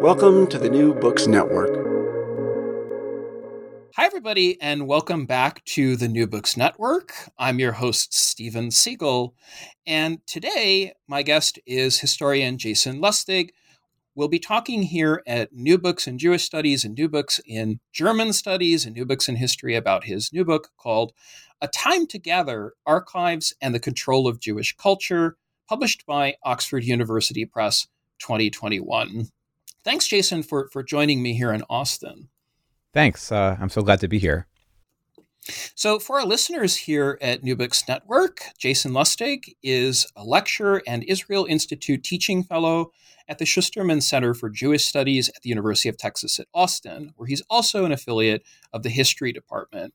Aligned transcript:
Welcome 0.00 0.46
to 0.48 0.58
the 0.58 0.68
New 0.68 0.94
Books 0.94 1.26
Network. 1.26 1.70
Hi, 3.96 4.04
everybody, 4.04 4.60
and 4.60 4.86
welcome 4.86 5.26
back 5.26 5.64
to 5.64 5.96
the 5.96 6.06
New 6.06 6.26
Books 6.26 6.56
Network. 6.56 7.12
I'm 7.38 7.58
your 7.58 7.72
host, 7.72 8.14
Stephen 8.14 8.70
Siegel, 8.70 9.34
and 9.86 10.24
today 10.26 10.92
my 11.08 11.22
guest 11.22 11.58
is 11.66 11.98
historian 11.98 12.58
Jason 12.58 13.00
Lustig. 13.00 13.50
We'll 14.14 14.28
be 14.28 14.38
talking 14.38 14.82
here 14.82 15.22
at 15.26 15.52
New 15.52 15.78
Books 15.78 16.06
in 16.06 16.18
Jewish 16.18 16.44
Studies 16.44 16.84
and 16.84 16.94
New 16.94 17.08
Books 17.08 17.40
in 17.46 17.80
German 17.92 18.32
Studies 18.32 18.86
and 18.86 18.94
New 18.94 19.06
Books 19.06 19.28
in 19.28 19.36
History 19.36 19.74
about 19.74 20.04
his 20.04 20.32
new 20.32 20.44
book 20.44 20.68
called 20.76 21.12
A 21.60 21.68
Time 21.68 22.06
to 22.08 22.18
Gather 22.18 22.74
Archives 22.86 23.54
and 23.60 23.74
the 23.74 23.80
Control 23.80 24.28
of 24.28 24.40
Jewish 24.40 24.76
Culture, 24.76 25.36
published 25.68 26.06
by 26.06 26.36
Oxford 26.44 26.84
University 26.84 27.44
Press 27.44 27.88
2021. 28.18 29.28
Thanks, 29.86 30.08
Jason, 30.08 30.42
for, 30.42 30.68
for 30.72 30.82
joining 30.82 31.22
me 31.22 31.34
here 31.34 31.52
in 31.52 31.62
Austin. 31.70 32.28
Thanks. 32.92 33.30
Uh, 33.30 33.56
I'm 33.60 33.68
so 33.68 33.82
glad 33.82 34.00
to 34.00 34.08
be 34.08 34.18
here. 34.18 34.48
So, 35.76 36.00
for 36.00 36.18
our 36.18 36.26
listeners 36.26 36.74
here 36.74 37.16
at 37.22 37.44
New 37.44 37.54
Books 37.54 37.86
Network, 37.86 38.40
Jason 38.58 38.90
Lustig 38.90 39.54
is 39.62 40.04
a 40.16 40.24
lecturer 40.24 40.82
and 40.88 41.04
Israel 41.04 41.46
Institute 41.48 42.02
teaching 42.02 42.42
fellow 42.42 42.90
at 43.28 43.38
the 43.38 43.44
Schusterman 43.44 44.02
Center 44.02 44.34
for 44.34 44.50
Jewish 44.50 44.84
Studies 44.84 45.28
at 45.28 45.42
the 45.42 45.50
University 45.50 45.88
of 45.88 45.96
Texas 45.96 46.40
at 46.40 46.48
Austin, 46.52 47.12
where 47.14 47.28
he's 47.28 47.42
also 47.48 47.84
an 47.84 47.92
affiliate 47.92 48.42
of 48.72 48.82
the 48.82 48.90
History 48.90 49.32
Department. 49.32 49.94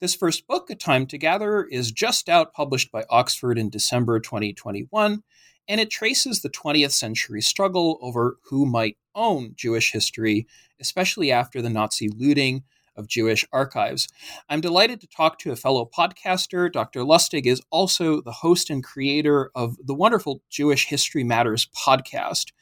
This 0.00 0.16
first 0.16 0.48
book, 0.48 0.70
A 0.70 0.74
Time 0.74 1.06
to 1.06 1.18
Gather, 1.18 1.62
is 1.62 1.92
just 1.92 2.28
out, 2.28 2.52
published 2.52 2.90
by 2.90 3.04
Oxford 3.08 3.58
in 3.58 3.70
December 3.70 4.18
2021, 4.18 5.22
and 5.68 5.80
it 5.80 5.90
traces 5.90 6.40
the 6.40 6.50
20th 6.50 6.92
century 6.92 7.40
struggle 7.40 7.98
over 8.00 8.36
who 8.50 8.66
might 8.66 8.96
own 9.14 9.52
Jewish 9.56 9.92
history, 9.92 10.46
especially 10.80 11.30
after 11.30 11.62
the 11.62 11.70
Nazi 11.70 12.08
looting 12.08 12.64
of 12.96 13.08
Jewish 13.08 13.44
archives. 13.52 14.08
I'm 14.48 14.60
delighted 14.60 15.00
to 15.00 15.08
talk 15.08 15.38
to 15.40 15.52
a 15.52 15.56
fellow 15.56 15.88
podcaster. 15.92 16.72
Dr. 16.72 17.00
Lustig 17.00 17.46
is 17.46 17.60
also 17.70 18.20
the 18.20 18.32
host 18.32 18.70
and 18.70 18.84
creator 18.84 19.50
of 19.54 19.76
the 19.84 19.94
wonderful 19.94 20.42
Jewish 20.48 20.86
History 20.86 21.24
Matters 21.24 21.68
podcast. 21.76 22.52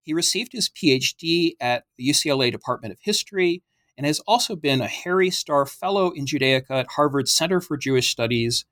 He 0.00 0.14
received 0.14 0.52
his 0.52 0.70
PhD 0.70 1.52
at 1.60 1.84
the 1.96 2.08
UCLA 2.08 2.50
Department 2.50 2.92
of 2.92 2.98
History 3.02 3.62
and 3.96 4.06
has 4.06 4.20
also 4.20 4.56
been 4.56 4.80
a 4.80 4.88
Harry 4.88 5.30
Starr 5.30 5.66
Fellow 5.66 6.10
in 6.10 6.24
Judaica 6.24 6.70
at 6.70 6.92
Harvard 6.96 7.28
Center 7.28 7.60
for 7.60 7.76
Jewish 7.76 8.08
Studies 8.10 8.64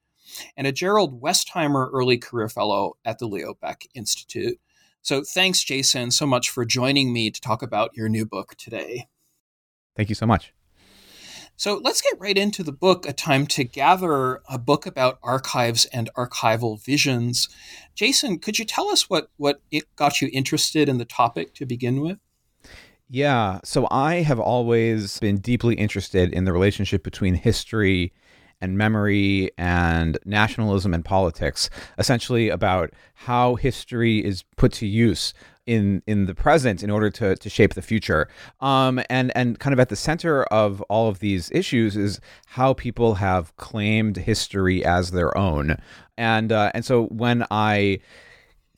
and 0.56 0.66
a 0.66 0.72
Gerald 0.72 1.20
Westheimer 1.20 1.88
Early 1.92 2.18
Career 2.18 2.48
Fellow 2.48 2.96
at 3.04 3.18
the 3.18 3.26
Leo 3.26 3.54
Baeck 3.54 3.86
Institute. 3.94 4.58
So 5.02 5.22
thanks, 5.22 5.62
Jason, 5.62 6.10
so 6.10 6.26
much 6.26 6.50
for 6.50 6.64
joining 6.64 7.12
me 7.12 7.30
to 7.30 7.40
talk 7.40 7.62
about 7.62 7.96
your 7.96 8.08
new 8.08 8.26
book 8.26 8.54
today. 8.56 9.08
Thank 9.96 10.08
you 10.08 10.14
so 10.14 10.26
much. 10.26 10.52
So 11.56 11.78
let's 11.82 12.00
get 12.00 12.18
right 12.18 12.38
into 12.38 12.62
the 12.62 12.72
book, 12.72 13.06
A 13.06 13.12
Time 13.12 13.46
to 13.48 13.64
Gather, 13.64 14.40
a 14.48 14.58
book 14.58 14.86
about 14.86 15.18
archives 15.22 15.84
and 15.86 16.08
archival 16.16 16.82
visions. 16.82 17.50
Jason, 17.94 18.38
could 18.38 18.58
you 18.58 18.64
tell 18.64 18.88
us 18.88 19.10
what, 19.10 19.28
what 19.36 19.60
it 19.70 19.84
got 19.94 20.22
you 20.22 20.30
interested 20.32 20.88
in 20.88 20.96
the 20.96 21.04
topic 21.04 21.54
to 21.56 21.66
begin 21.66 22.00
with? 22.00 22.18
Yeah, 23.10 23.58
so 23.62 23.88
I 23.90 24.22
have 24.22 24.40
always 24.40 25.18
been 25.18 25.36
deeply 25.38 25.74
interested 25.74 26.32
in 26.32 26.44
the 26.44 26.52
relationship 26.54 27.02
between 27.02 27.34
history 27.34 28.14
and 28.60 28.76
memory 28.76 29.50
and 29.56 30.18
nationalism 30.24 30.94
and 30.94 31.04
politics, 31.04 31.70
essentially 31.98 32.48
about 32.48 32.90
how 33.14 33.54
history 33.54 34.24
is 34.24 34.44
put 34.56 34.72
to 34.72 34.86
use 34.86 35.34
in 35.66 36.02
in 36.06 36.26
the 36.26 36.34
present 36.34 36.82
in 36.82 36.90
order 36.90 37.10
to 37.10 37.36
to 37.36 37.48
shape 37.48 37.74
the 37.74 37.82
future. 37.82 38.28
Um, 38.60 39.00
and 39.08 39.30
and 39.36 39.58
kind 39.58 39.72
of 39.72 39.80
at 39.80 39.88
the 39.88 39.96
center 39.96 40.44
of 40.44 40.80
all 40.82 41.08
of 41.08 41.20
these 41.20 41.50
issues 41.52 41.96
is 41.96 42.20
how 42.46 42.74
people 42.74 43.14
have 43.14 43.54
claimed 43.56 44.16
history 44.16 44.84
as 44.84 45.12
their 45.12 45.36
own. 45.36 45.76
And 46.16 46.50
uh, 46.50 46.72
and 46.74 46.84
so 46.84 47.04
when 47.06 47.46
I 47.50 48.00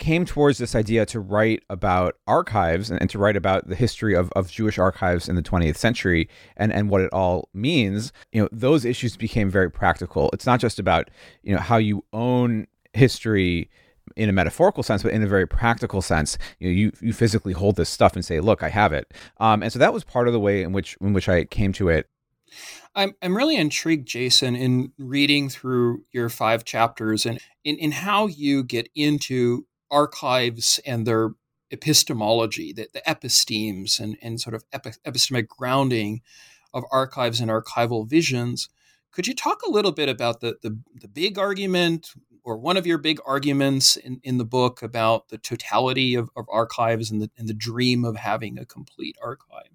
came 0.03 0.25
towards 0.25 0.59
this 0.59 0.75
idea 0.75 1.07
to 1.07 1.21
write 1.21 1.63
about 1.71 2.17
archives 2.27 2.91
and, 2.91 3.01
and, 3.01 3.09
to 3.09 3.19
write 3.19 3.37
about 3.37 3.69
the 3.69 3.77
history 3.77 4.17
of, 4.17 4.33
of 4.33 4.51
Jewish 4.51 4.77
archives 4.77 5.29
in 5.29 5.37
the 5.37 5.43
20th 5.43 5.77
century 5.77 6.29
and, 6.57 6.73
and 6.73 6.91
what 6.91 7.03
it 7.03 7.13
all 7.13 7.49
means, 7.55 8.12
you 8.33 8.43
know, 8.43 8.49
those 8.51 8.85
issues 8.85 9.17
became 9.17 9.49
very 9.49 9.71
practical. 9.71 10.29
It's 10.33 10.45
not 10.45 10.59
just 10.59 10.81
about, 10.81 11.09
you 11.45 11.55
know, 11.55 11.61
how 11.61 11.77
you 11.77 12.05
own 12.12 12.67
history 12.95 13.71
in 14.17 14.29
a 14.29 14.33
metaphorical 14.33 14.83
sense, 14.83 15.05
but 15.05 15.12
in 15.12 15.23
a 15.23 15.29
very 15.29 15.47
practical 15.47 16.03
sense, 16.03 16.37
you 16.59 16.69
know, 16.69 16.75
you, 16.75 16.93
you 17.01 17.12
physically 17.12 17.53
hold 17.53 17.77
this 17.77 17.89
stuff 17.89 18.17
and 18.17 18.25
say, 18.25 18.41
look, 18.41 18.65
I 18.65 18.71
have 18.71 18.93
it. 18.93 19.15
Um, 19.39 19.62
and 19.62 19.73
so 19.73 19.79
that 19.79 19.95
was 19.95 20.03
part 20.03 20.27
of 20.27 20.33
the 20.33 20.41
way 20.41 20.65
in 20.65 20.73
which, 20.73 20.97
in 21.01 21.12
which 21.12 21.29
I 21.29 21.45
came 21.45 21.73
to 21.75 21.89
it. 21.89 22.09
I'm, 22.97 23.15
I'm 23.23 23.37
really 23.37 23.57
intrigued, 23.57 24.09
Jason, 24.09 24.57
in 24.57 24.93
reading 24.99 25.49
through 25.49 26.05
your 26.11 26.29
five 26.29 26.65
chapters 26.65 27.25
and 27.25 27.39
in, 27.62 27.79
in 27.79 27.93
how 27.93 28.27
you 28.27 28.65
get 28.65 28.91
into 28.97 29.65
archives 29.93 30.81
and 30.85 31.07
their 31.07 31.31
epistemology, 31.71 32.73
the, 32.73 32.89
the 32.93 33.09
epistemes 33.09 34.00
and, 34.00 34.17
and 34.21 34.41
sort 34.41 34.55
of 34.55 34.65
epi- 34.73 34.93
epistemic 35.06 35.47
grounding 35.47 36.21
of 36.75 36.85
archives 36.91 37.41
and 37.41 37.50
archival 37.50 38.09
visions. 38.09 38.69
Could 39.12 39.27
you 39.27 39.35
talk 39.35 39.62
a 39.62 39.71
little 39.71 39.93
bit 39.93 40.09
about 40.09 40.41
the, 40.41 40.56
the, 40.62 40.79
the 41.00 41.09
big 41.09 41.39
argument 41.39 42.12
or 42.44 42.56
one 42.56 42.77
of 42.77 42.87
your 42.87 42.99
big 42.99 43.21
arguments 43.27 43.97
in, 43.97 44.21
in 44.25 44.39
the 44.39 44.44
book 44.44 44.83
about 44.83 45.29
the 45.29 45.39
totality 45.39 46.15
of, 46.15 46.31
of 46.37 46.47
archives 46.50 47.11
and 47.11 47.23
the, 47.23 47.31
and 47.38 47.49
the 47.49 47.55
dream 47.55 48.05
of 48.05 48.17
having 48.17 48.59
a 48.59 48.65
complete 48.65 49.17
archive? 49.23 49.71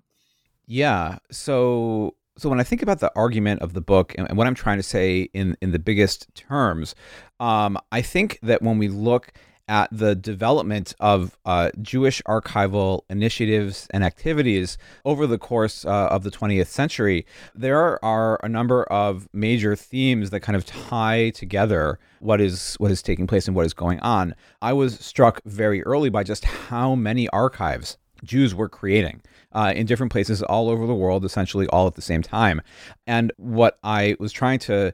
Yeah. 0.65 1.19
So 1.31 2.15
so 2.37 2.49
when 2.49 2.59
I 2.59 2.63
think 2.63 2.83
about 2.83 2.99
the 2.99 3.11
argument 3.15 3.63
of 3.63 3.73
the 3.73 3.81
book 3.81 4.13
and, 4.15 4.29
and 4.29 4.37
what 4.37 4.45
I'm 4.45 4.53
trying 4.53 4.77
to 4.77 4.83
say 4.83 5.29
in 5.33 5.57
in 5.61 5.71
the 5.71 5.79
biggest 5.79 6.33
terms, 6.35 6.93
um, 7.39 7.77
I 7.91 8.01
think 8.01 8.39
that 8.43 8.61
when 8.61 8.77
we 8.77 8.89
look 8.89 9.31
at 9.67 9.89
the 9.91 10.15
development 10.15 10.93
of 10.99 11.37
uh, 11.45 11.71
Jewish 11.81 12.21
archival 12.23 13.01
initiatives 13.09 13.87
and 13.91 14.03
activities 14.03 14.77
over 15.05 15.27
the 15.27 15.37
course 15.37 15.85
uh, 15.85 16.07
of 16.07 16.23
the 16.23 16.31
20th 16.31 16.67
century, 16.67 17.25
there 17.53 18.03
are 18.03 18.39
a 18.43 18.49
number 18.49 18.83
of 18.85 19.27
major 19.33 19.75
themes 19.75 20.29
that 20.29 20.39
kind 20.39 20.55
of 20.55 20.65
tie 20.65 21.29
together 21.31 21.99
what 22.19 22.41
is 22.41 22.75
what 22.79 22.91
is 22.91 23.01
taking 23.01 23.27
place 23.27 23.47
and 23.47 23.55
what 23.55 23.65
is 23.65 23.73
going 23.73 23.99
on. 23.99 24.35
I 24.61 24.73
was 24.73 24.99
struck 24.99 25.41
very 25.45 25.83
early 25.83 26.09
by 26.09 26.23
just 26.23 26.45
how 26.45 26.95
many 26.95 27.27
archives 27.29 27.97
Jews 28.23 28.55
were 28.55 28.69
creating 28.69 29.21
uh, 29.51 29.73
in 29.75 29.85
different 29.85 30.11
places 30.11 30.41
all 30.43 30.69
over 30.69 30.85
the 30.85 30.95
world, 30.95 31.25
essentially 31.25 31.67
all 31.67 31.87
at 31.87 31.95
the 31.95 32.01
same 32.01 32.21
time. 32.21 32.61
And 33.05 33.31
what 33.37 33.77
I 33.83 34.15
was 34.19 34.31
trying 34.31 34.59
to 34.59 34.93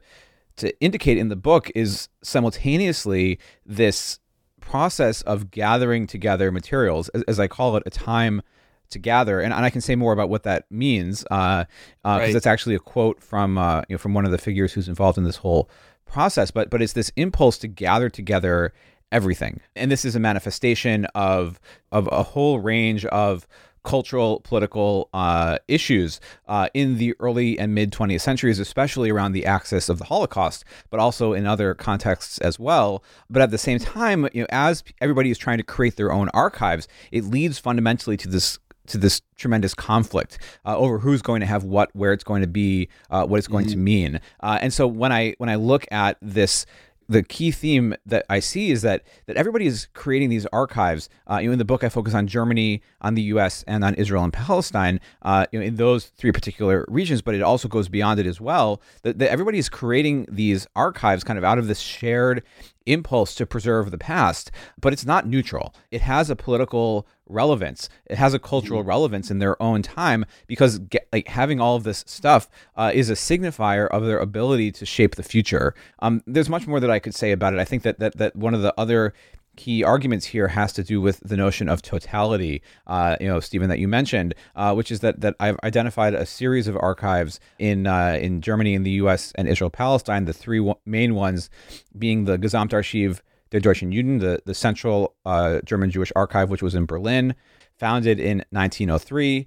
to 0.56 0.80
indicate 0.80 1.18
in 1.18 1.28
the 1.28 1.36
book 1.36 1.70
is 1.74 2.08
simultaneously 2.22 3.40
this 3.66 4.20
process 4.64 5.22
of 5.22 5.50
gathering 5.50 6.06
together 6.06 6.50
materials, 6.50 7.08
as, 7.10 7.22
as 7.24 7.40
I 7.40 7.46
call 7.46 7.76
it, 7.76 7.82
a 7.86 7.90
time 7.90 8.42
to 8.90 8.98
gather, 8.98 9.40
and, 9.40 9.52
and 9.52 9.64
I 9.64 9.70
can 9.70 9.80
say 9.80 9.96
more 9.96 10.12
about 10.12 10.28
what 10.28 10.44
that 10.44 10.70
means 10.70 11.22
because 11.22 11.66
uh, 12.04 12.08
uh, 12.08 12.18
right. 12.20 12.34
it's 12.34 12.46
actually 12.46 12.74
a 12.74 12.80
quote 12.80 13.22
from 13.22 13.58
uh, 13.58 13.82
you 13.88 13.94
know 13.94 13.98
from 13.98 14.14
one 14.14 14.24
of 14.24 14.30
the 14.30 14.38
figures 14.38 14.72
who's 14.72 14.88
involved 14.88 15.18
in 15.18 15.24
this 15.24 15.36
whole 15.36 15.68
process. 16.06 16.50
But 16.50 16.70
but 16.70 16.82
it's 16.82 16.92
this 16.92 17.10
impulse 17.16 17.58
to 17.58 17.68
gather 17.68 18.08
together 18.08 18.72
everything, 19.12 19.60
and 19.76 19.90
this 19.90 20.04
is 20.04 20.16
a 20.16 20.20
manifestation 20.20 21.06
of 21.14 21.60
of 21.92 22.08
a 22.12 22.22
whole 22.22 22.58
range 22.60 23.04
of 23.06 23.46
cultural, 23.84 24.40
political 24.40 25.08
uh, 25.14 25.58
issues 25.68 26.20
uh, 26.48 26.68
in 26.74 26.98
the 26.98 27.14
early 27.20 27.58
and 27.58 27.74
mid 27.74 27.92
20th 27.92 28.20
centuries, 28.20 28.58
especially 28.58 29.10
around 29.10 29.32
the 29.32 29.46
axis 29.46 29.88
of 29.88 29.98
the 29.98 30.04
Holocaust, 30.04 30.64
but 30.90 30.98
also 30.98 31.32
in 31.32 31.46
other 31.46 31.74
contexts 31.74 32.38
as 32.38 32.58
well. 32.58 33.04
But 33.30 33.42
at 33.42 33.50
the 33.50 33.58
same 33.58 33.78
time, 33.78 34.28
you 34.32 34.42
know, 34.42 34.48
as 34.50 34.82
everybody 35.00 35.30
is 35.30 35.38
trying 35.38 35.58
to 35.58 35.64
create 35.64 35.96
their 35.96 36.12
own 36.12 36.28
archives, 36.30 36.88
it 37.12 37.24
leads 37.24 37.58
fundamentally 37.58 38.16
to 38.18 38.28
this 38.28 38.58
to 38.86 38.98
this 38.98 39.22
tremendous 39.36 39.74
conflict 39.74 40.38
uh, 40.66 40.76
over 40.76 40.98
who's 40.98 41.22
going 41.22 41.40
to 41.40 41.46
have 41.46 41.64
what, 41.64 41.90
where 41.94 42.12
it's 42.12 42.24
going 42.24 42.42
to 42.42 42.48
be, 42.48 42.88
uh, 43.10 43.24
what 43.26 43.38
it's 43.38 43.48
going 43.48 43.64
mm-hmm. 43.64 43.72
to 43.72 43.78
mean. 43.78 44.20
Uh, 44.40 44.58
and 44.60 44.72
so 44.72 44.86
when 44.86 45.12
I 45.12 45.34
when 45.38 45.48
I 45.48 45.54
look 45.54 45.86
at 45.90 46.18
this 46.20 46.66
the 47.08 47.22
key 47.22 47.50
theme 47.50 47.94
that 48.06 48.24
I 48.28 48.40
see 48.40 48.70
is 48.70 48.82
that 48.82 49.02
that 49.26 49.36
everybody 49.36 49.66
is 49.66 49.88
creating 49.94 50.30
these 50.30 50.46
archives. 50.46 51.08
Uh, 51.30 51.38
you 51.38 51.48
know, 51.48 51.52
in 51.52 51.58
the 51.58 51.64
book, 51.64 51.84
I 51.84 51.88
focus 51.88 52.14
on 52.14 52.26
Germany, 52.26 52.82
on 53.00 53.14
the 53.14 53.22
U.S., 53.22 53.64
and 53.66 53.84
on 53.84 53.94
Israel 53.94 54.24
and 54.24 54.32
Palestine. 54.32 55.00
Uh, 55.22 55.46
you 55.52 55.58
know, 55.58 55.64
in 55.64 55.76
those 55.76 56.06
three 56.06 56.32
particular 56.32 56.84
regions, 56.88 57.22
but 57.22 57.34
it 57.34 57.42
also 57.42 57.68
goes 57.68 57.88
beyond 57.88 58.20
it 58.20 58.26
as 58.26 58.40
well. 58.40 58.80
That, 59.02 59.18
that 59.18 59.30
everybody 59.30 59.58
is 59.58 59.68
creating 59.68 60.26
these 60.30 60.66
archives 60.74 61.24
kind 61.24 61.38
of 61.38 61.44
out 61.44 61.58
of 61.58 61.66
this 61.66 61.80
shared 61.80 62.42
impulse 62.86 63.34
to 63.34 63.46
preserve 63.46 63.90
the 63.90 63.98
past, 63.98 64.50
but 64.80 64.92
it's 64.92 65.06
not 65.06 65.26
neutral. 65.26 65.74
It 65.90 66.02
has 66.02 66.30
a 66.30 66.36
political 66.36 67.06
relevance. 67.26 67.88
It 68.06 68.16
has 68.16 68.34
a 68.34 68.38
cultural 68.38 68.80
mm-hmm. 68.80 68.88
relevance 68.88 69.30
in 69.30 69.38
their 69.38 69.60
own 69.62 69.82
time 69.82 70.24
because 70.46 70.78
get, 70.78 71.08
like 71.12 71.28
having 71.28 71.60
all 71.60 71.76
of 71.76 71.84
this 71.84 72.04
stuff 72.06 72.48
uh, 72.76 72.90
is 72.94 73.10
a 73.10 73.14
signifier 73.14 73.88
of 73.88 74.04
their 74.04 74.18
ability 74.18 74.72
to 74.72 74.86
shape 74.86 75.16
the 75.16 75.22
future. 75.22 75.74
Um, 76.00 76.22
there's 76.26 76.48
much 76.48 76.66
more 76.66 76.80
that 76.80 76.90
I 76.90 76.98
could 76.98 77.14
say 77.14 77.32
about 77.32 77.54
it. 77.54 77.60
I 77.60 77.64
think 77.64 77.82
that 77.82 77.98
that 77.98 78.16
that 78.18 78.36
one 78.36 78.54
of 78.54 78.62
the 78.62 78.74
other 78.78 79.14
key 79.56 79.84
arguments 79.84 80.26
here 80.26 80.48
has 80.48 80.72
to 80.72 80.82
do 80.82 81.00
with 81.00 81.20
the 81.20 81.36
notion 81.36 81.68
of 81.68 81.82
totality, 81.82 82.62
uh, 82.86 83.16
you 83.20 83.28
know, 83.28 83.40
Stephen, 83.40 83.68
that 83.68 83.78
you 83.78 83.88
mentioned, 83.88 84.34
uh, 84.56 84.74
which 84.74 84.90
is 84.90 85.00
that 85.00 85.20
that 85.20 85.34
I've 85.40 85.58
identified 85.62 86.14
a 86.14 86.26
series 86.26 86.68
of 86.68 86.76
archives 86.76 87.40
in 87.58 87.86
uh, 87.86 88.18
in 88.20 88.40
Germany, 88.40 88.74
in 88.74 88.82
the 88.82 88.90
U.S., 88.92 89.32
and 89.36 89.48
Israel 89.48 89.70
Palestine. 89.70 90.24
The 90.24 90.32
three 90.32 90.58
w- 90.58 90.74
main 90.84 91.14
ones 91.14 91.50
being 91.96 92.24
the 92.24 92.38
Gesamtarchiv 92.38 93.20
der 93.50 93.60
Deutschen 93.60 93.92
Juden, 93.92 94.20
the 94.20 94.40
the 94.44 94.54
Central 94.54 95.14
uh, 95.24 95.60
German 95.64 95.90
Jewish 95.90 96.12
Archive, 96.16 96.50
which 96.50 96.62
was 96.62 96.74
in 96.74 96.86
Berlin, 96.86 97.34
founded 97.78 98.18
in 98.18 98.44
1903. 98.50 99.46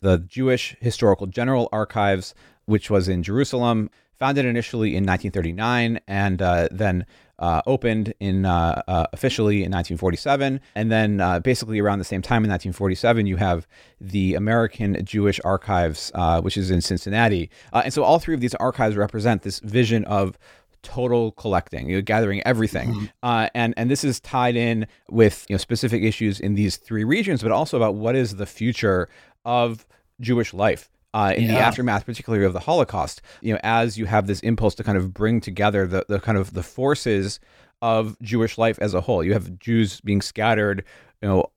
The 0.00 0.18
Jewish 0.18 0.76
Historical 0.80 1.26
General 1.26 1.68
Archives, 1.72 2.34
which 2.66 2.90
was 2.90 3.08
in 3.08 3.22
Jerusalem, 3.22 3.88
founded 4.18 4.44
initially 4.44 4.90
in 4.90 5.04
1939 5.04 6.00
and 6.06 6.42
uh, 6.42 6.68
then 6.70 7.06
uh, 7.38 7.62
opened 7.66 8.14
in 8.20 8.46
uh, 8.46 8.80
uh, 8.86 9.06
officially 9.12 9.56
in 9.56 9.72
1947, 9.72 10.60
and 10.74 10.90
then 10.92 11.20
uh, 11.20 11.40
basically 11.40 11.80
around 11.80 11.98
the 11.98 12.04
same 12.04 12.22
time 12.22 12.44
in 12.44 12.50
1947, 12.50 13.26
you 13.26 13.36
have 13.36 13.66
the 14.00 14.34
American 14.34 15.04
Jewish 15.04 15.40
Archives, 15.44 16.12
uh, 16.14 16.40
which 16.40 16.56
is 16.56 16.70
in 16.70 16.80
Cincinnati, 16.80 17.50
and 17.72 17.92
so 17.92 18.04
all 18.04 18.18
three 18.18 18.34
of 18.34 18.40
these 18.40 18.54
archives 18.56 18.96
represent 18.96 19.42
this 19.42 19.58
vision 19.60 20.04
of 20.04 20.38
total 20.84 21.32
collecting, 21.32 21.88
you 21.88 21.96
know, 21.96 22.02
gathering 22.02 22.40
everything, 22.46 22.90
mm-hmm. 22.90 23.04
uh, 23.22 23.48
and 23.54 23.74
and 23.76 23.90
this 23.90 24.04
is 24.04 24.20
tied 24.20 24.54
in 24.54 24.86
with 25.10 25.44
you 25.48 25.54
know 25.54 25.58
specific 25.58 26.02
issues 26.02 26.38
in 26.38 26.54
these 26.54 26.76
three 26.76 27.02
regions, 27.02 27.42
but 27.42 27.50
also 27.50 27.76
about 27.76 27.96
what 27.96 28.14
is 28.14 28.36
the 28.36 28.46
future 28.46 29.08
of 29.44 29.86
Jewish 30.20 30.54
life 30.54 30.90
uh, 31.12 31.32
in 31.36 31.44
yeah. 31.44 31.52
the 31.52 31.58
aftermath, 31.58 32.06
particularly 32.06 32.44
of 32.44 32.52
the 32.52 32.60
Holocaust. 32.60 33.22
You 33.40 33.54
know, 33.54 33.60
as 33.62 33.98
you 33.98 34.06
have 34.06 34.26
this 34.26 34.40
impulse 34.40 34.74
to 34.76 34.84
kind 34.84 34.98
of 34.98 35.12
bring 35.12 35.40
together 35.40 35.86
the, 35.86 36.04
the 36.08 36.20
kind 36.20 36.38
of 36.38 36.52
the 36.54 36.62
forces 36.62 37.40
of 37.82 38.16
Jewish 38.22 38.56
life 38.56 38.78
as 38.80 38.94
a 38.94 39.00
whole. 39.00 39.22
You 39.22 39.32
have 39.32 39.58
Jews 39.58 40.00
being 40.00 40.22
scattered, 40.22 40.84
you 41.20 41.28
know, 41.28 41.50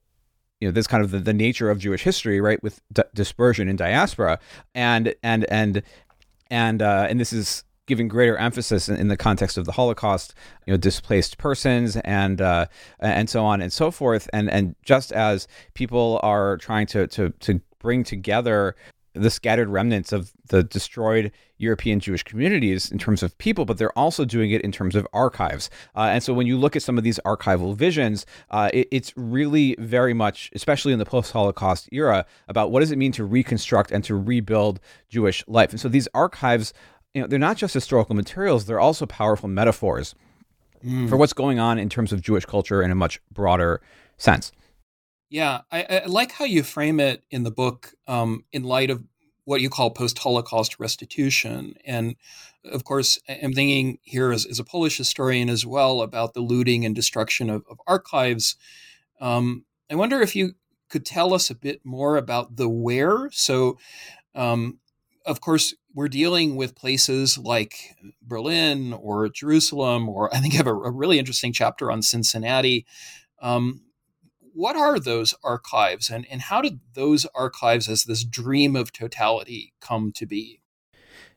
you 0.60 0.68
know 0.68 0.72
this 0.72 0.88
kind 0.88 1.04
of 1.04 1.12
the, 1.12 1.20
the 1.20 1.34
nature 1.34 1.70
of 1.70 1.80
Jewish 1.80 2.04
history, 2.04 2.42
right, 2.42 2.62
with 2.64 2.82
d- 2.92 3.04
dispersion 3.14 3.70
and 3.70 3.78
diaspora, 3.78 4.40
and 4.74 5.14
and 5.24 5.46
and 5.46 5.84
and 6.50 6.82
uh, 6.82 7.08
and 7.10 7.20
this 7.20 7.32
is 7.32 7.64
giving 7.88 8.08
greater 8.08 8.38
emphasis 8.38 8.88
in, 8.88 8.98
in, 8.98 9.08
the 9.08 9.18
context 9.18 9.58
of 9.58 9.66
the 9.66 9.72
Holocaust, 9.72 10.36
you 10.66 10.74
know, 10.74 10.78
displaced 10.78 11.38
persons 11.38 11.98
and 11.98 12.40
uh, 12.40 12.68
and 13.00 13.30
so 13.30 13.44
on 13.44 13.62
and 13.62 13.74
so 13.74 13.90
forth, 13.90 14.30
and 14.32 14.50
and 14.50 14.76
just 14.84 15.12
as 15.12 15.48
people 15.74 16.20
are 16.22 16.58
trying 16.58 16.86
to 16.88 17.08
to 17.08 17.30
to 17.40 17.60
bring 17.80 18.04
together 18.04 18.76
the 19.14 19.30
scattered 19.30 19.70
remnants 19.70 20.12
of 20.12 20.32
the 20.50 20.64
destroyed 20.64 21.32
European 21.58 22.00
Jewish 22.00 22.24
communities 22.24 22.92
in 22.92 22.98
terms 22.98 23.24
of 23.24 23.38
people, 23.38 23.66
but 23.66 23.78
they're 23.78 23.98
also 23.98 24.26
doing 24.26 24.52
it 24.52 24.62
in 24.62 24.72
terms 24.72 24.96
of 24.96 25.08
archives. 25.12 25.70
Uh, 25.96 26.02
and 26.02 26.22
so 26.22 26.34
when 26.34 26.46
you 26.46 26.58
look 26.58 26.76
at 26.76 26.84
some 26.84 26.98
of 26.98 27.04
these 27.04 27.20
archival 27.26 27.76
visions, 27.76 28.26
uh, 28.52 28.70
it, 28.74 28.88
it's 28.92 29.14
really 29.16 29.76
very 29.80 30.14
much, 30.14 30.52
especially 30.54 30.94
in 30.94 31.00
the 31.00 31.06
post 31.06 31.32
Holocaust 31.32 31.90
era, 31.92 32.26
about 32.48 32.72
what 32.72 32.82
does 32.82 32.92
it 32.92 32.98
mean 32.98 33.12
to 33.14 33.24
reconstruct 33.24 33.92
and 33.92 34.04
to 34.04 34.16
rebuild 34.16 34.80
Jewish 35.10 35.44
life. 35.48 35.72
And 35.72 35.80
so 35.80 35.90
these 35.90 36.08
archives, 36.14 36.74
you 37.18 37.24
know, 37.24 37.28
they're 37.28 37.40
not 37.40 37.58
just 37.58 37.74
historical 37.74 38.14
materials, 38.14 38.68
they're 38.68 38.80
also 38.80 39.08
powerful 39.08 39.50
metaphors 39.50 40.14
mm. 40.86 41.10
for 41.10 41.18
what's 41.18 41.34
going 41.34 41.58
on 41.58 41.80
in 41.80 41.90
terms 41.90 42.14
of 42.14 42.22
Jewish 42.22 42.46
culture 42.46 42.84
in 42.84 42.92
a 42.92 42.96
much 42.96 43.20
broader 43.32 43.82
sense. 44.18 44.52
Yeah, 45.28 45.62
I, 45.72 45.84
I, 45.90 46.06
like 46.06 46.32
how 46.32 46.46
you 46.46 46.62
frame 46.62 47.00
it 47.00 47.24
in 47.32 47.42
the 47.42 47.50
book 47.50 47.96
um, 48.06 48.46
in 48.52 48.64
light 48.64 48.92
of 48.92 49.04
what 49.46 49.62
you 49.62 49.70
call 49.72 49.90
post 49.90 50.20
Holocaust 50.20 50.80
restitution. 50.80 51.74
And 51.84 52.18
of 52.64 52.84
course, 52.84 53.18
I'm 53.28 53.54
thinking 53.54 53.98
here 54.04 54.32
as, 54.32 54.46
as, 54.46 54.60
a 54.60 54.64
Polish 54.64 54.98
historian 54.98 55.50
as 55.50 55.66
well 55.66 56.02
about 56.02 56.36
the 56.36 56.42
looting 56.42 56.86
and 56.86 56.94
destruction 56.94 57.50
of, 57.50 57.64
of 57.68 57.82
archives. 57.88 58.58
Um, 59.20 59.66
I 59.90 59.96
wonder 59.96 60.22
if 60.22 60.36
you 60.36 60.54
could 60.88 61.04
tell 61.04 61.34
us 61.34 61.50
a 61.50 61.56
bit 61.56 61.82
more 61.84 62.16
about 62.16 62.58
the 62.58 62.70
where. 62.70 63.32
So, 63.32 63.80
um, 64.36 64.78
of 65.28 65.42
course, 65.42 65.76
we're 65.94 66.08
dealing 66.08 66.56
with 66.56 66.76
places 66.76 67.38
like 67.38 67.96
Berlin 68.22 68.94
or 68.94 69.28
Jerusalem, 69.30 70.08
or 70.08 70.34
I 70.34 70.40
think 70.40 70.54
I 70.54 70.58
have 70.58 70.68
a, 70.68 70.74
a 70.74 70.92
really 70.92 71.20
interesting 71.20 71.52
chapter 71.52 71.92
on 71.92 72.02
Cincinnati. 72.02 72.86
Um, 73.42 73.82
what 74.40 74.76
are 74.76 75.00
those 75.00 75.36
archives 75.44 76.10
and, 76.10 76.26
and 76.32 76.42
how 76.42 76.62
did 76.62 76.80
those 76.94 77.28
archives 77.36 77.88
as 77.88 78.06
this 78.06 78.24
dream 78.24 78.76
of 78.76 78.92
totality 78.92 79.74
come 79.82 80.12
to 80.14 80.26
be? 80.26 80.62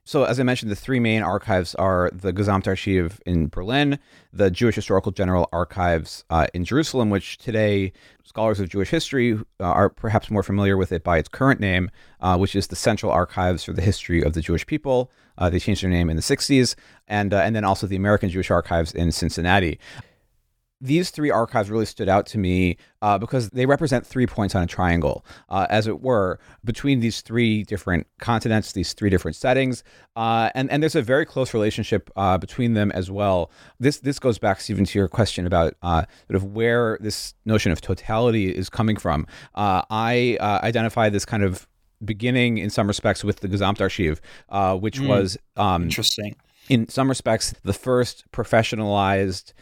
So, 0.05 0.25
as 0.25 0.41
I 0.41 0.43
mentioned, 0.43 0.73
the 0.73 0.77
three 0.77 0.99
main 0.99 1.23
archives 1.23 1.75
are 1.75 2.11
the 2.13 2.33
Gesamtarchiv 2.33 3.21
in 3.27 3.49
Berlin, 3.49 3.99
the 4.33 4.51
Jewish 4.51 4.75
Historical 4.75 5.13
General 5.13 5.49
Archives 5.53 6.25
uh, 6.31 6.47
in 6.55 6.65
Jerusalem, 6.65 7.11
which 7.11 7.39
today 7.39 7.93
scholars 8.25 8.61
of 8.61 8.69
Jewish 8.69 8.89
history 8.89 9.35
uh, 9.35 9.65
are 9.65 9.89
perhaps 9.89 10.31
more 10.31 10.43
familiar 10.43 10.77
with 10.77 10.91
it 10.91 11.05
by 11.05 11.19
its 11.19 11.29
current 11.29 11.61
name, 11.61 11.91
uh, 12.21 12.37
which 12.39 12.57
is 12.57 12.69
the 12.69 12.77
Central 12.77 13.13
Archives 13.13 13.63
for 13.63 13.73
the 13.73 13.83
History 13.83 14.23
of 14.23 14.33
the 14.33 14.41
Jewish 14.41 14.67
People. 14.67 15.11
Uh, 15.37 15.51
they 15.51 15.59
changed 15.59 15.83
their 15.83 15.91
name 15.91 16.09
in 16.09 16.17
the 16.17 16.23
60s, 16.23 16.75
and, 17.07 17.35
uh, 17.35 17.39
and 17.39 17.55
then 17.55 17.65
also 17.65 17.87
the 17.87 17.97
American 17.97 18.31
Jewish 18.31 18.51
Archives 18.51 18.93
in 18.93 19.13
Cincinnati 19.13 19.79
these 20.81 21.11
three 21.11 21.31
archives 21.31 21.71
really 21.71 21.85
stood 21.85 22.09
out 22.09 22.27
to 22.27 22.39
me 22.39 22.77
uh, 23.03 23.19
because 23.19 23.51
they 23.51 23.67
represent 23.67 24.07
three 24.07 24.27
points 24.27 24.55
on 24.55 24.63
a 24.63 24.67
triangle, 24.67 25.25
uh, 25.51 25.67
as 25.69 25.87
it 25.87 26.01
were, 26.01 26.39
between 26.65 27.01
these 27.01 27.21
three 27.21 27.63
different 27.65 28.07
continents, 28.19 28.73
these 28.73 28.95
three 28.95 29.11
different 29.11 29.37
settings, 29.37 29.85
uh, 30.17 30.51
and 30.55 30.71
and 30.71 30.83
there's 30.83 30.95
a 30.95 31.03
very 31.03 31.27
close 31.27 31.53
relationship 31.53 32.11
uh, 32.17 32.39
between 32.39 32.75
them 32.75 32.91
as 32.93 33.11
well. 33.11 33.51
This 33.79 33.99
this 34.01 34.19
goes 34.19 34.39
back, 34.39 34.61
Stephen, 34.61 34.85
to 34.87 34.99
your 34.99 35.09
question 35.09 35.47
about 35.47 35.75
uh, 35.83 36.05
sort 36.29 36.37
of 36.37 36.45
where 36.45 36.99
this 37.01 37.35
notion 37.45 37.73
of 37.73 37.81
totality 37.81 38.51
is 38.51 38.71
coming 38.71 38.97
from. 38.97 39.27
Uh, 39.55 39.83
I 39.91 40.39
identify 40.41 41.11
this 41.11 41.25
kind 41.25 41.43
of 41.43 41.69
beginning 42.03 42.57
in 42.57 42.71
some 42.71 42.87
respects 42.87 43.23
with 43.23 43.41
the 43.41 43.49
Gesamtarchiv, 43.49 44.21
which 44.81 44.99
mm, 44.99 45.09
was 45.09 45.37
um, 45.57 45.85
interesting. 45.85 46.37
In 46.71 46.89
some 46.89 47.09
respects, 47.09 47.53
the 47.65 47.73
first 47.73 48.25
professionalized 48.33 49.53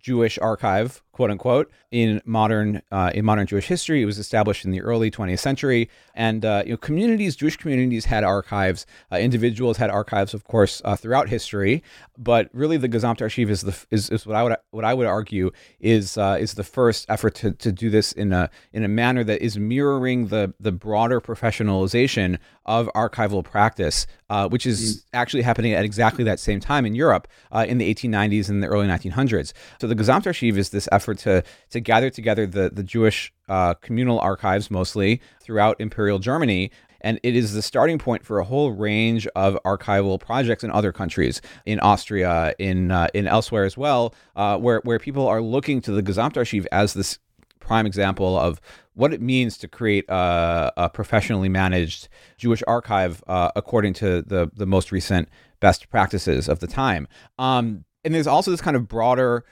Jewish 0.00 0.38
archive, 0.38 1.02
quote 1.16 1.30
unquote, 1.30 1.70
in 1.90 2.20
modern 2.26 2.82
uh, 2.92 3.10
in 3.14 3.24
modern 3.24 3.46
Jewish 3.46 3.66
history. 3.68 4.02
It 4.02 4.04
was 4.04 4.18
established 4.18 4.66
in 4.66 4.70
the 4.70 4.82
early 4.82 5.10
20th 5.10 5.38
century, 5.38 5.88
and 6.14 6.44
uh, 6.44 6.62
you 6.66 6.72
know, 6.72 6.76
communities, 6.76 7.36
Jewish 7.36 7.56
communities, 7.56 8.04
had 8.04 8.22
archives. 8.22 8.84
Uh, 9.10 9.16
individuals 9.16 9.78
had 9.78 9.88
archives, 9.88 10.34
of 10.34 10.44
course, 10.44 10.82
uh, 10.84 10.94
throughout 10.94 11.30
history. 11.30 11.82
But 12.18 12.50
really, 12.52 12.76
the 12.76 12.88
Gesamtarchiv 12.88 13.48
is 13.48 13.62
the 13.62 13.86
is, 13.90 14.10
is 14.10 14.26
what 14.26 14.36
I 14.36 14.42
would 14.42 14.56
what 14.72 14.84
I 14.84 14.92
would 14.92 15.06
argue 15.06 15.52
is 15.80 16.18
uh, 16.18 16.36
is 16.38 16.52
the 16.52 16.64
first 16.64 17.06
effort 17.08 17.34
to, 17.36 17.52
to 17.52 17.72
do 17.72 17.88
this 17.88 18.12
in 18.12 18.34
a 18.34 18.50
in 18.74 18.84
a 18.84 18.88
manner 18.88 19.24
that 19.24 19.40
is 19.40 19.56
mirroring 19.56 20.26
the 20.26 20.52
the 20.60 20.72
broader 20.72 21.22
professionalization 21.22 22.36
of 22.66 22.90
archival 22.94 23.42
practice, 23.42 24.06
uh, 24.28 24.48
which 24.48 24.66
is 24.66 24.98
mm. 24.98 25.04
actually 25.14 25.42
happening 25.42 25.72
at 25.72 25.84
exactly 25.84 26.24
that 26.24 26.40
same 26.40 26.60
time 26.60 26.84
in 26.84 26.94
Europe 26.94 27.26
in 27.54 27.78
the 27.78 27.94
1890s 27.94 28.50
and 28.50 28.62
the 28.62 28.66
early 28.66 28.86
1900s. 28.86 29.52
So 29.80 29.86
the 29.86 29.94
Gesamtarchiv 29.94 30.56
is 30.58 30.70
this 30.70 30.88
effort 30.92 31.05
effort 31.06 31.18
to 31.18 31.42
to 31.70 31.80
gather 31.80 32.10
together 32.10 32.46
the 32.46 32.70
the 32.70 32.82
Jewish 32.82 33.32
uh, 33.48 33.74
communal 33.74 34.18
archives 34.18 34.70
mostly 34.70 35.20
throughout 35.40 35.80
Imperial 35.80 36.18
Germany. 36.18 36.70
And 37.02 37.20
it 37.22 37.36
is 37.36 37.52
the 37.52 37.62
starting 37.62 37.98
point 37.98 38.24
for 38.24 38.40
a 38.40 38.44
whole 38.44 38.72
range 38.72 39.28
of 39.36 39.56
archival 39.64 40.18
projects 40.18 40.64
in 40.64 40.72
other 40.72 40.92
countries, 40.92 41.40
in 41.64 41.78
Austria, 41.80 42.54
in 42.58 42.90
uh, 42.90 43.08
in 43.14 43.28
elsewhere 43.28 43.64
as 43.64 43.76
well, 43.76 44.14
uh, 44.34 44.58
where 44.58 44.80
where 44.84 44.98
people 44.98 45.26
are 45.28 45.40
looking 45.40 45.80
to 45.82 45.92
the 45.92 46.02
Gesamtarchiv 46.02 46.66
as 46.72 46.94
this 46.94 47.18
prime 47.60 47.86
example 47.86 48.38
of 48.38 48.60
what 48.94 49.12
it 49.12 49.20
means 49.20 49.58
to 49.58 49.68
create 49.68 50.04
a, 50.08 50.72
a 50.76 50.88
professionally 50.88 51.48
managed 51.48 52.08
Jewish 52.38 52.62
archive 52.66 53.22
uh, 53.26 53.50
according 53.54 53.94
to 53.94 54.22
the 54.22 54.50
the 54.54 54.66
most 54.66 54.90
recent 54.90 55.28
best 55.60 55.88
practices 55.90 56.48
of 56.48 56.58
the 56.58 56.66
time. 56.66 57.06
Um, 57.38 57.84
and 58.04 58.14
there's 58.14 58.28
also 58.28 58.52
this 58.52 58.60
kind 58.60 58.76
of 58.76 58.86
broader 58.86 59.44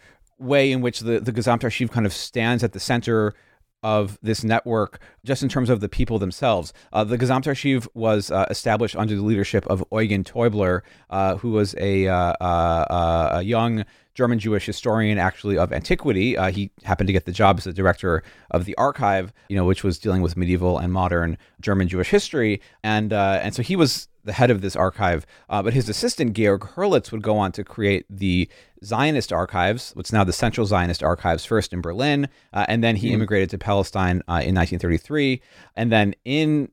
way 0.45 0.71
in 0.71 0.81
which 0.81 1.01
the, 1.01 1.21
the 1.21 1.33
Gesamtarchiv 1.33 1.91
kind 1.91 2.07
of 2.07 2.13
stands 2.13 2.63
at 2.63 2.73
the 2.73 2.81
center 2.81 3.35
of 3.85 4.19
this 4.23 4.43
network, 4.43 4.99
just 5.25 5.43
in 5.43 5.49
terms 5.49 5.69
of 5.69 5.81
the 5.81 5.91
people 5.91 6.19
themselves. 6.19 6.73
Uh, 6.93 7.05
the 7.05 7.19
Gesamtarchiv 7.19 7.87
was 7.93 8.31
uh, 8.31 8.47
established 8.49 8.97
under 8.97 9.15
the 9.15 9.23
leadership 9.23 9.67
of 9.67 9.85
Eugen 9.93 10.25
Täubler, 10.25 10.81
uh, 11.11 11.37
who 11.37 11.51
was 11.51 11.75
a, 11.79 12.09
uh, 12.09 12.33
uh, 12.41 13.29
a 13.35 13.43
young 13.43 13.85
German 14.15 14.39
Jewish 14.39 14.65
historian, 14.65 15.19
actually 15.19 15.59
of 15.59 15.71
antiquity. 15.71 16.35
Uh, 16.37 16.51
he 16.51 16.71
happened 16.85 17.09
to 17.09 17.13
get 17.13 17.27
the 17.27 17.33
job 17.33 17.59
as 17.59 17.65
the 17.65 17.75
director 17.75 18.23
of 18.53 18.65
the 18.65 18.75
archive, 18.77 19.35
you 19.51 19.57
know, 19.57 19.67
which 19.67 19.85
was 19.85 19.99
dealing 19.99 20.23
with 20.23 20.35
medieval 20.35 20.79
and 20.79 20.91
modern 20.93 21.37
German 21.61 21.87
Jewish 21.89 22.09
history, 22.09 22.63
and 22.83 23.13
and 23.13 23.55
so 23.55 23.63
he 23.63 23.77
was 23.77 24.09
the 24.25 24.33
head 24.33 24.51
of 24.51 24.61
this 24.61 24.75
archive. 24.75 25.27
Uh, 25.49 25.63
but 25.63 25.75
his 25.75 25.89
assistant, 25.89 26.35
Georg 26.35 26.61
Herlitz, 26.61 27.13
would 27.13 27.23
go 27.23 27.37
on 27.37 27.53
to 27.53 27.65
create 27.65 28.07
the 28.11 28.49
Zionist 28.85 29.33
archives, 29.33 29.93
what's 29.95 30.13
now 30.13 30.25
the 30.25 30.33
Central 30.33 30.67
Zionist 30.67 31.03
Archives, 31.03 31.45
first 31.45 31.73
in 31.73 31.81
Berlin. 31.81 32.29
Uh, 32.53 32.67
and 32.69 32.85
then 32.85 32.97
he 32.97 33.11
mm. 33.11 33.15
immigrated 33.15 33.51
to 33.51 33.59
Palestine 33.59 34.23
uh, 34.29 34.43
in 34.43 34.55
1933. 34.55 35.41
And 35.77 35.91
then 35.91 36.15
in 36.25 36.69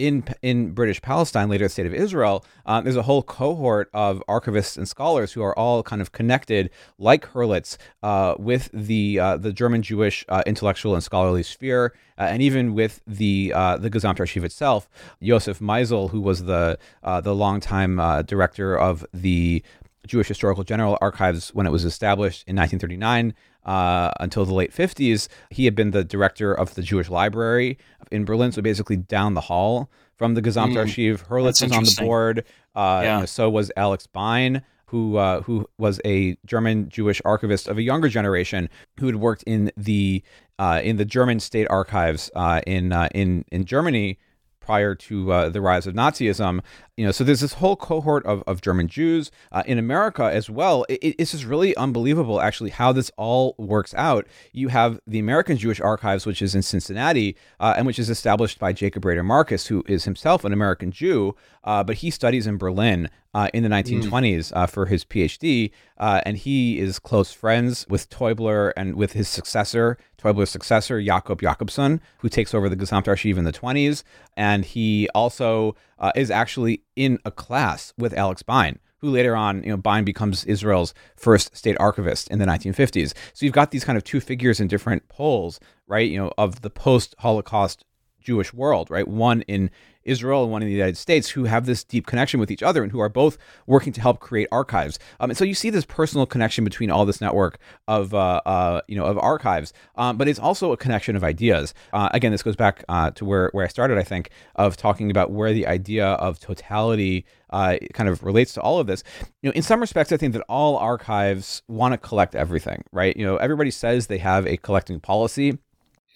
in 0.00 0.24
in 0.42 0.70
British 0.72 1.02
Palestine, 1.02 1.48
later 1.48 1.66
the 1.66 1.68
state 1.68 1.86
of 1.86 1.94
Israel, 1.94 2.44
um, 2.66 2.84
there's 2.84 2.96
a 2.96 3.02
whole 3.02 3.22
cohort 3.22 3.90
of 3.92 4.22
archivists 4.28 4.76
and 4.76 4.88
scholars 4.88 5.32
who 5.32 5.42
are 5.42 5.56
all 5.58 5.82
kind 5.82 6.00
of 6.00 6.12
connected, 6.12 6.70
like 6.98 7.26
Herlitz, 7.26 7.76
uh, 8.02 8.34
with 8.38 8.70
the 8.72 9.18
uh, 9.18 9.36
the 9.36 9.52
German 9.52 9.82
Jewish 9.82 10.24
uh, 10.28 10.42
intellectual 10.46 10.94
and 10.94 11.04
scholarly 11.04 11.42
sphere, 11.42 11.92
uh, 12.18 12.22
and 12.22 12.42
even 12.42 12.74
with 12.74 13.02
the 13.06 13.52
uh, 13.54 13.76
the 13.76 13.90
Gesamtarchiv 13.90 14.44
itself. 14.44 14.88
Josef 15.22 15.58
Meisl, 15.58 16.10
who 16.10 16.20
was 16.20 16.44
the 16.44 16.78
uh, 17.02 17.20
the 17.20 17.34
longtime 17.34 18.24
director 18.24 18.78
of 18.78 19.04
the 19.12 19.62
Jewish 20.10 20.26
Historical 20.26 20.64
General 20.64 20.98
Archives 21.00 21.50
when 21.54 21.66
it 21.66 21.70
was 21.70 21.84
established 21.84 22.42
in 22.48 22.56
1939 22.56 23.32
uh, 23.64 24.10
until 24.18 24.44
the 24.44 24.52
late 24.52 24.72
50s. 24.74 25.28
He 25.50 25.64
had 25.66 25.76
been 25.76 25.92
the 25.92 26.02
director 26.02 26.52
of 26.52 26.74
the 26.74 26.82
Jewish 26.82 27.08
Library 27.08 27.78
in 28.10 28.24
Berlin, 28.24 28.50
so 28.50 28.60
basically 28.60 28.96
down 28.96 29.34
the 29.34 29.42
hall 29.42 29.88
from 30.16 30.34
the 30.34 30.42
Gesamtarchiv. 30.42 31.18
Mm, 31.18 31.28
Herlitz 31.28 31.62
was 31.62 31.72
on 31.72 31.84
the 31.84 31.96
board. 32.00 32.44
Uh, 32.74 33.00
yeah. 33.02 33.14
you 33.14 33.20
know, 33.20 33.26
so 33.26 33.48
was 33.48 33.70
Alex 33.76 34.06
Bein. 34.06 34.62
Who, 34.86 35.18
uh, 35.18 35.42
who 35.42 35.68
was 35.78 36.00
a 36.04 36.36
German 36.44 36.88
Jewish 36.88 37.22
archivist 37.24 37.68
of 37.68 37.78
a 37.78 37.82
younger 37.82 38.08
generation 38.08 38.68
who 38.98 39.06
had 39.06 39.14
worked 39.14 39.44
in 39.44 39.70
the 39.76 40.20
uh, 40.58 40.80
in 40.82 40.96
the 40.96 41.04
German 41.04 41.38
state 41.38 41.68
archives 41.70 42.28
uh, 42.34 42.60
in 42.66 42.92
uh, 42.92 43.08
in 43.14 43.44
in 43.52 43.66
Germany 43.66 44.18
prior 44.58 44.94
to 44.94 45.32
uh, 45.32 45.48
the 45.48 45.60
rise 45.60 45.86
of 45.86 45.94
Nazism. 45.94 46.60
You 47.00 47.06
know, 47.06 47.12
so 47.12 47.24
there's 47.24 47.40
this 47.40 47.54
whole 47.54 47.76
cohort 47.76 48.26
of, 48.26 48.44
of 48.46 48.60
German 48.60 48.86
Jews 48.86 49.30
uh, 49.52 49.62
in 49.64 49.78
America 49.78 50.24
as 50.24 50.50
well. 50.50 50.84
It, 50.90 51.14
it's 51.18 51.30
just 51.30 51.44
really 51.44 51.74
unbelievable, 51.78 52.42
actually, 52.42 52.68
how 52.68 52.92
this 52.92 53.10
all 53.16 53.54
works 53.56 53.94
out. 53.94 54.26
You 54.52 54.68
have 54.68 55.00
the 55.06 55.18
American 55.18 55.56
Jewish 55.56 55.80
Archives, 55.80 56.26
which 56.26 56.42
is 56.42 56.54
in 56.54 56.60
Cincinnati, 56.60 57.38
uh, 57.58 57.72
and 57.74 57.86
which 57.86 57.98
is 57.98 58.10
established 58.10 58.58
by 58.58 58.74
Jacob 58.74 59.06
Rader 59.06 59.22
Marcus, 59.22 59.68
who 59.68 59.82
is 59.88 60.04
himself 60.04 60.44
an 60.44 60.52
American 60.52 60.92
Jew, 60.92 61.34
uh, 61.64 61.82
but 61.82 61.96
he 61.96 62.10
studies 62.10 62.46
in 62.46 62.58
Berlin 62.58 63.08
uh, 63.32 63.48
in 63.54 63.62
the 63.62 63.68
1920s 63.68 64.52
mm. 64.52 64.56
uh, 64.56 64.66
for 64.66 64.86
his 64.86 65.04
PhD, 65.04 65.70
uh, 65.98 66.20
and 66.26 66.36
he 66.36 66.78
is 66.78 66.98
close 66.98 67.32
friends 67.32 67.86
with 67.88 68.10
Täubler 68.10 68.72
and 68.76 68.96
with 68.96 69.12
his 69.12 69.28
successor, 69.28 69.96
Täubler's 70.18 70.50
successor, 70.50 71.00
Jacob 71.00 71.40
Jacobson, 71.40 72.00
who 72.18 72.28
takes 72.28 72.54
over 72.54 72.68
the 72.68 72.76
Gesamtarchiv 72.76 73.36
in 73.36 73.44
the 73.44 73.52
20s, 73.52 74.02
and 74.36 74.64
he 74.64 75.08
also 75.14 75.76
uh, 76.00 76.12
is 76.14 76.30
actually 76.30 76.82
in 76.96 77.18
a 77.24 77.30
class 77.30 77.92
with 77.96 78.14
Alex 78.14 78.42
Bein. 78.42 78.78
Who 78.98 79.10
later 79.10 79.34
on, 79.34 79.62
you 79.62 79.70
know, 79.70 79.78
Bein 79.78 80.04
becomes 80.04 80.44
Israel's 80.44 80.92
first 81.16 81.56
state 81.56 81.76
archivist 81.80 82.28
in 82.28 82.38
the 82.38 82.44
1950s. 82.44 83.14
So 83.32 83.46
you've 83.46 83.54
got 83.54 83.70
these 83.70 83.84
kind 83.84 83.96
of 83.96 84.04
two 84.04 84.20
figures 84.20 84.60
in 84.60 84.68
different 84.68 85.08
poles, 85.08 85.58
right? 85.86 86.10
You 86.10 86.18
know, 86.18 86.32
of 86.36 86.60
the 86.60 86.68
post-Holocaust 86.68 87.86
Jewish 88.20 88.52
world, 88.52 88.90
right? 88.90 89.06
One 89.06 89.42
in 89.42 89.70
Israel 90.04 90.42
and 90.42 90.52
one 90.52 90.62
in 90.62 90.68
the 90.68 90.74
United 90.74 90.96
States 90.96 91.28
who 91.30 91.44
have 91.44 91.66
this 91.66 91.84
deep 91.84 92.06
connection 92.06 92.40
with 92.40 92.50
each 92.50 92.62
other 92.62 92.82
and 92.82 92.90
who 92.92 93.00
are 93.00 93.08
both 93.08 93.36
working 93.66 93.92
to 93.92 94.00
help 94.00 94.20
create 94.20 94.48
archives. 94.50 94.98
Um, 95.20 95.30
and 95.30 95.36
so 95.36 95.44
you 95.44 95.54
see 95.54 95.70
this 95.70 95.84
personal 95.84 96.26
connection 96.26 96.64
between 96.64 96.90
all 96.90 97.04
this 97.04 97.20
network 97.20 97.58
of 97.86 98.14
uh, 98.14 98.40
uh, 98.46 98.80
you 98.88 98.96
know 98.96 99.04
of 99.04 99.18
archives, 99.18 99.72
um, 99.96 100.16
but 100.16 100.28
it's 100.28 100.38
also 100.38 100.72
a 100.72 100.76
connection 100.76 101.16
of 101.16 101.24
ideas. 101.24 101.74
Uh, 101.92 102.08
again, 102.12 102.32
this 102.32 102.42
goes 102.42 102.56
back 102.56 102.84
uh, 102.88 103.10
to 103.12 103.24
where 103.24 103.50
where 103.52 103.64
I 103.64 103.68
started, 103.68 103.98
I 103.98 104.02
think, 104.02 104.30
of 104.56 104.76
talking 104.76 105.10
about 105.10 105.30
where 105.30 105.52
the 105.52 105.66
idea 105.66 106.06
of 106.06 106.38
totality. 106.38 107.24
Uh, 107.52 107.78
kind 107.94 108.08
of 108.08 108.22
relates 108.22 108.52
to 108.52 108.60
all 108.60 108.78
of 108.78 108.86
this. 108.86 109.02
You 109.42 109.48
know, 109.48 109.52
in 109.54 109.62
some 109.62 109.80
respects, 109.80 110.12
I 110.12 110.16
think 110.16 110.34
that 110.34 110.44
all 110.48 110.76
archives 110.76 111.62
want 111.66 111.90
to 111.94 111.98
collect 111.98 112.36
everything, 112.36 112.84
right? 112.92 113.16
You 113.16 113.26
know, 113.26 113.38
everybody 113.38 113.72
says 113.72 114.06
they 114.06 114.18
have 114.18 114.46
a 114.46 114.56
collecting 114.56 115.00
policy 115.00 115.58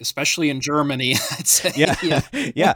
especially 0.00 0.50
in 0.50 0.60
Germany. 0.60 1.16
Yeah, 1.76 1.94
yeah. 2.02 2.20
yeah. 2.54 2.74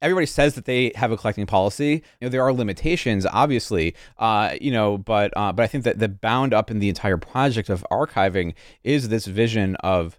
Everybody, 0.00 0.26
says 0.26 0.54
that 0.54 0.64
they 0.64 0.92
have 0.94 1.12
a 1.12 1.16
collecting 1.16 1.46
policy. 1.46 2.02
You 2.20 2.22
know, 2.22 2.28
there 2.28 2.42
are 2.42 2.52
limitations, 2.52 3.26
obviously. 3.26 3.94
Uh, 4.18 4.54
you 4.60 4.70
know, 4.70 4.98
but 4.98 5.32
uh, 5.36 5.52
but 5.52 5.62
I 5.62 5.66
think 5.66 5.84
that 5.84 5.98
the 5.98 6.08
bound 6.08 6.54
up 6.54 6.70
in 6.70 6.78
the 6.78 6.88
entire 6.88 7.16
project 7.16 7.68
of 7.68 7.84
archiving 7.90 8.54
is 8.84 9.08
this 9.08 9.26
vision 9.26 9.76
of 9.76 10.18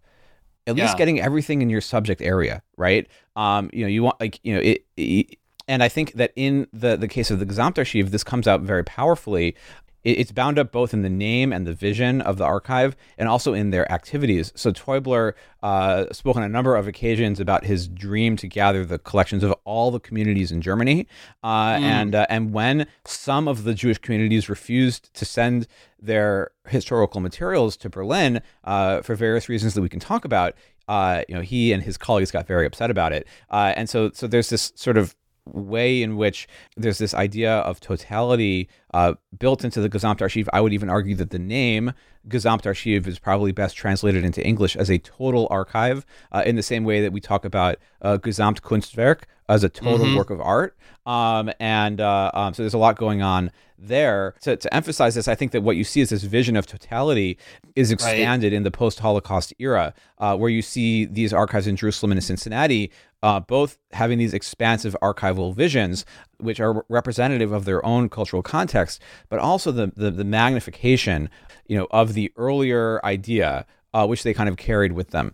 at 0.67 0.75
least 0.75 0.93
yeah. 0.93 0.97
getting 0.97 1.19
everything 1.19 1.61
in 1.61 1.69
your 1.69 1.81
subject 1.81 2.21
area, 2.21 2.61
right? 2.77 3.07
Um, 3.35 3.69
you 3.73 3.81
know, 3.81 3.87
you 3.87 4.03
want 4.03 4.19
like 4.19 4.39
you 4.43 4.53
know 4.53 4.61
it, 4.61 4.85
it 4.97 5.37
and 5.67 5.83
I 5.83 5.89
think 5.89 6.13
that 6.13 6.31
in 6.35 6.67
the 6.73 6.97
the 6.97 7.07
case 7.07 7.31
of 7.31 7.39
the 7.39 7.45
Gesamtarchiv, 7.45 8.11
this 8.11 8.23
comes 8.23 8.47
out 8.47 8.61
very 8.61 8.83
powerfully 8.83 9.55
it's 10.03 10.31
bound 10.31 10.57
up 10.57 10.71
both 10.71 10.93
in 10.93 11.01
the 11.01 11.09
name 11.09 11.51
and 11.51 11.67
the 11.67 11.73
vision 11.73 12.21
of 12.21 12.37
the 12.37 12.45
archive 12.45 12.95
and 13.17 13.27
also 13.27 13.53
in 13.53 13.71
their 13.71 13.91
activities. 13.91 14.51
So 14.55 14.71
Täubler 14.71 15.33
uh, 15.61 16.05
spoke 16.11 16.37
on 16.37 16.43
a 16.43 16.49
number 16.49 16.75
of 16.75 16.87
occasions 16.87 17.39
about 17.39 17.65
his 17.65 17.87
dream 17.87 18.37
to 18.37 18.47
gather 18.47 18.85
the 18.85 18.97
collections 18.99 19.43
of 19.43 19.53
all 19.65 19.91
the 19.91 19.99
communities 19.99 20.51
in 20.51 20.61
Germany. 20.61 21.07
Uh, 21.43 21.75
mm. 21.75 21.81
And 21.81 22.15
uh, 22.15 22.25
and 22.29 22.53
when 22.53 22.87
some 23.05 23.47
of 23.47 23.63
the 23.63 23.73
Jewish 23.73 23.97
communities 23.97 24.49
refused 24.49 25.13
to 25.15 25.25
send 25.25 25.67
their 26.01 26.51
historical 26.67 27.19
materials 27.19 27.75
to 27.77 27.89
Berlin 27.89 28.41
uh, 28.63 29.01
for 29.01 29.15
various 29.15 29.49
reasons 29.49 29.73
that 29.73 29.81
we 29.81 29.89
can 29.89 29.99
talk 29.99 30.23
about, 30.23 30.55
uh, 30.87 31.23
you 31.27 31.35
know, 31.35 31.41
he 31.41 31.73
and 31.73 31.83
his 31.83 31.97
colleagues 31.97 32.31
got 32.31 32.47
very 32.47 32.65
upset 32.65 32.89
about 32.89 33.11
it. 33.11 33.27
Uh, 33.49 33.73
and 33.75 33.89
so 33.89 34.11
so 34.13 34.27
there's 34.27 34.49
this 34.49 34.71
sort 34.75 34.97
of 34.97 35.15
way 35.53 36.01
in 36.01 36.15
which 36.15 36.47
there's 36.77 36.97
this 36.97 37.13
idea 37.13 37.57
of 37.59 37.79
totality 37.79 38.69
uh, 38.93 39.13
built 39.37 39.63
into 39.63 39.81
the 39.81 39.89
Gesamtarchiv. 39.89 40.47
I 40.53 40.61
would 40.61 40.73
even 40.73 40.89
argue 40.89 41.15
that 41.15 41.29
the 41.29 41.39
name 41.39 41.93
Gesamtarchiv 42.27 43.07
is 43.07 43.19
probably 43.19 43.51
best 43.51 43.75
translated 43.75 44.23
into 44.23 44.45
English 44.45 44.75
as 44.75 44.89
a 44.89 44.97
total 44.99 45.47
archive, 45.49 46.05
uh, 46.31 46.43
in 46.45 46.55
the 46.55 46.63
same 46.63 46.83
way 46.83 47.01
that 47.01 47.13
we 47.13 47.21
talk 47.21 47.45
about 47.45 47.77
uh, 48.01 48.17
Gesamtkunstwerk 48.17 49.21
as 49.49 49.63
a 49.63 49.69
total 49.69 50.05
mm-hmm. 50.05 50.15
work 50.15 50.29
of 50.29 50.39
art. 50.39 50.77
Um, 51.05 51.51
and 51.59 51.99
uh, 51.99 52.31
um, 52.33 52.53
so 52.53 52.63
there's 52.63 52.73
a 52.73 52.77
lot 52.77 52.97
going 52.97 53.21
on 53.21 53.51
there. 53.77 54.35
To, 54.41 54.55
to, 54.55 54.73
emphasize 54.73 55.15
this, 55.15 55.27
I 55.27 55.35
think 55.35 55.51
that 55.53 55.61
what 55.61 55.75
you 55.75 55.83
see 55.83 56.01
is 56.01 56.09
this 56.09 56.23
vision 56.23 56.55
of 56.55 56.67
totality 56.67 57.37
is 57.75 57.91
expanded 57.91 58.51
right. 58.51 58.57
in 58.57 58.63
the 58.63 58.71
post 58.71 58.99
Holocaust 58.99 59.53
era, 59.59 59.93
uh, 60.19 60.37
where 60.37 60.49
you 60.49 60.61
see 60.61 61.05
these 61.05 61.33
archives 61.33 61.65
in 61.65 61.75
Jerusalem 61.75 62.11
and 62.11 62.19
in 62.19 62.21
Cincinnati 62.21 62.91
uh, 63.21 63.39
both 63.39 63.77
having 63.91 64.17
these 64.17 64.33
expansive 64.33 64.95
archival 65.01 65.53
visions, 65.53 66.05
which 66.37 66.61
are 66.61 66.85
representative 66.87 67.51
of 67.51 67.65
their 67.65 67.85
own 67.85 68.07
cultural 68.07 68.41
context 68.41 68.69
context, 68.69 69.01
but 69.29 69.39
also 69.39 69.71
the, 69.71 69.91
the, 69.95 70.11
the 70.11 70.23
magnification, 70.23 71.29
you 71.67 71.77
know, 71.77 71.87
of 71.91 72.13
the 72.13 72.31
earlier 72.35 73.03
idea, 73.03 73.65
uh, 73.93 74.05
which 74.05 74.23
they 74.23 74.33
kind 74.33 74.49
of 74.49 74.57
carried 74.57 74.93
with 74.93 75.09
them. 75.09 75.33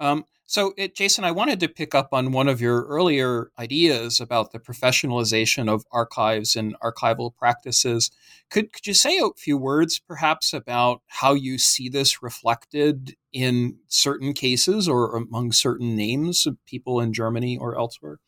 Um, 0.00 0.24
so, 0.52 0.74
it, 0.76 0.94
Jason, 0.94 1.24
I 1.24 1.30
wanted 1.30 1.60
to 1.60 1.68
pick 1.68 1.94
up 1.94 2.10
on 2.12 2.30
one 2.30 2.46
of 2.46 2.60
your 2.60 2.84
earlier 2.84 3.50
ideas 3.58 4.20
about 4.20 4.52
the 4.52 4.58
professionalization 4.58 5.66
of 5.66 5.86
archives 5.90 6.56
and 6.56 6.78
archival 6.80 7.34
practices. 7.34 8.10
Could, 8.50 8.70
could 8.70 8.86
you 8.86 8.92
say 8.92 9.16
a 9.16 9.30
few 9.34 9.56
words, 9.56 9.98
perhaps, 9.98 10.52
about 10.52 11.00
how 11.06 11.32
you 11.32 11.56
see 11.56 11.88
this 11.88 12.22
reflected 12.22 13.16
in 13.32 13.78
certain 13.88 14.34
cases 14.34 14.86
or 14.90 15.16
among 15.16 15.52
certain 15.52 15.96
names 15.96 16.46
of 16.46 16.62
people 16.66 17.00
in 17.00 17.14
Germany 17.14 17.56
or 17.56 17.74
elsewhere? 17.78 18.18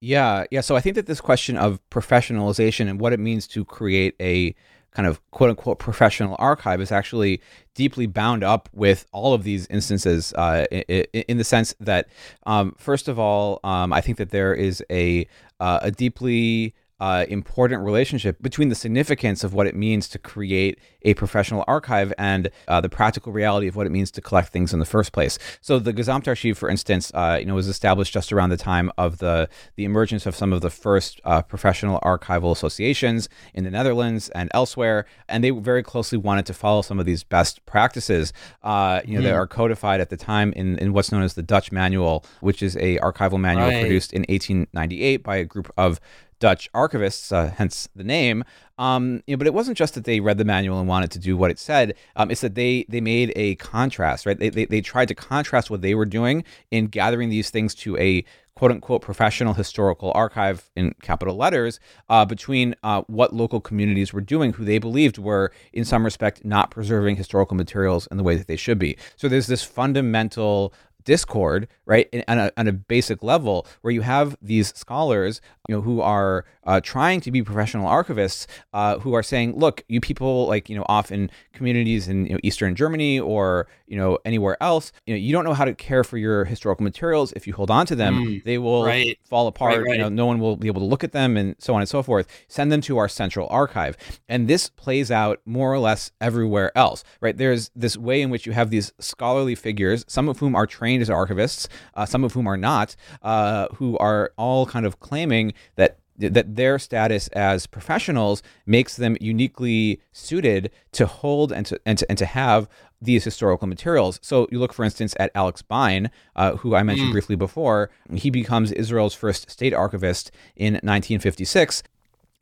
Yeah, 0.00 0.44
yeah. 0.50 0.62
So 0.62 0.76
I 0.76 0.80
think 0.80 0.94
that 0.94 1.04
this 1.04 1.20
question 1.20 1.58
of 1.58 1.80
professionalization 1.90 2.88
and 2.88 2.98
what 2.98 3.12
it 3.12 3.20
means 3.20 3.46
to 3.48 3.62
create 3.62 4.14
a 4.18 4.54
kind 4.94 5.08
of 5.08 5.20
quote 5.30 5.50
unquote 5.50 5.78
professional 5.78 6.36
archive 6.38 6.80
is 6.80 6.92
actually 6.92 7.40
deeply 7.74 8.06
bound 8.06 8.44
up 8.44 8.68
with 8.72 9.06
all 9.12 9.34
of 9.34 9.42
these 9.42 9.66
instances 9.66 10.32
uh, 10.34 10.66
in, 10.70 11.04
in, 11.12 11.38
the 11.38 11.44
sense 11.44 11.74
that, 11.80 12.08
um, 12.46 12.74
first 12.78 13.08
of 13.08 13.18
all, 13.18 13.58
um, 13.64 13.92
I 13.92 14.00
think 14.00 14.18
that 14.18 14.30
there 14.30 14.54
is 14.54 14.82
a, 14.90 15.26
uh, 15.58 15.80
a 15.82 15.90
deeply 15.90 16.74
uh, 17.00 17.24
important 17.28 17.82
relationship 17.82 18.40
between 18.40 18.68
the 18.68 18.74
significance 18.74 19.42
of 19.42 19.52
what 19.52 19.66
it 19.66 19.74
means 19.74 20.08
to 20.08 20.18
create 20.18 20.78
a 21.02 21.14
professional 21.14 21.64
archive 21.66 22.12
and 22.18 22.50
uh, 22.68 22.80
the 22.80 22.88
practical 22.88 23.32
reality 23.32 23.66
of 23.66 23.76
what 23.76 23.86
it 23.86 23.90
means 23.90 24.10
to 24.12 24.20
collect 24.20 24.48
things 24.48 24.72
in 24.72 24.78
the 24.78 24.86
first 24.86 25.12
place. 25.12 25.38
So 25.60 25.78
the 25.78 25.92
Gesamtarchiv, 25.92 26.56
for 26.56 26.68
instance, 26.68 27.10
uh, 27.14 27.36
you 27.40 27.46
know, 27.46 27.54
was 27.54 27.68
established 27.68 28.12
just 28.12 28.32
around 28.32 28.50
the 28.50 28.56
time 28.56 28.90
of 28.96 29.18
the 29.18 29.48
the 29.76 29.84
emergence 29.84 30.26
of 30.26 30.36
some 30.36 30.52
of 30.52 30.60
the 30.60 30.70
first 30.70 31.20
uh, 31.24 31.42
professional 31.42 32.00
archival 32.00 32.52
associations 32.52 33.28
in 33.52 33.64
the 33.64 33.70
Netherlands 33.70 34.28
and 34.30 34.50
elsewhere, 34.54 35.06
and 35.28 35.42
they 35.42 35.50
very 35.50 35.82
closely 35.82 36.18
wanted 36.18 36.46
to 36.46 36.54
follow 36.54 36.82
some 36.82 37.00
of 37.00 37.06
these 37.06 37.24
best 37.24 37.64
practices, 37.66 38.32
uh, 38.62 39.00
you 39.04 39.14
know, 39.14 39.20
mm. 39.20 39.24
that 39.24 39.34
are 39.34 39.46
codified 39.46 40.00
at 40.00 40.10
the 40.10 40.16
time 40.16 40.52
in, 40.54 40.78
in 40.78 40.92
what's 40.92 41.10
known 41.10 41.22
as 41.22 41.34
the 41.34 41.42
Dutch 41.42 41.72
Manual, 41.72 42.24
which 42.40 42.62
is 42.62 42.76
a 42.76 42.98
archival 42.98 43.40
manual 43.40 43.68
right. 43.68 43.80
produced 43.80 44.12
in 44.12 44.22
1898 44.28 45.22
by 45.22 45.36
a 45.36 45.44
group 45.44 45.72
of 45.76 46.00
Dutch 46.44 46.70
archivists, 46.74 47.32
uh, 47.32 47.52
hence 47.56 47.88
the 47.96 48.04
name. 48.04 48.44
Um, 48.76 49.22
you 49.26 49.34
know, 49.34 49.38
but 49.38 49.46
it 49.46 49.54
wasn't 49.54 49.78
just 49.78 49.94
that 49.94 50.04
they 50.04 50.20
read 50.20 50.36
the 50.36 50.44
manual 50.44 50.78
and 50.78 50.86
wanted 50.86 51.10
to 51.12 51.18
do 51.18 51.38
what 51.38 51.50
it 51.50 51.58
said. 51.58 51.94
Um, 52.16 52.30
it's 52.30 52.42
that 52.42 52.54
they 52.54 52.84
they 52.86 53.00
made 53.00 53.32
a 53.34 53.54
contrast, 53.54 54.26
right? 54.26 54.38
They, 54.38 54.50
they, 54.50 54.66
they 54.66 54.82
tried 54.82 55.08
to 55.08 55.14
contrast 55.14 55.70
what 55.70 55.80
they 55.80 55.94
were 55.94 56.04
doing 56.04 56.44
in 56.70 56.88
gathering 56.88 57.30
these 57.30 57.48
things 57.48 57.74
to 57.76 57.96
a 57.96 58.26
quote 58.56 58.70
unquote 58.70 59.00
professional 59.00 59.54
historical 59.54 60.12
archive 60.14 60.70
in 60.76 60.94
capital 61.00 61.34
letters 61.34 61.80
uh, 62.10 62.26
between 62.26 62.74
uh, 62.82 63.00
what 63.06 63.32
local 63.32 63.58
communities 63.62 64.12
were 64.12 64.20
doing, 64.20 64.52
who 64.52 64.66
they 64.66 64.76
believed 64.76 65.16
were, 65.16 65.50
in 65.72 65.86
some 65.86 66.04
respect, 66.04 66.44
not 66.44 66.70
preserving 66.70 67.16
historical 67.16 67.56
materials 67.56 68.06
in 68.10 68.18
the 68.18 68.22
way 68.22 68.36
that 68.36 68.48
they 68.48 68.56
should 68.56 68.78
be. 68.78 68.98
So 69.16 69.28
there's 69.28 69.46
this 69.46 69.62
fundamental 69.62 70.74
discord 71.04 71.68
right 71.86 72.08
on 72.28 72.38
a, 72.38 72.50
on 72.56 72.66
a 72.68 72.72
basic 72.72 73.22
level 73.22 73.66
where 73.82 73.92
you 73.92 74.00
have 74.00 74.36
these 74.40 74.76
scholars 74.76 75.40
you 75.68 75.74
know 75.74 75.80
who 75.80 76.00
are 76.00 76.44
uh, 76.64 76.80
trying 76.80 77.20
to 77.20 77.30
be 77.30 77.42
professional 77.42 77.88
archivists 77.88 78.46
uh, 78.72 78.98
who 78.98 79.14
are 79.14 79.22
saying 79.22 79.56
look 79.58 79.84
you 79.88 80.00
people 80.00 80.46
like 80.46 80.68
you 80.68 80.76
know 80.76 80.84
off 80.88 81.12
in 81.12 81.30
communities 81.52 82.08
in 82.08 82.26
you 82.26 82.32
know, 82.32 82.40
eastern 82.42 82.74
germany 82.74 83.18
or 83.20 83.66
you 83.86 83.96
know 83.96 84.18
anywhere 84.24 84.56
else 84.62 84.92
you 85.06 85.14
know 85.14 85.18
you 85.18 85.32
don't 85.32 85.44
know 85.44 85.54
how 85.54 85.64
to 85.64 85.74
care 85.74 86.04
for 86.04 86.18
your 86.18 86.44
historical 86.44 86.84
materials 86.84 87.32
if 87.36 87.46
you 87.46 87.52
hold 87.52 87.70
on 87.70 87.86
to 87.86 87.94
them 87.94 88.24
mm, 88.24 88.44
they 88.44 88.58
will 88.58 88.84
right. 88.84 89.18
fall 89.24 89.46
apart 89.46 89.76
right, 89.76 89.84
right. 89.84 89.92
you 89.92 89.98
know 89.98 90.08
no 90.08 90.26
one 90.26 90.38
will 90.38 90.56
be 90.56 90.68
able 90.68 90.80
to 90.80 90.86
look 90.86 91.04
at 91.04 91.12
them 91.12 91.36
and 91.36 91.54
so 91.58 91.74
on 91.74 91.80
and 91.80 91.88
so 91.88 92.02
forth 92.02 92.26
send 92.48 92.72
them 92.72 92.80
to 92.80 92.98
our 92.98 93.08
central 93.08 93.46
archive 93.50 93.96
and 94.28 94.48
this 94.48 94.68
plays 94.68 95.10
out 95.10 95.40
more 95.44 95.72
or 95.72 95.78
less 95.78 96.10
everywhere 96.20 96.76
else 96.76 97.04
right 97.20 97.36
there's 97.36 97.70
this 97.74 97.96
way 97.96 98.22
in 98.22 98.30
which 98.30 98.46
you 98.46 98.52
have 98.52 98.70
these 98.70 98.92
scholarly 98.98 99.54
figures 99.54 100.04
some 100.08 100.28
of 100.28 100.38
whom 100.38 100.54
are 100.54 100.66
trained 100.66 100.93
as 101.00 101.08
archivists 101.08 101.68
uh, 101.94 102.06
some 102.06 102.24
of 102.24 102.32
whom 102.32 102.46
are 102.46 102.56
not 102.56 102.96
uh, 103.22 103.68
who 103.76 103.96
are 103.98 104.32
all 104.36 104.66
kind 104.66 104.86
of 104.86 105.00
claiming 105.00 105.52
that 105.76 105.98
that 106.16 106.54
their 106.54 106.78
status 106.78 107.28
as 107.28 107.66
professionals 107.66 108.42
makes 108.66 108.96
them 108.96 109.16
uniquely 109.20 110.00
suited 110.12 110.70
to 110.92 111.06
hold 111.06 111.50
and 111.52 111.66
to, 111.66 111.80
and 111.84 111.98
to, 111.98 112.06
and 112.08 112.18
to 112.18 112.26
have 112.26 112.68
these 113.02 113.24
historical 113.24 113.66
materials. 113.66 114.18
So 114.22 114.46
you 114.50 114.58
look, 114.58 114.72
for 114.72 114.84
instance, 114.84 115.14
at 115.18 115.30
Alex 115.34 115.62
Bein, 115.62 116.10
uh, 116.36 116.56
who 116.56 116.74
I 116.74 116.82
mentioned 116.82 117.08
mm. 117.08 117.12
briefly 117.12 117.36
before. 117.36 117.90
He 118.14 118.30
becomes 118.30 118.72
Israel's 118.72 119.14
first 119.14 119.50
state 119.50 119.74
archivist 119.74 120.30
in 120.56 120.74
1956. 120.74 121.82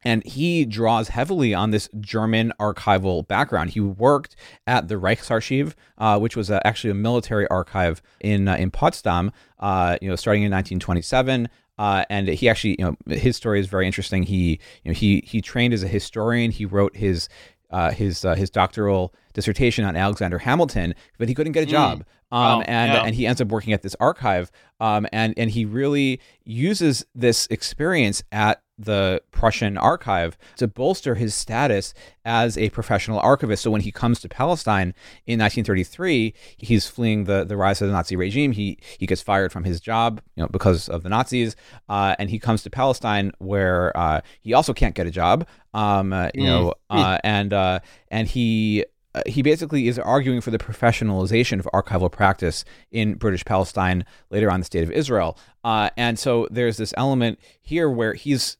And 0.04 0.24
he 0.24 0.64
draws 0.64 1.08
heavily 1.08 1.54
on 1.54 1.70
this 1.70 1.88
German 2.00 2.52
archival 2.58 3.26
background. 3.26 3.70
He 3.70 3.80
worked 3.80 4.36
at 4.66 4.88
the 4.88 4.96
Reichsarchiv, 4.96 5.74
uh, 5.98 6.18
which 6.18 6.36
was 6.36 6.50
uh, 6.50 6.60
actually 6.64 6.90
a 6.90 6.94
military 6.94 7.46
archive 7.48 8.02
in 8.20 8.48
uh, 8.48 8.56
in 8.56 8.70
Potsdam. 8.70 9.32
Uh, 9.58 9.96
you 10.02 10.08
know, 10.08 10.16
starting 10.16 10.42
in 10.42 10.50
1927. 10.50 11.48
Uh, 11.78 12.04
and 12.10 12.28
he 12.28 12.48
actually, 12.48 12.76
you 12.78 12.84
know, 12.84 13.14
his 13.14 13.36
story 13.36 13.58
is 13.58 13.66
very 13.66 13.86
interesting. 13.86 14.22
He, 14.24 14.60
you 14.84 14.90
know, 14.90 14.92
he 14.92 15.22
he 15.26 15.40
trained 15.40 15.72
as 15.72 15.82
a 15.82 15.88
historian. 15.88 16.50
He 16.50 16.66
wrote 16.66 16.96
his 16.96 17.28
uh, 17.72 17.90
his 17.90 18.24
uh, 18.24 18.34
his 18.34 18.50
doctoral 18.50 19.14
dissertation 19.32 19.84
on 19.84 19.96
Alexander 19.96 20.38
Hamilton, 20.38 20.94
but 21.18 21.28
he 21.28 21.34
couldn't 21.34 21.52
get 21.52 21.62
a 21.62 21.66
hmm. 21.66 21.70
job. 21.70 21.98
Mm. 22.00 22.36
Um, 22.36 22.58
oh, 22.60 22.62
and 22.62 22.92
yeah. 22.92 23.02
and 23.04 23.14
he 23.14 23.26
ends 23.26 23.40
up 23.40 23.48
working 23.48 23.72
at 23.72 23.82
this 23.82 23.96
archive, 24.00 24.50
um, 24.80 25.06
and 25.12 25.34
and 25.36 25.50
he 25.50 25.64
really 25.64 26.20
uses 26.44 27.04
this 27.14 27.46
experience 27.50 28.22
at 28.32 28.62
the 28.84 29.22
Prussian 29.30 29.76
archive 29.78 30.36
to 30.56 30.68
bolster 30.68 31.14
his 31.14 31.34
status 31.34 31.94
as 32.24 32.56
a 32.56 32.70
professional 32.70 33.18
archivist. 33.20 33.62
So 33.62 33.70
when 33.70 33.80
he 33.80 33.92
comes 33.92 34.20
to 34.20 34.28
Palestine 34.28 34.94
in 35.26 35.38
1933, 35.40 36.34
he's 36.56 36.86
fleeing 36.86 37.24
the, 37.24 37.44
the 37.44 37.56
rise 37.56 37.82
of 37.82 37.88
the 37.88 37.94
Nazi 37.94 38.16
regime. 38.16 38.52
He 38.52 38.78
he 38.98 39.06
gets 39.06 39.22
fired 39.22 39.52
from 39.52 39.64
his 39.64 39.80
job, 39.80 40.20
you 40.36 40.42
know, 40.42 40.48
because 40.48 40.88
of 40.88 41.02
the 41.02 41.08
Nazis, 41.08 41.56
uh, 41.88 42.14
and 42.18 42.30
he 42.30 42.38
comes 42.38 42.62
to 42.62 42.70
Palestine 42.70 43.32
where 43.38 43.96
uh, 43.96 44.20
he 44.40 44.54
also 44.54 44.72
can't 44.72 44.94
get 44.94 45.06
a 45.06 45.10
job. 45.10 45.46
Um, 45.74 46.12
uh, 46.12 46.28
you 46.34 46.42
mm. 46.42 46.46
know, 46.46 46.74
uh, 46.90 47.18
and 47.24 47.52
uh, 47.52 47.80
and 48.10 48.28
he 48.28 48.84
uh, 49.14 49.22
he 49.26 49.42
basically 49.42 49.88
is 49.88 49.98
arguing 49.98 50.40
for 50.40 50.50
the 50.50 50.58
professionalization 50.58 51.58
of 51.58 51.68
archival 51.74 52.10
practice 52.10 52.64
in 52.90 53.14
British 53.14 53.44
Palestine, 53.44 54.04
later 54.30 54.50
on 54.50 54.60
the 54.60 54.64
state 54.64 54.82
of 54.82 54.90
Israel. 54.90 55.36
Uh, 55.64 55.90
and 55.96 56.18
so 56.18 56.48
there's 56.50 56.76
this 56.78 56.94
element 56.96 57.38
here 57.60 57.90
where 57.90 58.14
he's 58.14 58.56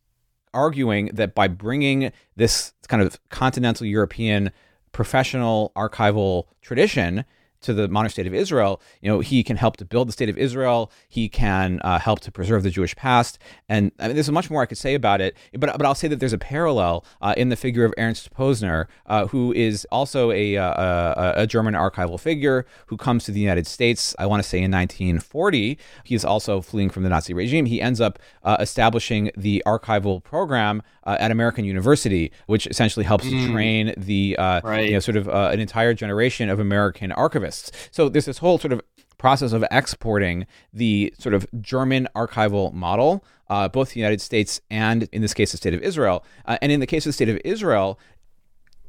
arguing 0.55 1.07
that 1.12 1.35
by 1.35 1.49
bringing 1.49 2.12
this 2.37 2.73
kind 2.88 3.03
of 3.03 3.19
continental 3.31 3.87
European 3.87 4.51
professional 4.93 5.73
archival 5.75 6.45
tradition 6.61 7.25
to 7.62 7.72
the 7.72 7.88
modern 7.88 8.11
state 8.11 8.27
of 8.27 8.35
Israel, 8.35 8.81
you 9.01 9.11
know, 9.11 9.20
he 9.20 9.42
can 9.42 9.57
help 9.57 9.77
to 9.79 9.85
build 9.85 10.09
the 10.09 10.12
state 10.12 10.29
of 10.29 10.38
Israel. 10.38 10.90
He 11.09 11.29
can 11.29 11.81
uh, 11.83 11.98
help 11.98 12.20
to 12.20 12.33
preserve 12.33 12.62
the 12.62 12.70
Jewish 12.70 12.94
past. 12.96 13.38
And 13.68 13.92
I 13.98 14.09
mean, 14.09 14.16
there's 14.16 14.31
much 14.31 14.51
more 14.51 14.62
I 14.62 14.66
could 14.66 14.79
say 14.79 14.94
about 14.94 15.20
it, 15.20 15.37
but 15.53 15.77
but 15.77 15.87
I'll 15.87 15.94
say 15.94 16.09
that 16.09 16.20
there's 16.20 16.33
a 16.33 16.38
parallel 16.38 17.05
uh, 17.20 17.35
in 17.37 17.48
the 17.48 17.57
figure 17.57 17.85
of 17.85 17.94
Ernst 17.98 18.33
Posner, 18.35 18.87
uh, 19.07 19.27
who 19.29 19.53
is 19.53 19.87
also 19.90 20.31
a, 20.31 20.57
uh, 20.57 20.64
a, 20.66 21.42
a 21.42 21.46
German 21.46 21.75
archival 21.75 22.18
figure 22.18 22.66
who 22.87 22.96
comes 22.96 23.25
to 23.25 23.33
the 23.33 23.40
United 23.40 23.66
States. 23.66 24.14
I 24.18 24.27
want 24.27 24.42
to 24.42 24.48
say 24.48 24.59
in 24.59 24.70
1940. 24.70 25.79
He's 26.05 26.25
also 26.25 26.61
fleeing 26.61 26.90
from 26.90 27.03
the 27.03 27.09
Nazi 27.09 27.35
regime. 27.35 27.66
He 27.66 27.81
ends 27.81 28.01
up 28.01 28.18
uh, 28.42 28.57
establishing 28.61 29.31
the 29.37 29.62
archival 29.66 30.22
program 30.22 30.83
uh, 31.05 31.16
at 31.18 31.31
American 31.31 31.64
University, 31.64 32.33
which 32.46 32.66
essentially 32.66 33.05
helps 33.05 33.25
mm. 33.25 33.46
to 33.46 33.53
train 33.53 33.94
the 33.96 34.37
right. 34.38 34.87
you 34.87 34.92
know, 34.92 35.01
sort 35.01 35.16
of 35.16 35.29
an 35.29 35.61
entire 35.61 35.94
generation 35.94 36.48
of 36.48 36.59
American 36.59 37.11
archivists 37.11 37.52
so 37.91 38.09
there's 38.09 38.27
this 38.27 38.38
whole 38.38 38.59
sort 38.59 38.73
of 38.73 38.81
process 39.19 39.53
of 39.53 39.65
exporting 39.71 40.47
the 40.73 41.15
sort 41.17 41.33
of 41.33 41.47
German 41.61 42.09
archival 42.17 42.73
model, 42.73 43.25
uh, 43.49 43.69
both 43.69 43.93
the 43.93 44.01
United 44.01 44.21
States 44.21 44.61
and, 44.69 45.09
in 45.12 45.23
this 45.23 45.33
case, 45.33 45.53
the 45.53 45.57
state 45.57 45.75
of 45.75 45.81
Israel. 45.83 46.25
Uh, 46.45 46.59
and 46.61 46.73
in 46.73 46.81
the 46.81 46.88
case 46.88 47.07
of 47.07 47.11
the 47.11 47.12
state 47.12 47.29
of 47.29 47.41
Israel, 47.45 48.01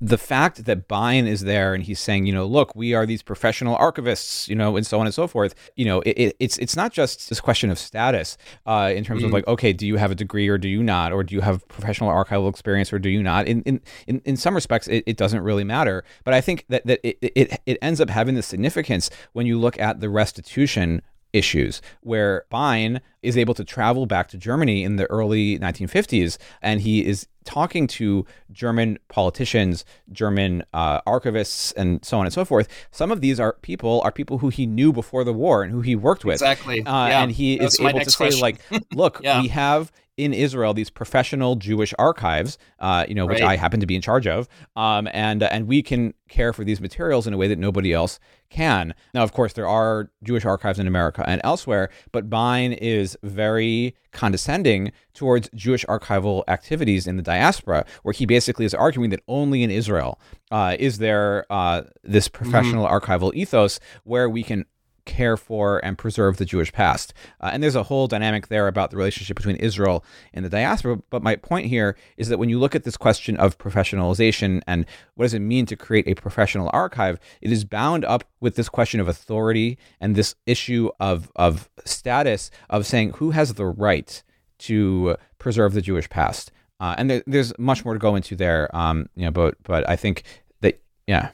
the 0.01 0.17
fact 0.17 0.65
that 0.65 0.87
Bein 0.87 1.27
is 1.27 1.41
there 1.41 1.73
and 1.73 1.83
he's 1.83 1.99
saying, 1.99 2.25
you 2.25 2.33
know, 2.33 2.45
look, 2.45 2.75
we 2.75 2.93
are 2.93 3.05
these 3.05 3.21
professional 3.21 3.77
archivists, 3.77 4.47
you 4.49 4.55
know, 4.55 4.75
and 4.75 4.85
so 4.85 4.99
on 4.99 5.05
and 5.05 5.13
so 5.13 5.27
forth. 5.27 5.55
You 5.75 5.85
know, 5.85 6.01
it, 6.01 6.11
it, 6.11 6.35
it's 6.39 6.57
it's 6.57 6.75
not 6.75 6.91
just 6.91 7.29
this 7.29 7.39
question 7.39 7.69
of 7.69 7.79
status 7.79 8.37
uh, 8.65 8.91
in 8.93 9.03
terms 9.03 9.19
mm-hmm. 9.19 9.27
of 9.27 9.33
like, 9.33 9.47
okay, 9.47 9.71
do 9.71 9.87
you 9.87 9.95
have 9.97 10.11
a 10.11 10.15
degree 10.15 10.47
or 10.49 10.57
do 10.57 10.67
you 10.67 10.83
not, 10.83 11.13
or 11.13 11.23
do 11.23 11.33
you 11.35 11.41
have 11.41 11.65
professional 11.67 12.09
archival 12.09 12.49
experience 12.49 12.91
or 12.91 12.99
do 12.99 13.09
you 13.09 13.23
not? 13.23 13.47
In 13.47 13.61
in 13.63 13.81
in, 14.07 14.21
in 14.25 14.35
some 14.35 14.55
respects, 14.55 14.87
it, 14.87 15.03
it 15.07 15.15
doesn't 15.15 15.41
really 15.41 15.63
matter. 15.63 16.03
But 16.23 16.33
I 16.33 16.41
think 16.41 16.65
that 16.69 16.85
that 16.85 16.99
it, 17.07 17.17
it 17.21 17.61
it 17.65 17.77
ends 17.81 18.01
up 18.01 18.09
having 18.09 18.35
the 18.35 18.43
significance 18.43 19.09
when 19.31 19.45
you 19.45 19.59
look 19.59 19.79
at 19.79 20.01
the 20.01 20.09
restitution 20.09 21.01
issues 21.33 21.81
where 22.01 22.45
Bein 22.49 23.01
is 23.21 23.37
able 23.37 23.53
to 23.55 23.63
travel 23.63 24.05
back 24.05 24.27
to 24.29 24.37
Germany 24.37 24.83
in 24.83 24.95
the 24.95 25.05
early 25.05 25.59
1950s 25.59 26.37
and 26.61 26.81
he 26.81 27.05
is 27.05 27.27
talking 27.43 27.87
to 27.87 28.25
German 28.51 28.97
politicians, 29.09 29.85
German 30.11 30.63
uh, 30.73 31.01
archivists, 31.01 31.73
and 31.75 32.03
so 32.03 32.17
on 32.19 32.25
and 32.25 32.33
so 32.33 32.45
forth. 32.45 32.67
Some 32.91 33.11
of 33.11 33.21
these 33.21 33.39
are 33.39 33.53
people 33.61 34.01
are 34.01 34.11
people 34.11 34.37
who 34.37 34.49
he 34.49 34.65
knew 34.65 34.93
before 34.93 35.23
the 35.23 35.33
war 35.33 35.63
and 35.63 35.71
who 35.71 35.81
he 35.81 35.95
worked 35.95 36.25
with. 36.25 36.35
Exactly. 36.35 36.85
Uh, 36.85 37.07
yeah. 37.07 37.23
And 37.23 37.31
he 37.31 37.57
That's 37.57 37.75
is 37.75 37.85
able 37.85 37.99
to 37.99 38.09
say, 38.11 38.29
like, 38.41 38.61
look, 38.93 39.19
yeah. 39.21 39.41
we 39.41 39.49
have 39.49 39.91
in 40.17 40.33
Israel 40.33 40.73
these 40.73 40.89
professional 40.89 41.55
Jewish 41.55 41.93
archives, 41.97 42.57
uh, 42.79 43.05
you 43.07 43.15
know, 43.15 43.25
which 43.25 43.41
Right. 43.41 43.51
I 43.51 43.55
happen 43.55 43.79
to 43.79 43.85
be 43.85 43.95
in 43.95 44.01
charge 44.01 44.27
of, 44.27 44.47
um, 44.75 45.07
and 45.11 45.41
and 45.43 45.67
we 45.67 45.81
can 45.81 46.13
care 46.29 46.53
for 46.53 46.63
these 46.63 46.79
materials 46.81 47.25
in 47.27 47.33
a 47.33 47.37
way 47.37 47.47
that 47.47 47.57
nobody 47.59 47.93
else 47.93 48.19
can. 48.49 48.93
Now, 49.13 49.23
of 49.23 49.33
course, 49.33 49.53
there 49.53 49.67
are 49.67 50.11
Jewish 50.23 50.45
archives 50.45 50.77
in 50.79 50.87
America 50.87 51.23
and 51.27 51.41
elsewhere, 51.43 51.89
but 52.11 52.29
Bein 52.29 52.73
is 52.73 53.17
very 53.23 53.95
condescending 54.11 54.91
towards 55.13 55.49
Jewish 55.55 55.83
archival 55.85 56.43
activities 56.47 57.07
in 57.07 57.17
the 57.17 57.23
diaspora, 57.23 57.85
where 58.03 58.13
he 58.13 58.25
basically 58.27 58.65
is 58.65 58.73
arguing 58.75 59.09
that 59.09 59.21
only 59.27 59.63
in 59.63 59.71
Israel 59.71 60.19
uh, 60.51 60.75
is 60.79 60.99
there 60.99 61.45
uh, 61.49 61.83
this 62.03 62.27
professional 62.27 62.85
archival 62.87 63.33
ethos 63.33 63.79
where 64.03 64.29
we 64.29 64.43
can 64.43 64.65
care 65.05 65.37
for 65.37 65.83
and 65.83 65.97
preserve 65.97 66.37
the 66.37 66.45
Jewish 66.45 66.71
past. 66.71 67.13
Uh, 67.41 67.51
and 67.53 67.61
there's 67.61 67.75
a 67.75 67.83
whole 67.83 68.07
dynamic 68.07 68.47
there 68.47 68.67
about 68.67 68.91
the 68.91 68.97
relationship 68.97 69.37
between 69.37 69.55
Israel 69.57 70.03
and 70.33 70.43
the 70.43 70.49
diaspora. 70.49 70.97
But 71.09 71.23
my 71.23 71.35
point 71.35 71.67
here 71.67 71.97
is 72.17 72.29
that 72.29 72.37
when 72.37 72.49
you 72.49 72.59
look 72.59 72.75
at 72.75 72.83
this 72.83 72.97
question 72.97 73.37
of 73.37 73.57
professionalization 73.57 74.61
and 74.67 74.85
what 75.15 75.25
does 75.25 75.33
it 75.33 75.39
mean 75.39 75.65
to 75.67 75.75
create 75.75 76.07
a 76.07 76.15
professional 76.15 76.69
archive, 76.73 77.19
it 77.41 77.51
is 77.51 77.65
bound 77.65 78.05
up 78.05 78.23
with 78.39 78.55
this 78.55 78.69
question 78.69 78.99
of 78.99 79.07
authority 79.07 79.77
and 79.99 80.15
this 80.15 80.35
issue 80.45 80.89
of, 80.99 81.31
of 81.35 81.69
status 81.85 82.51
of 82.69 82.85
saying 82.85 83.11
who 83.17 83.31
has 83.31 83.53
the 83.53 83.65
right 83.65 84.23
to 84.59 85.17
preserve 85.39 85.73
the 85.73 85.81
Jewish 85.81 86.09
past. 86.09 86.51
Uh, 86.79 86.95
and 86.97 87.09
there, 87.09 87.23
there's 87.27 87.57
much 87.57 87.85
more 87.85 87.93
to 87.93 87.99
go 87.99 88.15
into 88.15 88.35
there, 88.35 88.73
um, 88.75 89.07
you 89.15 89.23
know, 89.23 89.31
but 89.31 89.55
but 89.63 89.87
I 89.89 89.95
think 89.95 90.23
that 90.61 90.81
yeah, 91.07 91.29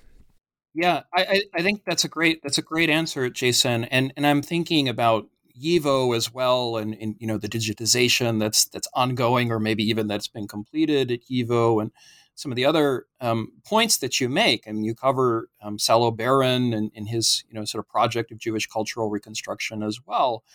Yeah, 0.73 1.01
I, 1.13 1.41
I, 1.53 1.62
think 1.63 1.84
that's 1.84 2.03
a 2.03 2.08
great 2.08 2.41
that's 2.43 2.60
a 2.60 2.62
great 2.62 2.89
answer, 2.89 3.29
Jason. 3.29 3.86
And 3.86 4.13
and 4.15 4.25
I'm 4.25 4.41
thinking 4.41 4.88
about 4.88 5.27
Yivo 5.60 6.15
as 6.15 6.32
well, 6.34 6.77
and, 6.77 6.95
and 7.01 7.15
you 7.19 7.27
know 7.27 7.38
the 7.38 7.49
digitization 7.49 8.39
that's 8.39 8.65
that's 8.65 8.88
ongoing, 8.93 9.51
or 9.51 9.60
maybe 9.60 9.84
even 9.84 10.08
that's 10.08 10.27
been 10.27 10.47
completed 10.47 11.12
at 11.12 11.21
Yivo, 11.29 11.82
and 11.82 11.91
some 12.39 12.54
of 12.54 12.56
the 12.56 12.63
other 12.63 13.06
um, 13.19 13.52
points 13.65 13.97
that 13.97 14.21
you 14.21 14.30
make. 14.30 14.65
I 14.65 14.71
mean, 14.71 14.86
you 14.86 14.95
cover 14.95 15.49
um, 15.62 15.78
Salo 15.78 16.10
Baron 16.10 16.73
and, 16.73 16.89
and 16.95 17.10
his 17.10 17.43
you 17.49 17.54
know 17.54 17.65
sort 17.65 17.84
of 17.84 17.89
project 17.89 18.32
of 18.32 18.38
Jewish 18.38 18.65
cultural 18.65 19.10
reconstruction 19.10 19.84
as 19.84 19.99
well. 20.06 20.45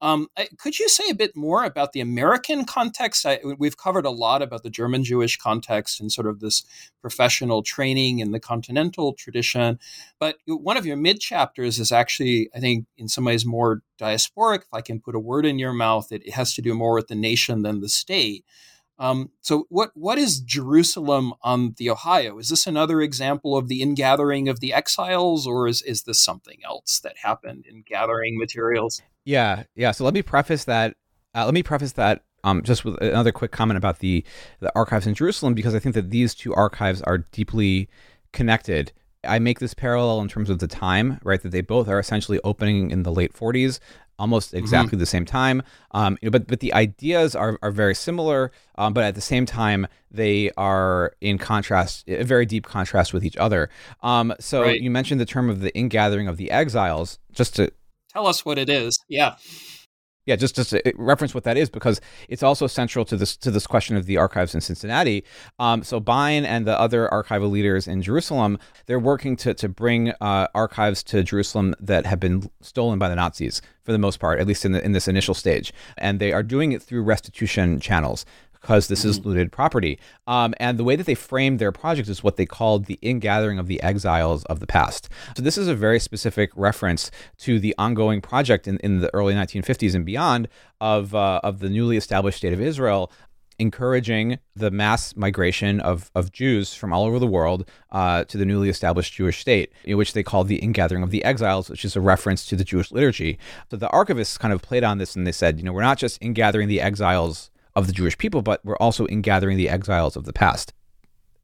Um, 0.00 0.28
could 0.58 0.80
you 0.80 0.88
say 0.88 1.04
a 1.08 1.14
bit 1.14 1.36
more 1.36 1.62
about 1.62 1.92
the 1.92 2.00
American 2.00 2.64
context? 2.64 3.24
I, 3.24 3.38
we've 3.56 3.76
covered 3.76 4.04
a 4.04 4.10
lot 4.10 4.42
about 4.42 4.64
the 4.64 4.70
German 4.70 5.04
Jewish 5.04 5.36
context 5.36 6.00
and 6.00 6.10
sort 6.10 6.26
of 6.26 6.40
this 6.40 6.64
professional 7.00 7.62
training 7.62 8.18
in 8.18 8.32
the 8.32 8.40
continental 8.40 9.12
tradition. 9.12 9.78
But 10.18 10.38
one 10.46 10.76
of 10.76 10.86
your 10.86 10.96
mid 10.96 11.20
chapters 11.20 11.78
is 11.78 11.92
actually, 11.92 12.50
I 12.52 12.58
think, 12.58 12.86
in 12.96 13.06
some 13.08 13.24
ways 13.24 13.46
more 13.46 13.82
diasporic. 14.00 14.62
If 14.62 14.74
I 14.74 14.80
can 14.80 15.00
put 15.00 15.14
a 15.14 15.20
word 15.20 15.46
in 15.46 15.60
your 15.60 15.72
mouth, 15.72 16.10
it, 16.10 16.26
it 16.26 16.32
has 16.32 16.52
to 16.54 16.62
do 16.62 16.74
more 16.74 16.94
with 16.94 17.06
the 17.06 17.14
nation 17.14 17.62
than 17.62 17.80
the 17.80 17.88
state. 17.88 18.44
Um, 18.98 19.30
so, 19.40 19.66
what 19.68 19.90
what 19.94 20.18
is 20.18 20.40
Jerusalem 20.40 21.32
on 21.42 21.74
the 21.76 21.90
Ohio? 21.90 22.38
Is 22.38 22.48
this 22.48 22.66
another 22.66 23.00
example 23.00 23.56
of 23.56 23.68
the 23.68 23.80
ingathering 23.80 24.48
of 24.48 24.60
the 24.60 24.72
exiles, 24.72 25.46
or 25.46 25.68
is 25.68 25.82
is 25.82 26.02
this 26.02 26.20
something 26.20 26.58
else 26.64 26.98
that 27.00 27.18
happened 27.22 27.66
in 27.66 27.82
gathering 27.86 28.38
materials? 28.38 29.00
Yeah, 29.24 29.64
yeah. 29.76 29.92
So 29.92 30.04
let 30.04 30.14
me 30.14 30.22
preface 30.22 30.64
that. 30.64 30.96
Uh, 31.34 31.44
let 31.44 31.54
me 31.54 31.62
preface 31.62 31.92
that 31.92 32.24
um, 32.44 32.62
just 32.62 32.84
with 32.84 33.00
another 33.00 33.32
quick 33.32 33.52
comment 33.52 33.78
about 33.78 34.00
the 34.00 34.24
the 34.60 34.72
archives 34.74 35.06
in 35.06 35.14
Jerusalem, 35.14 35.54
because 35.54 35.74
I 35.74 35.78
think 35.78 35.94
that 35.94 36.10
these 36.10 36.34
two 36.34 36.54
archives 36.54 37.02
are 37.02 37.18
deeply 37.18 37.88
connected. 38.32 38.92
I 39.24 39.38
make 39.38 39.58
this 39.58 39.74
parallel 39.74 40.20
in 40.20 40.28
terms 40.28 40.48
of 40.48 40.58
the 40.58 40.68
time, 40.68 41.20
right? 41.22 41.42
That 41.42 41.50
they 41.50 41.60
both 41.60 41.88
are 41.88 41.98
essentially 41.98 42.40
opening 42.44 42.90
in 42.90 43.02
the 43.02 43.12
late 43.12 43.32
40s, 43.32 43.80
almost 44.18 44.54
exactly 44.54 44.98
the 44.98 45.06
same 45.06 45.24
time. 45.24 45.62
Um, 45.92 46.18
but 46.30 46.46
but 46.46 46.60
the 46.60 46.72
ideas 46.74 47.34
are 47.36 47.58
are 47.62 47.70
very 47.70 47.94
similar, 47.94 48.50
um, 48.76 48.92
but 48.92 49.04
at 49.04 49.14
the 49.14 49.20
same 49.20 49.46
time 49.46 49.86
they 50.10 50.50
are 50.56 51.12
in 51.20 51.38
contrast, 51.38 52.08
a 52.08 52.22
very 52.24 52.46
deep 52.46 52.64
contrast 52.66 53.12
with 53.12 53.24
each 53.24 53.36
other. 53.36 53.68
Um, 54.02 54.34
so 54.40 54.62
Right. 54.62 54.80
you 54.80 54.90
mentioned 54.90 55.20
the 55.20 55.26
term 55.26 55.48
of 55.50 55.60
the 55.60 55.74
ingathering 55.76 56.28
of 56.28 56.36
the 56.36 56.50
exiles. 56.50 57.18
Just 57.32 57.56
to 57.56 57.72
Tell 58.12 58.26
us 58.26 58.44
what 58.44 58.58
it 58.58 58.70
is. 58.70 58.98
Yeah. 59.08 59.36
Yeah, 60.28 60.36
just 60.36 60.54
just 60.54 60.70
to 60.70 60.92
reference 60.96 61.34
what 61.34 61.44
that 61.44 61.56
is 61.56 61.70
because 61.70 62.02
it's 62.28 62.42
also 62.42 62.66
central 62.66 63.06
to 63.06 63.16
this 63.16 63.34
to 63.38 63.50
this 63.50 63.66
question 63.66 63.96
of 63.96 64.04
the 64.04 64.18
archives 64.18 64.54
in 64.54 64.60
Cincinnati. 64.60 65.24
Um, 65.58 65.82
so 65.82 66.00
Bein 66.00 66.44
and 66.44 66.66
the 66.66 66.78
other 66.78 67.08
archival 67.10 67.50
leaders 67.50 67.88
in 67.88 68.02
Jerusalem, 68.02 68.58
they're 68.84 69.00
working 69.00 69.36
to 69.36 69.54
to 69.54 69.70
bring 69.70 70.12
uh, 70.20 70.48
archives 70.54 71.02
to 71.04 71.22
Jerusalem 71.22 71.74
that 71.80 72.04
have 72.04 72.20
been 72.20 72.50
stolen 72.60 72.98
by 72.98 73.08
the 73.08 73.16
Nazis 73.16 73.62
for 73.84 73.92
the 73.92 73.98
most 73.98 74.20
part, 74.20 74.38
at 74.38 74.46
least 74.46 74.66
in 74.66 74.72
the, 74.72 74.84
in 74.84 74.92
this 74.92 75.08
initial 75.08 75.32
stage, 75.32 75.72
and 75.96 76.20
they 76.20 76.30
are 76.30 76.42
doing 76.42 76.72
it 76.72 76.82
through 76.82 77.02
restitution 77.02 77.80
channels 77.80 78.26
because 78.60 78.88
this 78.88 79.04
is 79.04 79.24
looted 79.24 79.52
property. 79.52 79.98
Um, 80.26 80.54
and 80.58 80.78
the 80.78 80.84
way 80.84 80.96
that 80.96 81.06
they 81.06 81.14
framed 81.14 81.58
their 81.58 81.72
project 81.72 82.08
is 82.08 82.22
what 82.22 82.36
they 82.36 82.46
called 82.46 82.86
the 82.86 82.98
ingathering 83.02 83.58
of 83.58 83.66
the 83.66 83.82
exiles 83.82 84.44
of 84.44 84.60
the 84.60 84.66
past. 84.66 85.08
So 85.36 85.42
this 85.42 85.58
is 85.58 85.68
a 85.68 85.74
very 85.74 86.00
specific 86.00 86.50
reference 86.54 87.10
to 87.38 87.58
the 87.58 87.74
ongoing 87.78 88.20
project 88.20 88.66
in, 88.66 88.78
in 88.78 89.00
the 89.00 89.12
early 89.14 89.34
1950s 89.34 89.94
and 89.94 90.04
beyond 90.04 90.48
of, 90.80 91.14
uh, 91.14 91.40
of 91.42 91.60
the 91.60 91.68
newly 91.68 91.96
established 91.96 92.38
state 92.38 92.52
of 92.52 92.60
Israel 92.60 93.10
encouraging 93.58 94.38
the 94.54 94.70
mass 94.70 95.16
migration 95.16 95.80
of, 95.80 96.10
of 96.14 96.32
Jews 96.32 96.74
from 96.74 96.92
all 96.92 97.04
over 97.04 97.18
the 97.18 97.26
world 97.26 97.68
uh, 97.90 98.24
to 98.24 98.38
the 98.38 98.44
newly 98.44 98.68
established 98.68 99.14
Jewish 99.14 99.40
state, 99.40 99.72
in 99.84 99.96
which 99.96 100.12
they 100.12 100.22
called 100.22 100.48
the 100.48 100.58
ingathering 100.58 101.02
of 101.02 101.10
the 101.10 101.24
exiles, 101.24 101.68
which 101.68 101.84
is 101.84 101.96
a 101.96 102.00
reference 102.00 102.46
to 102.46 102.56
the 102.56 102.64
Jewish 102.64 102.92
liturgy. 102.92 103.38
So 103.70 103.76
the 103.76 103.88
archivists 103.88 104.38
kind 104.38 104.54
of 104.54 104.62
played 104.62 104.84
on 104.84 104.98
this 104.98 105.16
and 105.16 105.26
they 105.26 105.32
said, 105.32 105.58
you 105.58 105.64
know, 105.64 105.72
we're 105.72 105.82
not 105.82 105.98
just 105.98 106.22
ingathering 106.22 106.68
the 106.68 106.80
exiles 106.80 107.50
of 107.78 107.86
the 107.86 107.92
Jewish 107.92 108.18
people, 108.18 108.42
but 108.42 108.64
we're 108.64 108.76
also 108.76 109.06
ingathering 109.06 109.56
the 109.56 109.68
exiles 109.68 110.16
of 110.16 110.24
the 110.24 110.32
past. 110.32 110.74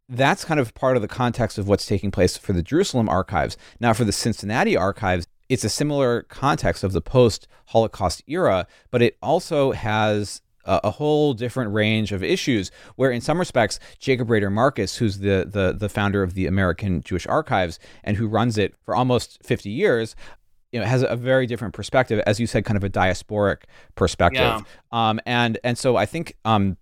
That's 0.09 0.45
kind 0.45 0.59
of 0.59 0.75
part 0.75 0.97
of 0.97 1.03
the 1.03 1.09
context 1.09 1.59
of 1.59 1.69
what's 1.69 1.87
taking 1.87 2.11
place 2.11 2.37
for 2.37 2.53
the 2.53 2.63
Jerusalem 2.63 3.09
archives. 3.09 3.57
Now, 3.79 3.93
for 3.93 4.05
the 4.05 4.13
Cincinnati 4.13 4.77
archives, 4.77 5.27
it's 5.49 5.65
a 5.65 5.69
similar 5.69 6.23
context 6.23 6.83
of 6.83 6.93
the 6.93 7.01
post 7.01 7.47
Holocaust 7.67 8.23
era, 8.27 8.67
but 8.91 9.01
it 9.01 9.17
also 9.23 9.71
has 9.73 10.43
a, 10.65 10.81
a 10.85 10.91
whole 10.91 11.35
different 11.35 11.73
range 11.73 12.11
of 12.11 12.25
issues 12.25 12.73
where 12.97 13.13
in 13.13 13.21
some 13.21 13.39
respects 13.39 13.79
Jacob 13.99 14.29
Rader 14.29 14.51
Marcus 14.51 14.97
who's 14.97 15.19
the, 15.19 15.47
the 15.49 15.75
the 15.79 15.89
founder 15.89 16.23
of 16.23 16.35
the 16.35 16.47
American 16.47 17.03
Jewish 17.03 17.27
Archives 17.27 17.79
and 18.03 18.17
who 18.17 18.27
runs 18.27 18.59
it 18.59 18.75
for 18.85 18.97
almost 18.97 19.39
50 19.45 19.71
years 19.71 20.17
you 20.75 20.81
know 20.81 20.87
has 20.87 21.03
a 21.03 21.15
very 21.17 21.47
different 21.47 21.73
perspective 21.73 22.21
as 22.27 22.41
you 22.41 22.47
said 22.49 22.65
kind 22.65 22.77
of 22.77 22.83
a 22.83 22.91
diasporic 22.91 23.59
perspective 23.95 24.41
Yeah. 24.41 24.63
um 24.91 25.21
and 25.25 25.57
and 25.63 25.79
so 25.79 25.95
I 25.97 26.05
think 26.05 26.37
um 26.45 26.77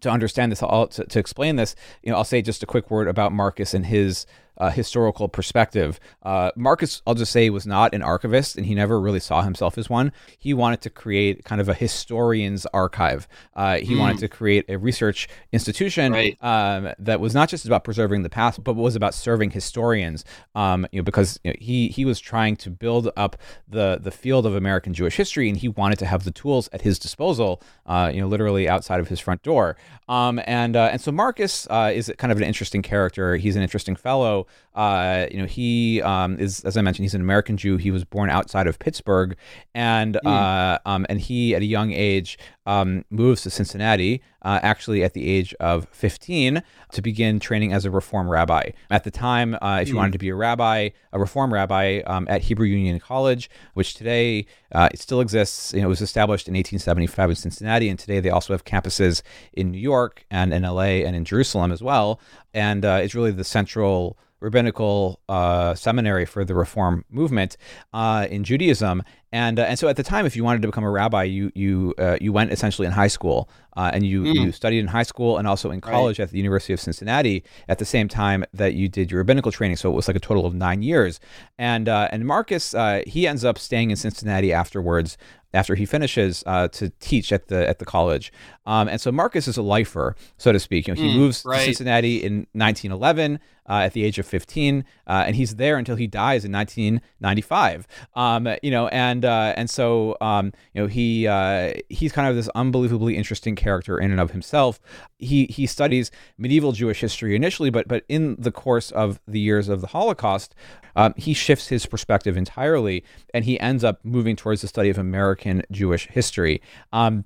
to 0.00 0.10
understand 0.10 0.52
this, 0.52 0.62
I'll, 0.62 0.88
to, 0.88 1.04
to 1.06 1.18
explain 1.18 1.56
this, 1.56 1.74
you 2.02 2.10
know, 2.12 2.18
I'll 2.18 2.24
say 2.24 2.42
just 2.42 2.62
a 2.62 2.66
quick 2.66 2.90
word 2.90 3.08
about 3.08 3.32
Marcus 3.32 3.72
and 3.72 3.86
his 3.86 4.26
uh, 4.58 4.70
historical 4.70 5.28
perspective. 5.28 5.98
Uh, 6.22 6.50
Marcus, 6.56 7.02
I'll 7.06 7.14
just 7.14 7.32
say, 7.32 7.50
was 7.50 7.66
not 7.66 7.94
an 7.94 8.02
archivist, 8.02 8.56
and 8.56 8.64
he 8.66 8.74
never 8.74 9.00
really 9.00 9.20
saw 9.20 9.42
himself 9.42 9.76
as 9.78 9.90
one. 9.90 10.12
He 10.38 10.54
wanted 10.54 10.80
to 10.82 10.90
create 10.90 11.44
kind 11.44 11.60
of 11.60 11.68
a 11.68 11.74
historian's 11.74 12.66
archive. 12.66 13.26
Uh, 13.54 13.76
he 13.78 13.96
wanted 13.96 14.18
to 14.18 14.28
create 14.28 14.64
a 14.68 14.76
research 14.78 15.28
institution 15.52 16.12
Right. 16.12 16.36
um, 16.42 16.92
that 16.98 17.20
was 17.20 17.34
not 17.34 17.48
just 17.48 17.64
about 17.66 17.84
preserving 17.84 18.22
the 18.22 18.30
past, 18.30 18.62
but 18.62 18.74
was 18.74 18.94
about 18.96 19.14
serving 19.14 19.50
historians. 19.50 20.24
Um, 20.54 20.86
you 20.92 21.00
know, 21.00 21.04
because 21.04 21.40
you 21.44 21.50
know, 21.52 21.56
he 21.60 21.88
he 21.88 22.04
was 22.04 22.20
trying 22.20 22.56
to 22.56 22.70
build 22.70 23.10
up 23.16 23.36
the 23.68 23.98
the 24.00 24.10
field 24.10 24.46
of 24.46 24.54
American 24.54 24.94
Jewish 24.94 25.16
history, 25.16 25.48
and 25.48 25.58
he 25.58 25.68
wanted 25.68 25.98
to 26.00 26.06
have 26.06 26.24
the 26.24 26.30
tools 26.30 26.68
at 26.72 26.82
his 26.82 26.98
disposal. 26.98 27.60
Uh, 27.86 28.10
you 28.14 28.20
know, 28.20 28.26
literally 28.28 28.68
outside 28.68 29.00
of 29.00 29.08
his 29.08 29.20
front 29.20 29.42
door. 29.42 29.76
Um, 30.08 30.40
and 30.46 30.76
uh, 30.76 30.88
and 30.92 31.00
so 31.00 31.10
Marcus 31.12 31.66
uh, 31.70 31.90
is 31.94 32.12
kind 32.18 32.30
of 32.32 32.38
an 32.38 32.44
interesting 32.44 32.82
character. 32.82 33.36
He's 33.36 33.56
an 33.56 33.62
interesting 33.62 33.96
fellow. 33.96 34.43
Uh, 34.74 35.26
you 35.30 35.38
know, 35.38 35.46
he 35.46 36.02
um, 36.02 36.38
is, 36.38 36.64
as 36.64 36.76
I 36.76 36.82
mentioned, 36.82 37.04
he's 37.04 37.14
an 37.14 37.20
American 37.20 37.56
Jew. 37.56 37.76
He 37.76 37.90
was 37.90 38.04
born 38.04 38.30
outside 38.30 38.66
of 38.66 38.78
Pittsburgh, 38.78 39.36
and 39.74 40.18
uh, 40.24 40.78
um, 40.84 41.06
and 41.08 41.20
he 41.20 41.54
at 41.54 41.62
a 41.62 41.66
young 41.66 41.92
age 41.92 42.38
um, 42.66 43.04
moves 43.10 43.42
to 43.42 43.50
Cincinnati, 43.50 44.22
uh, 44.44 44.60
actually 44.62 45.02
at 45.02 45.14
the 45.14 45.28
age 45.28 45.54
of 45.60 45.86
15, 45.90 46.62
to 46.92 47.02
begin 47.02 47.40
training 47.40 47.72
as 47.72 47.84
a 47.84 47.90
Reform 47.90 48.28
rabbi. 48.28 48.70
At 48.90 49.04
the 49.04 49.10
time, 49.10 49.56
uh, 49.60 49.80
if 49.82 49.88
you 49.88 49.96
wanted 49.96 50.12
to 50.12 50.18
be 50.18 50.28
a 50.28 50.34
rabbi, 50.34 50.90
a 51.12 51.18
Reform 51.18 51.52
rabbi 51.52 52.00
um, 52.06 52.26
at 52.28 52.42
Hebrew 52.42 52.66
Union 52.66 53.00
College, 53.00 53.50
which 53.74 53.94
today 53.94 54.46
uh, 54.72 54.88
it 54.92 55.00
still 55.00 55.20
exists, 55.20 55.72
you 55.72 55.80
know, 55.80 55.86
it 55.86 55.88
was 55.88 56.00
established 56.00 56.48
in 56.48 56.54
1875 56.54 57.30
in 57.30 57.36
Cincinnati, 57.36 57.88
and 57.88 57.98
today 57.98 58.20
they 58.20 58.30
also 58.30 58.52
have 58.52 58.64
campuses 58.64 59.22
in 59.52 59.70
New 59.70 59.78
York 59.78 60.24
and 60.30 60.52
in 60.52 60.62
LA 60.62 61.02
and 61.04 61.16
in 61.16 61.24
Jerusalem 61.24 61.72
as 61.72 61.82
well. 61.82 62.20
And 62.52 62.84
uh, 62.84 63.00
it's 63.02 63.14
really 63.14 63.32
the 63.32 63.44
central 63.44 64.18
rabbinical 64.44 65.20
uh, 65.28 65.74
seminary 65.74 66.26
for 66.26 66.44
the 66.44 66.54
Reform 66.54 67.04
movement 67.08 67.56
uh, 67.94 68.26
in 68.30 68.44
Judaism. 68.44 69.02
And, 69.34 69.58
uh, 69.58 69.62
and 69.62 69.76
so 69.76 69.88
at 69.88 69.96
the 69.96 70.04
time, 70.04 70.26
if 70.26 70.36
you 70.36 70.44
wanted 70.44 70.62
to 70.62 70.68
become 70.68 70.84
a 70.84 70.90
rabbi, 70.90 71.24
you 71.24 71.50
you 71.56 71.92
uh, 71.98 72.16
you 72.20 72.32
went 72.32 72.52
essentially 72.52 72.86
in 72.86 72.92
high 72.92 73.08
school, 73.08 73.48
uh, 73.76 73.90
and 73.92 74.06
you, 74.06 74.22
you 74.22 74.52
studied 74.52 74.78
in 74.78 74.86
high 74.86 75.02
school 75.02 75.38
and 75.38 75.48
also 75.48 75.72
in 75.72 75.80
college 75.80 76.20
at 76.20 76.30
the 76.30 76.36
University 76.36 76.72
of 76.72 76.78
Cincinnati 76.78 77.42
at 77.68 77.80
the 77.80 77.84
same 77.84 78.06
time 78.06 78.44
that 78.54 78.74
you 78.74 78.88
did 78.88 79.10
your 79.10 79.18
rabbinical 79.18 79.50
training. 79.50 79.76
So 79.76 79.90
it 79.90 79.94
was 79.96 80.06
like 80.06 80.16
a 80.16 80.20
total 80.20 80.46
of 80.46 80.54
nine 80.54 80.82
years. 80.82 81.18
And 81.58 81.88
uh, 81.88 82.06
and 82.12 82.24
Marcus 82.24 82.74
uh, 82.74 83.02
he 83.08 83.26
ends 83.26 83.44
up 83.44 83.58
staying 83.58 83.90
in 83.90 83.96
Cincinnati 83.96 84.52
afterwards 84.52 85.18
after 85.52 85.74
he 85.74 85.84
finishes 85.84 86.44
uh, 86.46 86.68
to 86.68 86.90
teach 87.00 87.32
at 87.32 87.48
the 87.48 87.68
at 87.68 87.80
the 87.80 87.84
college. 87.84 88.32
Um, 88.66 88.88
and 88.88 89.00
so 89.00 89.12
Marcus 89.12 89.46
is 89.46 89.56
a 89.56 89.62
lifer, 89.62 90.16
so 90.38 90.52
to 90.52 90.58
speak. 90.58 90.88
You 90.88 90.94
know, 90.94 91.02
he 91.02 91.10
mm, 91.10 91.16
moves 91.16 91.44
right. 91.44 91.58
to 91.58 91.64
Cincinnati 91.64 92.22
in 92.22 92.46
1911 92.52 93.38
uh, 93.68 93.72
at 93.72 93.92
the 93.92 94.04
age 94.04 94.18
of 94.18 94.26
15, 94.26 94.84
uh, 95.06 95.24
and 95.26 95.36
he's 95.36 95.56
there 95.56 95.76
until 95.76 95.96
he 95.96 96.06
dies 96.06 96.44
in 96.44 96.52
1995. 96.52 97.86
Um, 98.14 98.48
you 98.62 98.70
know, 98.70 98.88
and 98.88 99.24
uh, 99.24 99.54
and 99.56 99.68
so 99.68 100.16
um, 100.20 100.52
you 100.72 100.82
know 100.82 100.86
he 100.86 101.26
uh, 101.26 101.72
he's 101.88 102.12
kind 102.12 102.28
of 102.28 102.36
this 102.36 102.48
unbelievably 102.54 103.16
interesting 103.16 103.54
character 103.54 103.98
in 103.98 104.10
and 104.10 104.20
of 104.20 104.30
himself. 104.30 104.80
He 105.18 105.46
he 105.46 105.66
studies 105.66 106.10
medieval 106.38 106.72
Jewish 106.72 107.00
history 107.00 107.36
initially, 107.36 107.70
but 107.70 107.88
but 107.88 108.04
in 108.08 108.36
the 108.38 108.52
course 108.52 108.90
of 108.90 109.20
the 109.26 109.40
years 109.40 109.68
of 109.68 109.80
the 109.80 109.88
Holocaust, 109.88 110.54
um, 110.96 111.14
he 111.16 111.34
shifts 111.34 111.68
his 111.68 111.86
perspective 111.86 112.36
entirely, 112.36 113.04
and 113.32 113.44
he 113.44 113.58
ends 113.60 113.84
up 113.84 114.00
moving 114.04 114.36
towards 114.36 114.60
the 114.60 114.68
study 114.68 114.90
of 114.90 114.98
American 114.98 115.62
Jewish 115.70 116.06
history. 116.08 116.60
Um, 116.92 117.24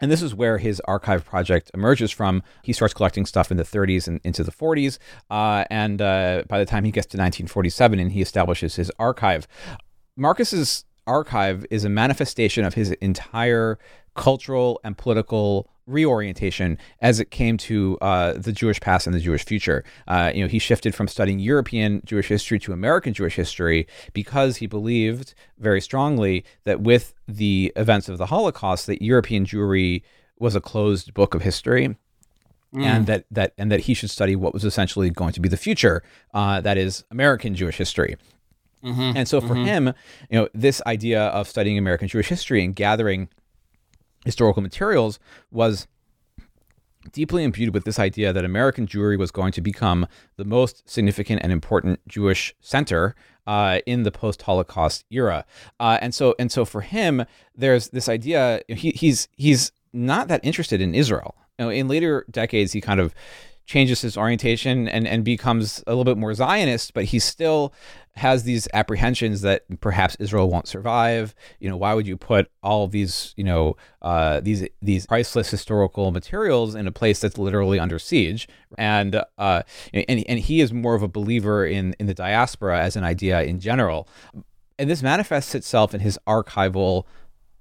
and 0.00 0.10
this 0.10 0.22
is 0.22 0.34
where 0.34 0.58
his 0.58 0.80
archive 0.80 1.24
project 1.24 1.70
emerges 1.74 2.10
from. 2.10 2.42
He 2.62 2.72
starts 2.72 2.94
collecting 2.94 3.26
stuff 3.26 3.50
in 3.50 3.56
the 3.56 3.64
30s 3.64 4.06
and 4.06 4.20
into 4.24 4.44
the 4.44 4.52
40s. 4.52 4.98
Uh, 5.30 5.64
and 5.70 6.00
uh, 6.00 6.44
by 6.48 6.58
the 6.58 6.66
time 6.66 6.84
he 6.84 6.90
gets 6.90 7.06
to 7.06 7.16
1947 7.16 7.98
and 7.98 8.12
he 8.12 8.22
establishes 8.22 8.76
his 8.76 8.92
archive, 8.98 9.48
Marcus's 10.16 10.84
archive 11.06 11.64
is 11.70 11.84
a 11.84 11.88
manifestation 11.88 12.64
of 12.64 12.74
his 12.74 12.90
entire 12.92 13.78
cultural 14.14 14.80
and 14.84 14.96
political 14.96 15.70
reorientation 15.88 16.78
as 17.00 17.18
it 17.18 17.30
came 17.30 17.56
to 17.56 17.98
uh, 18.00 18.34
the 18.34 18.52
Jewish 18.52 18.80
past 18.80 19.06
and 19.06 19.14
the 19.14 19.20
Jewish 19.20 19.44
future. 19.44 19.84
Uh, 20.06 20.30
you 20.34 20.42
know, 20.42 20.48
he 20.48 20.58
shifted 20.58 20.94
from 20.94 21.08
studying 21.08 21.38
European 21.38 22.02
Jewish 22.04 22.28
history 22.28 22.58
to 22.60 22.72
American 22.72 23.14
Jewish 23.14 23.34
history 23.34 23.86
because 24.12 24.56
he 24.56 24.66
believed 24.66 25.34
very 25.58 25.80
strongly 25.80 26.44
that 26.64 26.80
with 26.80 27.14
the 27.26 27.72
events 27.74 28.08
of 28.08 28.18
the 28.18 28.26
Holocaust, 28.26 28.86
that 28.86 29.02
European 29.02 29.44
Jewry 29.44 30.02
was 30.38 30.54
a 30.54 30.60
closed 30.60 31.14
book 31.14 31.34
of 31.34 31.42
history. 31.42 31.96
Mm. 32.74 32.82
And 32.82 33.06
that, 33.06 33.24
that 33.30 33.54
and 33.56 33.72
that 33.72 33.80
he 33.80 33.94
should 33.94 34.10
study 34.10 34.36
what 34.36 34.52
was 34.52 34.62
essentially 34.62 35.08
going 35.08 35.32
to 35.32 35.40
be 35.40 35.48
the 35.48 35.56
future, 35.56 36.02
uh, 36.34 36.60
that 36.60 36.76
is 36.76 37.02
American 37.10 37.54
Jewish 37.54 37.78
history. 37.78 38.18
Mm-hmm. 38.84 39.16
And 39.16 39.26
so 39.26 39.40
for 39.40 39.54
mm-hmm. 39.54 39.64
him, 39.64 39.86
you 40.30 40.38
know, 40.38 40.48
this 40.52 40.82
idea 40.86 41.22
of 41.28 41.48
studying 41.48 41.78
American 41.78 42.08
Jewish 42.08 42.28
history 42.28 42.62
and 42.62 42.76
gathering 42.76 43.28
historical 44.28 44.62
materials 44.62 45.18
was 45.50 45.86
deeply 47.12 47.44
imbued 47.44 47.72
with 47.72 47.84
this 47.84 47.98
idea 47.98 48.30
that 48.30 48.44
American 48.44 48.86
Jewry 48.86 49.18
was 49.18 49.30
going 49.30 49.52
to 49.52 49.62
become 49.62 50.06
the 50.36 50.44
most 50.44 50.86
significant 50.86 51.40
and 51.42 51.50
important 51.50 52.00
Jewish 52.06 52.54
center 52.60 53.14
uh, 53.46 53.78
in 53.86 54.02
the 54.02 54.10
post-Holocaust 54.10 55.06
era. 55.10 55.46
Uh, 55.80 55.96
and 56.02 56.14
so, 56.14 56.34
and 56.38 56.52
so, 56.52 56.66
for 56.66 56.82
him, 56.82 57.24
there's 57.54 57.88
this 57.88 58.06
idea. 58.06 58.60
He, 58.68 58.90
he's 58.90 59.28
he's 59.36 59.72
not 59.94 60.28
that 60.28 60.44
interested 60.44 60.82
in 60.82 60.94
Israel. 60.94 61.34
You 61.58 61.64
know, 61.64 61.70
in 61.70 61.88
later 61.88 62.26
decades, 62.30 62.72
he 62.72 62.82
kind 62.82 63.00
of 63.00 63.14
changes 63.68 64.00
his 64.00 64.16
orientation 64.16 64.88
and, 64.88 65.06
and 65.06 65.24
becomes 65.24 65.84
a 65.86 65.90
little 65.90 66.04
bit 66.04 66.16
more 66.16 66.32
Zionist, 66.32 66.94
but 66.94 67.04
he 67.04 67.18
still 67.18 67.74
has 68.16 68.44
these 68.44 68.66
apprehensions 68.72 69.42
that 69.42 69.62
perhaps 69.80 70.16
Israel 70.18 70.48
won't 70.48 70.66
survive. 70.66 71.34
You 71.60 71.68
know, 71.68 71.76
why 71.76 71.92
would 71.92 72.06
you 72.06 72.16
put 72.16 72.50
all 72.62 72.88
these, 72.88 73.34
you 73.36 73.44
know, 73.44 73.76
uh, 74.00 74.40
these 74.40 74.66
these 74.80 75.06
priceless 75.06 75.50
historical 75.50 76.10
materials 76.10 76.74
in 76.74 76.86
a 76.86 76.92
place 76.92 77.20
that's 77.20 77.36
literally 77.36 77.78
under 77.78 77.98
siege? 77.98 78.48
And 78.78 79.22
uh, 79.36 79.62
and 79.92 80.24
and 80.26 80.38
he 80.38 80.62
is 80.62 80.72
more 80.72 80.94
of 80.94 81.02
a 81.02 81.08
believer 81.08 81.66
in 81.66 81.94
in 82.00 82.06
the 82.06 82.14
diaspora 82.14 82.80
as 82.80 82.96
an 82.96 83.04
idea 83.04 83.42
in 83.42 83.60
general, 83.60 84.08
and 84.78 84.88
this 84.88 85.02
manifests 85.02 85.54
itself 85.54 85.94
in 85.94 86.00
his 86.00 86.18
archival 86.26 87.04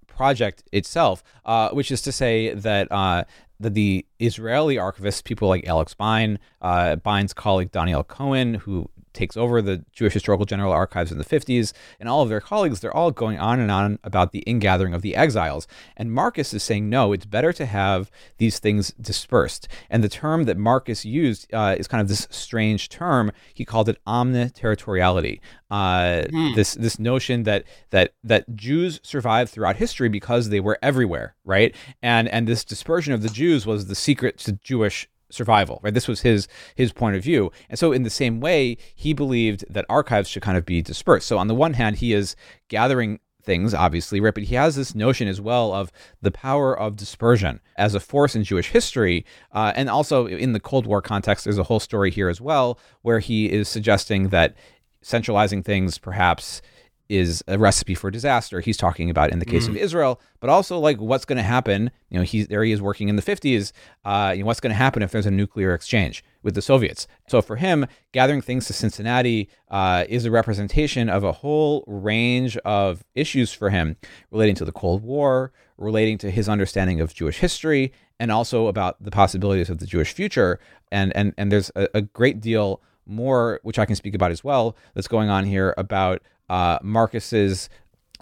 project 0.08 0.64
itself, 0.72 1.22
uh, 1.46 1.70
which 1.70 1.92
is 1.92 2.02
to 2.02 2.12
say 2.12 2.54
that 2.54 2.92
uh, 2.92 3.24
the, 3.60 3.70
the 3.70 4.06
Israeli 4.20 4.76
archivists, 4.76 5.24
people 5.24 5.48
like 5.48 5.66
Alex 5.68 5.94
Bein, 5.94 6.40
uh, 6.62 6.98
Bein's 6.98 7.34
colleague 7.34 7.72
Daniel 7.72 8.04
Cohen, 8.04 8.56
who 8.56 8.90
takes 9.18 9.36
over 9.36 9.62
the 9.62 9.84
Jewish 9.92 10.14
Historical 10.14 10.46
General 10.46 10.72
Archives 10.72 11.12
in 11.12 11.18
the 11.18 11.26
50s, 11.26 11.74
and 12.00 12.08
all 12.08 12.22
of 12.22 12.30
their 12.30 12.40
colleagues, 12.40 12.80
they're 12.80 12.96
all 12.96 13.12
going 13.12 13.40
on 13.40 13.60
and 13.60 13.72
on 13.72 14.00
about 14.04 14.32
the 14.32 14.40
ingathering 14.40 14.94
of 14.94 15.02
the 15.02 15.16
exiles. 15.16 15.68
And 15.98 16.12
Marcus 16.12 16.54
is 16.54 16.64
saying, 16.64 16.90
no, 16.90 17.14
it's 17.14 17.26
better 17.26 17.52
to 17.54 17.66
have 17.66 18.12
these 18.38 18.60
things 18.60 18.92
dispersed. 19.02 19.68
And 19.90 20.04
the 20.04 20.10
term 20.10 20.44
that 20.44 20.58
Marcus 20.58 21.04
used 21.04 21.54
uh, 21.54 21.76
is 21.78 21.88
kind 21.88 22.02
of 22.02 22.08
this 22.08 22.28
strange 22.30 22.90
term. 22.90 23.32
He 23.54 23.66
called 23.66 23.90
it 23.90 23.98
omniterritoriality. 24.06 25.40
Uh, 25.70 26.24
mm. 26.32 26.56
This 26.56 26.76
this 26.76 26.98
notion 26.98 27.44
that 27.44 27.66
that 27.90 28.14
that 28.24 28.56
Jews 28.56 29.02
survived 29.04 29.52
throughout 29.52 29.76
history 29.76 30.08
because 30.08 30.50
they 30.50 30.62
were 30.62 30.80
everywhere, 30.82 31.36
right? 31.44 31.76
And 32.02 32.30
and 32.30 32.48
this 32.48 32.64
dispersion 32.64 33.14
of 33.14 33.22
the 33.22 33.30
Jews 33.30 33.66
was 33.66 33.88
the 33.88 33.96
secret 33.96 34.38
to 34.40 34.54
Jewish 34.54 35.10
survival 35.30 35.80
right? 35.84 35.94
This 35.94 36.08
was 36.08 36.22
his 36.22 36.48
his 36.76 36.92
point 36.92 37.16
of 37.16 37.24
view. 37.24 37.52
And 37.70 37.78
so 37.78 37.92
in 37.92 38.04
the 38.04 38.10
same 38.10 38.40
way 38.40 38.78
he 38.96 39.14
believed 39.14 39.66
that 39.70 39.86
archives 39.90 40.30
should 40.30 40.42
kind 40.42 40.58
of 40.58 40.66
be 40.66 40.82
dispersed. 40.82 41.28
So 41.28 41.38
on 41.38 41.48
the 41.48 41.56
one 41.56 41.74
hand 41.74 41.98
he 41.98 42.14
is 42.14 42.36
gathering 42.68 43.20
things 43.44 43.74
obviously 43.74 44.20
right? 44.20 44.34
But 44.34 44.44
he 44.44 44.56
has 44.56 44.76
this 44.76 44.96
notion 44.96 45.28
as 45.28 45.42
well 45.42 45.74
of 45.74 45.92
the 46.22 46.32
power 46.32 46.78
of 46.78 46.96
dispersion 46.96 47.60
as 47.78 47.96
a 47.96 48.00
force 48.00 48.36
in 48.36 48.44
jewish 48.44 48.70
history. 48.70 49.26
Uh, 49.52 49.74
and 49.76 49.90
also 49.90 50.28
in 50.28 50.54
the 50.54 50.60
cold 50.60 50.86
war 50.86 51.02
context 51.02 51.44
there's 51.44 51.58
a 51.58 51.64
whole 51.64 51.80
story 51.80 52.12
here 52.12 52.30
as 52.30 52.42
well 52.42 52.80
where 53.02 53.20
he 53.20 53.52
is 53.52 53.68
suggesting 53.68 54.30
that 54.30 54.56
centralizing 55.02 55.64
things 55.64 55.98
perhaps 55.98 56.62
is 57.10 57.44
a 57.48 57.58
recipe 57.58 57.96
for 57.96 58.12
disaster. 58.12 58.60
He's 58.60 58.78
talking 58.78 59.10
about 59.10 59.32
in 59.32 59.40
the 59.40 59.46
case 59.46 59.66
mm. 59.66 59.70
of 59.70 59.78
Israel, 59.78 60.20
but 60.40 60.50
also 60.50 60.80
like 60.80 61.00
what's 61.00 61.26
going 61.26 61.38
to 61.38 61.44
happen. 61.44 61.92
You 62.10 62.18
know, 62.18 62.24
he's 62.24 62.48
there. 62.48 62.64
He 62.64 62.72
is 62.72 62.82
working 62.82 63.10
in 63.10 63.16
the 63.16 63.22
50s. 63.22 63.72
Uh, 64.06 64.34
you 64.36 64.44
know, 64.44 64.48
what's 64.48 64.60
going 64.60 64.72
to 64.72 64.76
happen 64.76 65.02
if 65.02 65.12
there's 65.12 65.26
a 65.26 65.32
nuclear 65.32 65.74
exchange 65.74 66.24
with 66.44 66.56
the 66.56 66.62
Soviets? 66.62 67.08
So 67.28 67.42
for 67.42 67.56
him, 67.56 67.86
gathering 68.12 68.42
things 68.42 68.68
to 68.68 68.74
Cincinnati 68.74 69.50
uh, 69.70 70.06
is 70.10 70.26
a 70.26 70.32
representation 70.32 71.10
of 71.10 71.24
a 71.24 71.32
whole 71.32 71.84
range 71.88 72.58
of 72.58 73.04
issues 73.16 73.54
for 73.54 73.70
him 73.70 73.96
relating 74.32 74.56
to 74.56 74.66
the 74.66 74.72
Cold 74.72 75.04
War, 75.04 75.52
relating 75.78 76.18
to 76.20 76.32
his 76.32 76.50
understanding 76.50 77.02
of 77.02 77.14
Jewish 77.14 77.40
history, 77.40 77.94
and 78.20 78.32
also 78.32 78.68
about 78.68 79.02
the 79.04 79.12
possibilities 79.12 79.70
of 79.70 79.78
the 79.80 79.86
Jewish 79.86 80.14
future. 80.14 80.60
And 80.92 81.16
and 81.16 81.34
and 81.38 81.52
there's 81.52 81.72
a, 81.76 81.88
a 81.94 82.02
great 82.02 82.42
deal 82.42 82.82
more, 83.08 83.60
which 83.64 83.80
I 83.80 83.86
can 83.86 83.96
speak 83.96 84.16
about 84.16 84.32
as 84.32 84.44
well, 84.44 84.76
that's 84.94 85.08
going 85.08 85.30
on 85.30 85.46
here 85.46 85.74
about 85.78 86.22
uh, 86.50 86.80
Marcus's 86.82 87.70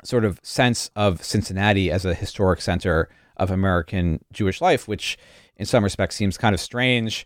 sort 0.03 0.25
of 0.25 0.39
sense 0.43 0.89
of 0.95 1.23
Cincinnati 1.23 1.91
as 1.91 2.05
a 2.05 2.13
historic 2.13 2.61
center 2.61 3.09
of 3.38 3.51
American 3.51 4.23
Jewish 4.31 4.61
life, 4.61 4.88
which 4.88 5.17
in 5.57 5.65
some 5.65 5.83
respects 5.83 6.15
seems 6.15 6.38
kind 6.38 6.53
of 6.53 6.61
strange 6.61 7.25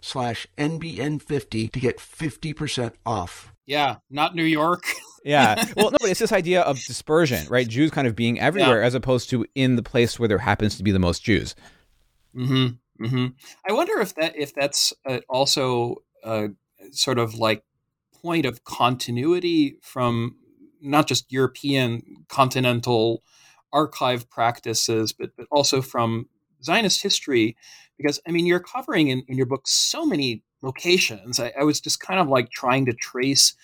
slash 0.01 0.47
NBN50 0.57 1.71
to 1.71 1.79
get 1.79 1.97
50% 1.97 2.93
off. 3.05 3.53
Yeah, 3.65 3.97
not 4.09 4.35
New 4.35 4.43
York. 4.43 4.83
yeah. 5.23 5.63
Well, 5.77 5.91
no, 5.91 5.97
but 6.01 6.09
it's 6.09 6.19
this 6.19 6.31
idea 6.31 6.61
of 6.61 6.77
dispersion, 6.83 7.47
right? 7.49 7.67
Jews 7.67 7.91
kind 7.91 8.07
of 8.07 8.15
being 8.15 8.39
everywhere 8.39 8.81
yeah. 8.81 8.85
as 8.85 8.95
opposed 8.95 9.29
to 9.29 9.45
in 9.55 9.75
the 9.75 9.83
place 9.83 10.19
where 10.19 10.27
there 10.27 10.39
happens 10.39 10.75
to 10.77 10.83
be 10.83 10.91
the 10.91 10.99
most 10.99 11.23
Jews. 11.23 11.55
Mm-hmm. 12.35 13.05
Mm-hmm. 13.05 13.27
I 13.67 13.73
wonder 13.73 13.99
if 13.99 14.15
that 14.15 14.35
if 14.35 14.53
that's 14.53 14.93
uh, 15.07 15.19
also 15.29 16.03
a 16.23 16.49
sort 16.91 17.17
of 17.17 17.35
like 17.35 17.63
point 18.21 18.45
of 18.45 18.63
continuity 18.63 19.77
from 19.81 20.35
not 20.81 21.07
just 21.07 21.31
European 21.31 22.03
continental 22.27 23.23
archive 23.73 24.29
practices, 24.29 25.13
but 25.13 25.31
but 25.35 25.47
also 25.51 25.81
from 25.81 26.27
Zionist 26.63 27.01
history 27.01 27.55
because 27.97 28.19
I 28.27 28.31
mean 28.31 28.45
you're 28.45 28.59
covering 28.59 29.09
in, 29.09 29.23
in 29.27 29.37
your 29.37 29.45
book 29.45 29.67
so 29.67 30.05
many 30.05 30.43
locations. 30.61 31.39
I, 31.39 31.53
I, 31.59 31.63
was 31.63 31.81
just 31.81 31.99
kind 31.99 32.19
of 32.19 32.27
like 32.27 32.51
trying 32.51 32.85
to 32.85 32.93
trace 32.93 33.55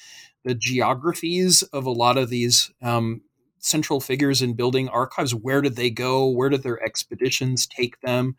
the 0.43 0.55
geographies 0.55 1.61
of 1.61 1.85
a 1.85 1.91
lot 1.91 2.17
of 2.17 2.29
these 2.29 2.71
um, 2.81 3.21
central 3.59 3.99
figures 3.99 4.41
in 4.41 4.53
building 4.53 4.89
archives. 4.89 5.35
Where 5.35 5.61
did 5.61 5.75
they 5.75 5.89
go? 5.89 6.27
Where 6.27 6.49
did 6.49 6.63
their 6.63 6.83
expeditions 6.83 7.67
take 7.67 7.99
them? 8.01 8.35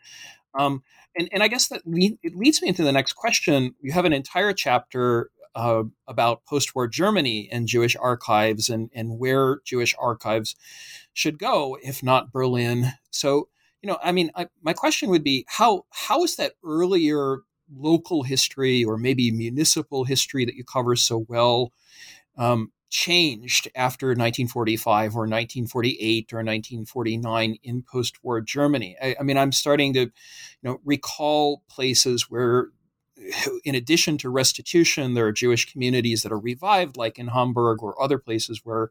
Um, 0.58 0.82
and, 1.16 1.28
and 1.32 1.42
I 1.42 1.48
guess 1.48 1.68
that 1.68 1.82
it 1.86 2.36
leads 2.36 2.62
me 2.62 2.68
into 2.68 2.82
the 2.82 2.92
next 2.92 3.14
question. 3.14 3.74
You 3.80 3.92
have 3.92 4.04
an 4.04 4.12
entire 4.12 4.52
chapter 4.52 5.30
uh, 5.54 5.84
about 6.06 6.44
post-war 6.46 6.86
Germany 6.86 7.48
and 7.50 7.66
Jewish 7.66 7.96
archives 7.96 8.68
and, 8.68 8.90
and 8.94 9.18
where 9.18 9.60
Jewish 9.64 9.94
archives 9.98 10.54
should 11.12 11.38
go, 11.38 11.76
if 11.82 12.02
not 12.02 12.32
Berlin. 12.32 12.92
So, 13.10 13.48
you 13.82 13.88
know, 13.88 13.98
I 14.02 14.12
mean, 14.12 14.30
I, 14.34 14.48
my 14.62 14.72
question 14.72 15.10
would 15.10 15.24
be 15.24 15.44
how 15.48 15.84
how 15.90 16.24
is 16.24 16.36
that 16.36 16.54
earlier 16.64 17.38
local 17.74 18.22
history 18.22 18.84
or 18.84 18.96
maybe 18.96 19.30
municipal 19.30 20.04
history 20.04 20.44
that 20.44 20.54
you 20.54 20.64
cover 20.64 20.96
so 20.96 21.26
well 21.28 21.72
um, 22.36 22.72
changed 22.90 23.68
after 23.74 24.08
1945 24.08 25.14
or 25.14 25.20
1948 25.20 26.32
or 26.32 26.36
1949 26.38 27.56
in 27.62 27.82
post-war 27.82 28.40
Germany. 28.40 28.96
I, 29.02 29.16
I, 29.20 29.22
mean, 29.22 29.36
I'm 29.36 29.52
starting 29.52 29.92
to, 29.94 30.00
you 30.00 30.10
know, 30.62 30.80
recall 30.84 31.62
places 31.68 32.30
where, 32.30 32.68
in 33.64 33.74
addition 33.74 34.16
to 34.18 34.30
restitution, 34.30 35.14
there 35.14 35.26
are 35.26 35.32
Jewish 35.32 35.70
communities 35.70 36.22
that 36.22 36.32
are 36.32 36.38
revived, 36.38 36.96
like 36.96 37.18
in 37.18 37.28
Hamburg 37.28 37.82
or 37.82 38.00
other 38.02 38.18
places 38.18 38.62
where 38.64 38.90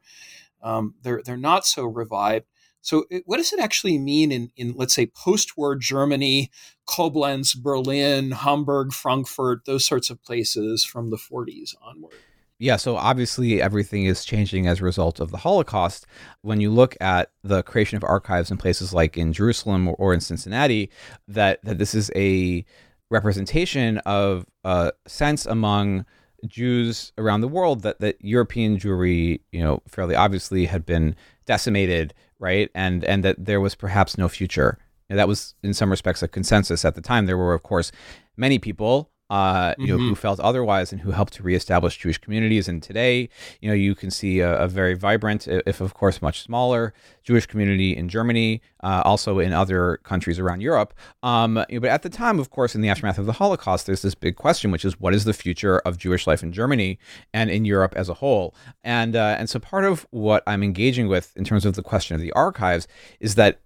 um, 0.62 0.96
they're 1.02 1.22
they're 1.24 1.38
not 1.38 1.66
so 1.66 1.86
revived. 1.86 2.46
So, 2.88 3.04
uh, 3.14 3.18
what 3.26 3.36
does 3.36 3.52
it 3.52 3.60
actually 3.60 3.98
mean 3.98 4.32
in, 4.32 4.50
in 4.56 4.72
let's 4.78 4.94
say, 4.94 5.08
post-war 5.08 5.76
Germany, 5.76 6.50
Koblenz, 6.88 7.54
Berlin, 7.54 8.32
Hamburg, 8.32 8.94
Frankfurt, 8.94 9.66
those 9.66 9.84
sorts 9.84 10.10
of 10.10 10.24
places 10.24 10.86
from 10.86 11.10
the 11.10 11.18
40s 11.18 11.76
onward? 11.82 12.14
Yeah, 12.60 12.78
so 12.78 12.96
obviously 12.96 13.62
everything 13.62 14.06
is 14.06 14.24
changing 14.24 14.68
as 14.68 14.80
a 14.80 14.86
result 14.86 15.20
of 15.20 15.32
the 15.32 15.38
Holocaust. 15.40 16.08
When 16.44 16.62
you 16.62 16.72
look 16.72 16.96
at 17.02 17.32
the 17.44 17.62
creation 17.62 17.98
of 17.98 18.06
archives 18.06 18.52
in 18.52 18.58
places 18.58 18.94
like 18.94 19.18
in 19.18 19.34
Jerusalem 19.34 19.94
or, 19.98 20.14
in 20.14 20.22
Cincinnati, 20.22 20.90
that, 21.28 21.60
that 21.66 21.80
this 21.80 21.94
is 21.94 22.10
a 22.16 22.64
representation 23.12 23.98
of 24.06 24.46
a 24.64 24.94
sense 25.06 25.46
among 25.46 26.06
Jews 26.48 27.12
around 27.18 27.42
the 27.42 27.50
world 27.50 27.82
that, 27.82 28.00
that 28.00 28.16
European 28.22 28.78
Jewry, 28.78 29.42
you 29.52 29.62
know, 29.62 29.82
fairly 29.90 30.16
obviously 30.16 30.68
had 30.68 30.86
been 30.86 31.18
decimated, 31.46 32.14
right? 32.40 32.70
And 32.76 33.04
and 33.06 33.24
that 33.24 33.36
there 33.44 33.62
was 33.62 33.76
perhaps 33.76 34.18
no 34.18 34.28
future. 34.28 34.78
And 35.10 35.18
that 35.18 35.28
was 35.28 35.56
in 35.64 35.74
some 35.74 35.90
respects 35.90 36.22
a 36.22 36.28
consensus 36.28 36.84
at 36.84 36.96
the 36.96 37.02
time. 37.02 37.26
There 37.26 37.38
were, 37.38 37.54
of 37.54 37.64
course, 37.64 37.92
many 38.36 38.60
people 38.60 39.10
uh, 39.30 39.74
you 39.78 39.88
know, 39.88 39.98
mm-hmm. 39.98 40.10
who 40.10 40.16
felt 40.16 40.40
otherwise 40.40 40.92
and 40.92 41.02
who 41.02 41.12
helped 41.12 41.34
to 41.34 41.44
reestablish 41.44 41.98
Jewish 41.98 42.18
communities. 42.18 42.68
And 42.68 42.82
today, 42.82 43.30
you 43.62 43.70
know, 43.70 43.76
you 43.76 43.96
can 43.96 44.10
see 44.12 44.40
a, 44.40 44.58
a 44.58 44.68
very 44.68 44.94
vibrant, 44.94 45.48
if 45.48 45.82
of 45.82 45.94
course 45.94 46.22
much 46.22 46.42
smaller, 46.42 46.94
Jewish 47.24 47.46
community 47.46 47.96
in 47.96 48.08
Germany, 48.08 48.62
uh, 48.84 49.02
also 49.04 49.40
in 49.40 49.52
other 49.52 49.98
countries 50.04 50.40
around 50.40 50.62
Europe. 50.62 50.94
Um, 51.24 51.64
you 51.70 51.76
know, 51.76 51.82
but 51.82 51.90
at 51.90 52.04
the 52.04 52.10
time, 52.10 52.40
of 52.40 52.50
course, 52.50 52.74
in 52.74 52.82
the 52.82 52.90
aftermath 52.90 53.18
of 53.18 53.26
the 53.26 53.34
Holocaust, 53.34 53.86
there's 53.86 54.02
this 54.02 54.16
big 54.16 54.36
question, 54.36 54.72
which 54.72 54.86
is 54.86 55.00
what 55.00 55.14
is 55.14 55.26
the 55.26 55.34
future 55.34 55.80
of 55.80 55.98
Jewish 55.98 56.26
life 56.26 56.42
in 56.42 56.52
Germany 56.52 56.98
and 57.34 57.50
in 57.50 57.66
Europe 57.66 57.94
as 57.96 58.08
a 58.08 58.16
whole? 58.16 58.56
And 58.84 59.16
uh, 59.16 59.36
and 59.38 59.50
so 59.50 59.60
part 59.60 59.84
of 59.84 60.08
what 60.12 60.44
I'm 60.48 60.64
engaging 60.64 61.08
with 61.08 61.36
in 61.36 61.44
terms 61.44 61.66
of 61.66 61.76
the 61.76 61.84
question 61.84 62.16
of 62.16 62.22
the 62.22 62.32
archives 62.32 62.88
is 63.20 63.36
that 63.36 63.60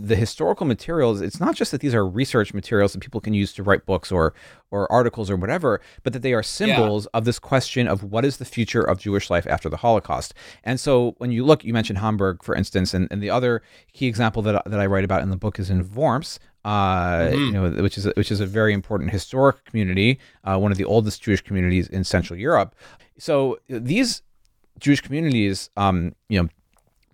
the 0.00 0.16
historical 0.16 0.64
materials 0.66 1.20
it's 1.20 1.40
not 1.40 1.54
just 1.54 1.70
that 1.72 1.80
these 1.80 1.94
are 1.94 2.06
research 2.06 2.54
materials 2.54 2.92
that 2.92 3.00
people 3.00 3.20
can 3.20 3.34
use 3.34 3.52
to 3.52 3.62
write 3.62 3.84
books 3.84 4.12
or 4.12 4.32
or 4.70 4.90
articles 4.92 5.30
or 5.30 5.36
whatever 5.36 5.80
but 6.02 6.12
that 6.12 6.22
they 6.22 6.32
are 6.32 6.42
symbols 6.42 7.04
yeah. 7.04 7.18
of 7.18 7.24
this 7.24 7.38
question 7.38 7.88
of 7.88 8.02
what 8.04 8.24
is 8.24 8.36
the 8.36 8.44
future 8.44 8.82
of 8.82 8.98
jewish 8.98 9.28
life 9.30 9.46
after 9.48 9.68
the 9.68 9.78
holocaust 9.78 10.34
and 10.64 10.78
so 10.78 11.14
when 11.18 11.32
you 11.32 11.44
look 11.44 11.64
you 11.64 11.72
mentioned 11.72 11.98
hamburg 11.98 12.42
for 12.42 12.54
instance 12.54 12.94
and, 12.94 13.08
and 13.10 13.22
the 13.22 13.30
other 13.30 13.62
key 13.92 14.06
example 14.06 14.42
that, 14.42 14.62
that 14.66 14.80
i 14.80 14.86
write 14.86 15.04
about 15.04 15.22
in 15.22 15.30
the 15.30 15.36
book 15.36 15.58
is 15.58 15.70
in 15.70 15.92
worms 15.94 16.38
uh, 16.64 17.28
mm-hmm. 17.28 17.38
you 17.38 17.52
know, 17.52 17.70
which 17.82 17.96
is 17.96 18.04
a, 18.04 18.10
which 18.10 18.30
is 18.30 18.40
a 18.40 18.46
very 18.46 18.74
important 18.74 19.10
historic 19.10 19.64
community, 19.64 20.18
uh, 20.44 20.58
one 20.58 20.70
of 20.70 20.76
the 20.76 20.84
oldest 20.84 21.22
Jewish 21.22 21.40
communities 21.40 21.88
in 21.88 22.04
Central 22.04 22.38
Europe. 22.38 22.74
So 23.16 23.58
these 23.68 24.22
Jewish 24.78 25.00
communities, 25.00 25.70
um, 25.76 26.14
you 26.28 26.42
know, 26.42 26.48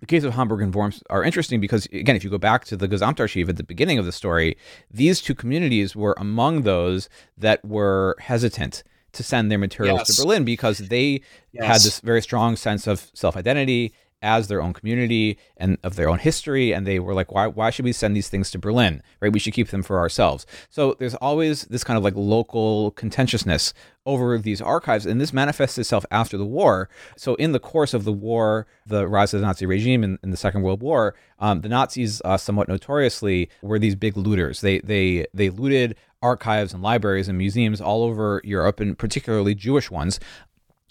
the 0.05 0.15
case 0.15 0.23
of 0.23 0.35
Hamburg 0.35 0.61
and 0.61 0.73
Worms 0.73 1.01
are 1.09 1.23
interesting 1.23 1.59
because, 1.59 1.87
again, 1.87 2.15
if 2.15 2.23
you 2.23 2.29
go 2.29 2.37
back 2.37 2.63
to 2.65 2.77
the 2.77 2.87
Gesamtarchiv 2.87 3.49
at 3.49 3.57
the 3.57 3.63
beginning 3.63 3.97
of 3.97 4.05
the 4.05 4.11
story, 4.11 4.55
these 4.91 5.19
two 5.19 5.33
communities 5.33 5.95
were 5.95 6.13
among 6.19 6.61
those 6.61 7.09
that 7.35 7.65
were 7.65 8.15
hesitant 8.19 8.83
to 9.13 9.23
send 9.23 9.49
their 9.49 9.57
materials 9.57 10.01
yes. 10.01 10.15
to 10.15 10.21
Berlin 10.21 10.45
because 10.45 10.77
they 10.77 11.21
yes. 11.53 11.65
had 11.65 11.81
this 11.81 12.01
very 12.01 12.21
strong 12.21 12.55
sense 12.55 12.85
of 12.85 13.09
self 13.15 13.35
identity 13.35 13.93
as 14.21 14.47
their 14.47 14.61
own 14.61 14.73
community 14.73 15.37
and 15.57 15.77
of 15.83 15.95
their 15.95 16.09
own 16.09 16.19
history 16.19 16.73
and 16.73 16.87
they 16.87 16.99
were 16.99 17.13
like 17.13 17.31
why 17.31 17.47
why 17.47 17.69
should 17.69 17.85
we 17.85 17.91
send 17.91 18.15
these 18.15 18.29
things 18.29 18.49
to 18.51 18.57
Berlin 18.59 19.01
right? 19.21 19.31
We 19.31 19.39
should 19.39 19.53
keep 19.53 19.69
them 19.69 19.83
for 19.83 19.99
ourselves. 19.99 20.45
So 20.69 20.95
there's 20.99 21.15
always 21.15 21.63
this 21.65 21.83
kind 21.83 21.97
of 21.97 22.03
like 22.03 22.15
local 22.15 22.91
contentiousness 22.91 23.73
over 24.05 24.37
these 24.37 24.61
archives 24.61 25.05
and 25.05 25.19
this 25.19 25.33
manifests 25.33 25.77
itself 25.77 26.05
after 26.11 26.37
the 26.37 26.45
war. 26.45 26.89
So 27.17 27.35
in 27.35 27.51
the 27.51 27.59
course 27.59 27.93
of 27.93 28.03
the 28.03 28.13
war 28.13 28.67
the 28.85 29.07
rise 29.07 29.33
of 29.33 29.41
the 29.41 29.47
Nazi 29.47 29.65
regime 29.65 30.03
in, 30.03 30.17
in 30.23 30.31
the 30.31 30.37
Second 30.37 30.61
World 30.61 30.81
War 30.81 31.15
um, 31.39 31.61
the 31.61 31.69
Nazis 31.69 32.21
uh, 32.23 32.37
somewhat 32.37 32.67
notoriously 32.67 33.49
were 33.61 33.79
these 33.79 33.95
big 33.95 34.17
looters. 34.17 34.61
They 34.61 34.79
they 34.79 35.25
they 35.33 35.49
looted 35.49 35.95
archives 36.21 36.73
and 36.73 36.81
libraries 36.81 37.27
and 37.27 37.37
museums 37.37 37.79
all 37.79 38.03
over 38.03 38.41
Europe, 38.43 38.79
and 38.79 38.97
particularly 38.97 39.53
Jewish 39.53 39.91
ones, 39.91 40.19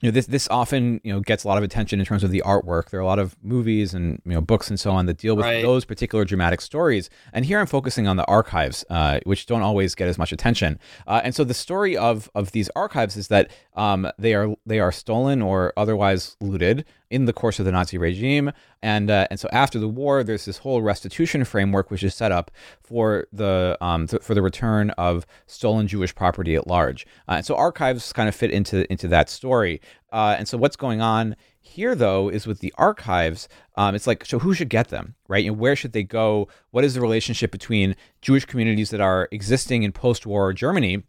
you 0.04 0.10
know 0.10 0.12
this 0.12 0.26
this 0.26 0.46
often 0.50 1.00
you 1.02 1.10
know 1.10 1.20
gets 1.20 1.44
a 1.44 1.48
lot 1.48 1.56
of 1.56 1.64
attention 1.64 1.98
in 1.98 2.04
terms 2.04 2.22
of 2.22 2.30
the 2.30 2.42
artwork. 2.44 2.90
There 2.90 3.00
are 3.00 3.02
a 3.02 3.06
lot 3.06 3.18
of 3.18 3.36
movies 3.42 3.94
and 3.94 4.20
you 4.26 4.34
know 4.34 4.42
books 4.42 4.68
and 4.68 4.78
so 4.78 4.90
on 4.90 5.06
that 5.06 5.16
deal 5.16 5.34
with 5.34 5.46
right. 5.46 5.62
those 5.62 5.86
particular 5.86 6.26
dramatic 6.26 6.60
stories. 6.60 7.08
And 7.32 7.46
here 7.46 7.58
I'm 7.58 7.66
focusing 7.66 8.06
on 8.06 8.18
the 8.18 8.24
archives, 8.26 8.84
uh, 8.90 9.20
which 9.24 9.46
don't 9.46 9.62
always 9.62 9.94
get 9.94 10.08
as 10.08 10.18
much 10.18 10.30
attention. 10.30 10.78
Uh, 11.06 11.22
and 11.24 11.34
so 11.34 11.42
the 11.42 11.54
story 11.54 11.96
of 11.96 12.30
of 12.34 12.52
these 12.52 12.68
archives 12.76 13.16
is 13.16 13.28
that 13.28 13.50
um, 13.76 14.06
they 14.18 14.34
are 14.34 14.54
they 14.66 14.78
are 14.78 14.92
stolen 14.92 15.40
or 15.40 15.72
otherwise 15.74 16.36
looted 16.38 16.84
in 17.10 17.26
the 17.26 17.32
course 17.32 17.58
of 17.58 17.64
the 17.64 17.72
Nazi 17.72 17.98
regime. 17.98 18.52
And 18.82 19.10
uh, 19.10 19.26
and 19.30 19.38
so 19.38 19.48
after 19.52 19.78
the 19.78 19.88
war, 19.88 20.24
there's 20.24 20.44
this 20.44 20.58
whole 20.58 20.82
restitution 20.82 21.44
framework 21.44 21.90
which 21.90 22.02
is 22.02 22.14
set 22.14 22.32
up 22.32 22.50
for 22.82 23.26
the 23.32 23.76
um, 23.80 24.06
th- 24.06 24.22
for 24.22 24.34
the 24.34 24.42
return 24.42 24.90
of 24.90 25.26
stolen 25.46 25.86
Jewish 25.86 26.14
property 26.14 26.54
at 26.54 26.66
large. 26.66 27.06
Uh, 27.28 27.32
and 27.32 27.46
so 27.46 27.56
archives 27.56 28.12
kind 28.12 28.28
of 28.28 28.34
fit 28.34 28.50
into 28.50 28.90
into 28.90 29.08
that 29.08 29.28
story. 29.30 29.80
Uh, 30.12 30.36
and 30.38 30.46
so 30.46 30.56
what's 30.56 30.76
going 30.76 31.00
on 31.00 31.34
here, 31.60 31.94
though, 31.94 32.28
is 32.28 32.46
with 32.46 32.60
the 32.60 32.72
archives. 32.76 33.48
Um, 33.76 33.94
it's 33.94 34.06
like, 34.06 34.24
so 34.24 34.38
who 34.38 34.54
should 34.54 34.68
get 34.68 34.88
them, 34.88 35.14
right? 35.26 35.44
And 35.44 35.58
where 35.58 35.74
should 35.74 35.92
they 35.92 36.04
go? 36.04 36.46
What 36.70 36.84
is 36.84 36.94
the 36.94 37.00
relationship 37.00 37.50
between 37.50 37.96
Jewish 38.22 38.44
communities 38.44 38.90
that 38.90 39.00
are 39.00 39.28
existing 39.32 39.82
in 39.82 39.90
post-war 39.90 40.52
Germany 40.52 41.02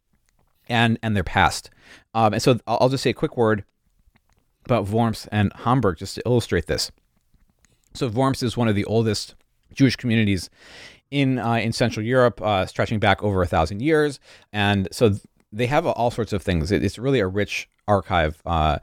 and 0.67 0.97
and 1.03 1.15
their 1.15 1.23
past? 1.23 1.69
Um, 2.13 2.33
and 2.33 2.41
so 2.41 2.59
I'll, 2.65 2.77
I'll 2.81 2.89
just 2.89 3.03
say 3.03 3.11
a 3.11 3.13
quick 3.13 3.37
word 3.37 3.63
about 4.65 4.89
Worms 4.89 5.27
and 5.31 5.51
Hamburg 5.53 5.97
just 5.97 6.15
to 6.15 6.23
illustrate 6.25 6.67
this. 6.67 6.91
So 7.93 8.07
Worms 8.07 8.43
is 8.43 8.57
one 8.57 8.67
of 8.67 8.75
the 8.75 8.85
oldest 8.85 9.35
Jewish 9.73 9.95
communities 9.95 10.49
in 11.11 11.39
uh, 11.39 11.53
in 11.55 11.71
Central 11.71 12.05
Europe, 12.05 12.41
uh, 12.41 12.65
stretching 12.65 12.99
back 12.99 13.23
over 13.23 13.41
a 13.41 13.47
thousand 13.47 13.81
years, 13.81 14.19
and 14.51 14.87
so 14.91 15.15
they 15.51 15.67
have 15.67 15.85
all 15.85 16.11
sorts 16.11 16.33
of 16.33 16.41
things. 16.41 16.71
It's 16.71 16.97
really 16.99 17.19
a 17.19 17.27
rich 17.27 17.69
archive. 17.87 18.41
Uh, 18.45 18.79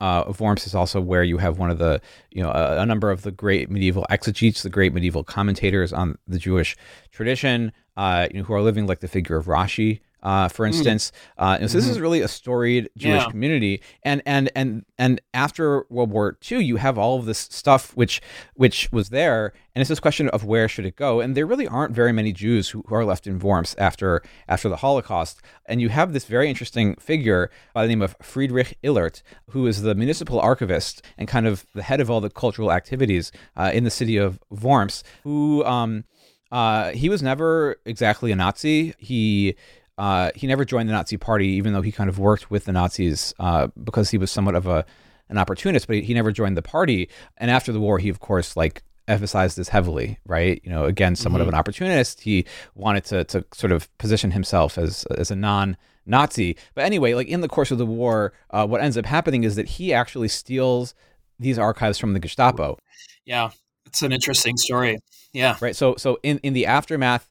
uh, 0.00 0.32
Worms 0.38 0.66
is 0.66 0.74
also 0.74 1.00
where 1.00 1.24
you 1.24 1.38
have 1.38 1.58
one 1.58 1.70
of 1.70 1.78
the, 1.78 2.00
you 2.30 2.42
know, 2.42 2.50
a, 2.50 2.82
a, 2.82 2.86
number 2.86 3.10
of 3.10 3.22
the 3.22 3.32
great 3.32 3.70
medieval 3.70 4.06
exegetes, 4.10 4.62
the 4.62 4.70
great 4.70 4.92
medieval 4.92 5.24
commentators 5.24 5.92
on 5.92 6.18
the 6.28 6.38
Jewish 6.38 6.76
tradition, 7.10 7.72
uh, 7.96 8.28
you 8.30 8.38
know, 8.38 8.44
who 8.44 8.54
are 8.54 8.60
living 8.60 8.86
like 8.86 9.00
the 9.00 9.08
figure 9.08 9.36
of 9.36 9.46
Rashi 9.46 10.00
uh, 10.22 10.48
for 10.48 10.66
hmm. 10.66 10.72
instance. 10.72 11.12
Mm. 11.38 11.42
Uh, 11.42 11.58
so 11.58 11.62
this 11.62 11.84
mm-hmm. 11.84 11.90
is 11.92 12.00
really 12.00 12.20
a 12.20 12.28
storied 12.28 12.88
Jewish 12.96 13.22
yeah. 13.22 13.30
community, 13.30 13.82
and 14.04 14.22
and 14.26 14.50
and 14.54 14.84
and 14.98 15.20
after 15.34 15.84
World 15.88 16.10
War 16.10 16.38
II, 16.50 16.62
you 16.64 16.76
have 16.76 16.98
all 16.98 17.18
of 17.18 17.24
this 17.24 17.38
stuff 17.38 17.96
which 17.96 18.20
which 18.54 18.90
was 18.92 19.08
there, 19.08 19.52
and 19.74 19.80
it's 19.80 19.88
this 19.88 20.00
question 20.00 20.28
of 20.28 20.44
where 20.44 20.68
should 20.68 20.86
it 20.86 20.96
go. 20.96 21.20
And 21.20 21.36
there 21.36 21.46
really 21.46 21.66
aren't 21.66 21.94
very 21.94 22.12
many 22.12 22.32
Jews 22.32 22.70
who, 22.70 22.84
who 22.86 22.94
are 22.94 23.04
left 23.04 23.26
in 23.26 23.38
Worms 23.38 23.74
after 23.78 24.22
after 24.48 24.68
the 24.68 24.76
Holocaust, 24.76 25.40
and 25.66 25.80
you 25.80 25.88
have 25.88 26.12
this 26.12 26.24
very 26.24 26.48
interesting 26.48 26.94
figure 26.96 27.50
by 27.74 27.82
the 27.82 27.88
name 27.88 28.02
of 28.02 28.16
Friedrich 28.22 28.78
Illert, 28.82 29.22
who 29.50 29.66
is 29.66 29.82
the 29.82 29.94
municipal 29.94 30.40
archivist 30.40 31.02
and 31.18 31.28
kind 31.28 31.46
of 31.46 31.66
the 31.74 31.82
head 31.82 32.00
of 32.00 32.10
all 32.10 32.20
the 32.20 32.30
cultural 32.30 32.72
activities 32.72 33.32
uh, 33.56 33.70
in 33.74 33.84
the 33.84 33.90
city 33.90 34.16
of 34.16 34.38
Worms, 34.50 35.02
who. 35.24 35.64
Um, 35.64 36.04
uh, 36.52 36.90
he 36.90 37.08
was 37.08 37.22
never 37.22 37.76
exactly 37.86 38.30
a 38.30 38.36
Nazi. 38.36 38.92
He 38.98 39.56
uh, 39.98 40.30
he 40.34 40.46
never 40.46 40.64
joined 40.64 40.88
the 40.88 40.92
Nazi 40.92 41.16
Party, 41.16 41.48
even 41.48 41.72
though 41.72 41.82
he 41.82 41.92
kind 41.92 42.08
of 42.08 42.18
worked 42.18 42.50
with 42.50 42.64
the 42.64 42.72
Nazis 42.72 43.34
uh, 43.38 43.68
because 43.82 44.10
he 44.10 44.18
was 44.18 44.30
somewhat 44.30 44.54
of 44.54 44.66
a 44.66 44.84
an 45.28 45.38
opportunist. 45.38 45.86
But 45.86 45.98
he 45.98 46.14
never 46.14 46.32
joined 46.32 46.56
the 46.56 46.62
party. 46.62 47.08
And 47.38 47.50
after 47.50 47.72
the 47.72 47.80
war, 47.80 47.98
he 47.98 48.08
of 48.08 48.20
course 48.20 48.56
like 48.56 48.82
emphasized 49.08 49.56
this 49.56 49.68
heavily, 49.68 50.18
right? 50.26 50.60
You 50.64 50.70
know, 50.70 50.84
again, 50.84 51.16
somewhat 51.16 51.38
mm-hmm. 51.38 51.48
of 51.48 51.54
an 51.54 51.58
opportunist. 51.58 52.20
He 52.22 52.46
wanted 52.74 53.04
to 53.06 53.24
to 53.24 53.44
sort 53.52 53.72
of 53.72 53.96
position 53.98 54.30
himself 54.30 54.78
as 54.78 55.04
as 55.16 55.30
a 55.30 55.36
non 55.36 55.76
Nazi. 56.06 56.56
But 56.74 56.84
anyway, 56.84 57.14
like 57.14 57.28
in 57.28 57.40
the 57.40 57.48
course 57.48 57.70
of 57.70 57.78
the 57.78 57.86
war, 57.86 58.32
uh, 58.50 58.66
what 58.66 58.80
ends 58.80 58.96
up 58.96 59.06
happening 59.06 59.44
is 59.44 59.56
that 59.56 59.68
he 59.68 59.92
actually 59.92 60.28
steals 60.28 60.94
these 61.38 61.58
archives 61.58 61.98
from 61.98 62.12
the 62.12 62.20
Gestapo. 62.20 62.78
Yeah, 63.24 63.50
it's 63.86 64.02
an 64.02 64.12
interesting 64.12 64.56
story. 64.56 64.98
Yeah. 65.32 65.56
Right. 65.60 65.76
So 65.76 65.96
so 65.96 66.18
in 66.22 66.38
in 66.38 66.52
the 66.52 66.66
aftermath. 66.66 67.28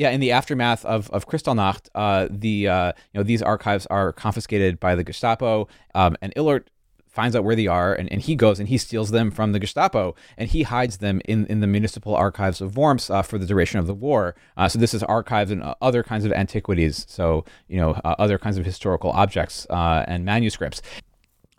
Yeah, 0.00 0.08
in 0.08 0.20
the 0.20 0.32
aftermath 0.32 0.82
of, 0.86 1.10
of 1.10 1.28
Kristallnacht, 1.28 1.90
uh, 1.94 2.26
the 2.30 2.66
uh, 2.68 2.92
you 3.12 3.18
know 3.18 3.22
these 3.22 3.42
archives 3.42 3.84
are 3.88 4.14
confiscated 4.14 4.80
by 4.80 4.94
the 4.94 5.04
Gestapo, 5.04 5.68
um, 5.94 6.16
and 6.22 6.34
Illert 6.36 6.68
finds 7.06 7.36
out 7.36 7.44
where 7.44 7.54
they 7.54 7.66
are, 7.66 7.92
and, 7.92 8.10
and 8.10 8.22
he 8.22 8.34
goes 8.34 8.58
and 8.58 8.70
he 8.70 8.78
steals 8.78 9.10
them 9.10 9.30
from 9.30 9.52
the 9.52 9.58
Gestapo, 9.58 10.14
and 10.38 10.48
he 10.48 10.62
hides 10.62 10.96
them 10.98 11.20
in, 11.26 11.44
in 11.48 11.60
the 11.60 11.66
municipal 11.66 12.14
archives 12.14 12.62
of 12.62 12.78
Worms 12.78 13.10
uh, 13.10 13.20
for 13.20 13.36
the 13.36 13.44
duration 13.44 13.78
of 13.78 13.86
the 13.86 13.92
war. 13.92 14.34
Uh, 14.56 14.70
so 14.70 14.78
this 14.78 14.94
is 14.94 15.02
archives 15.02 15.50
and 15.50 15.62
uh, 15.62 15.74
other 15.82 16.02
kinds 16.02 16.24
of 16.24 16.32
antiquities, 16.32 17.04
so 17.06 17.44
you 17.68 17.78
know 17.78 17.90
uh, 18.02 18.14
other 18.18 18.38
kinds 18.38 18.56
of 18.56 18.64
historical 18.64 19.10
objects 19.10 19.66
uh, 19.68 20.06
and 20.08 20.24
manuscripts. 20.24 20.80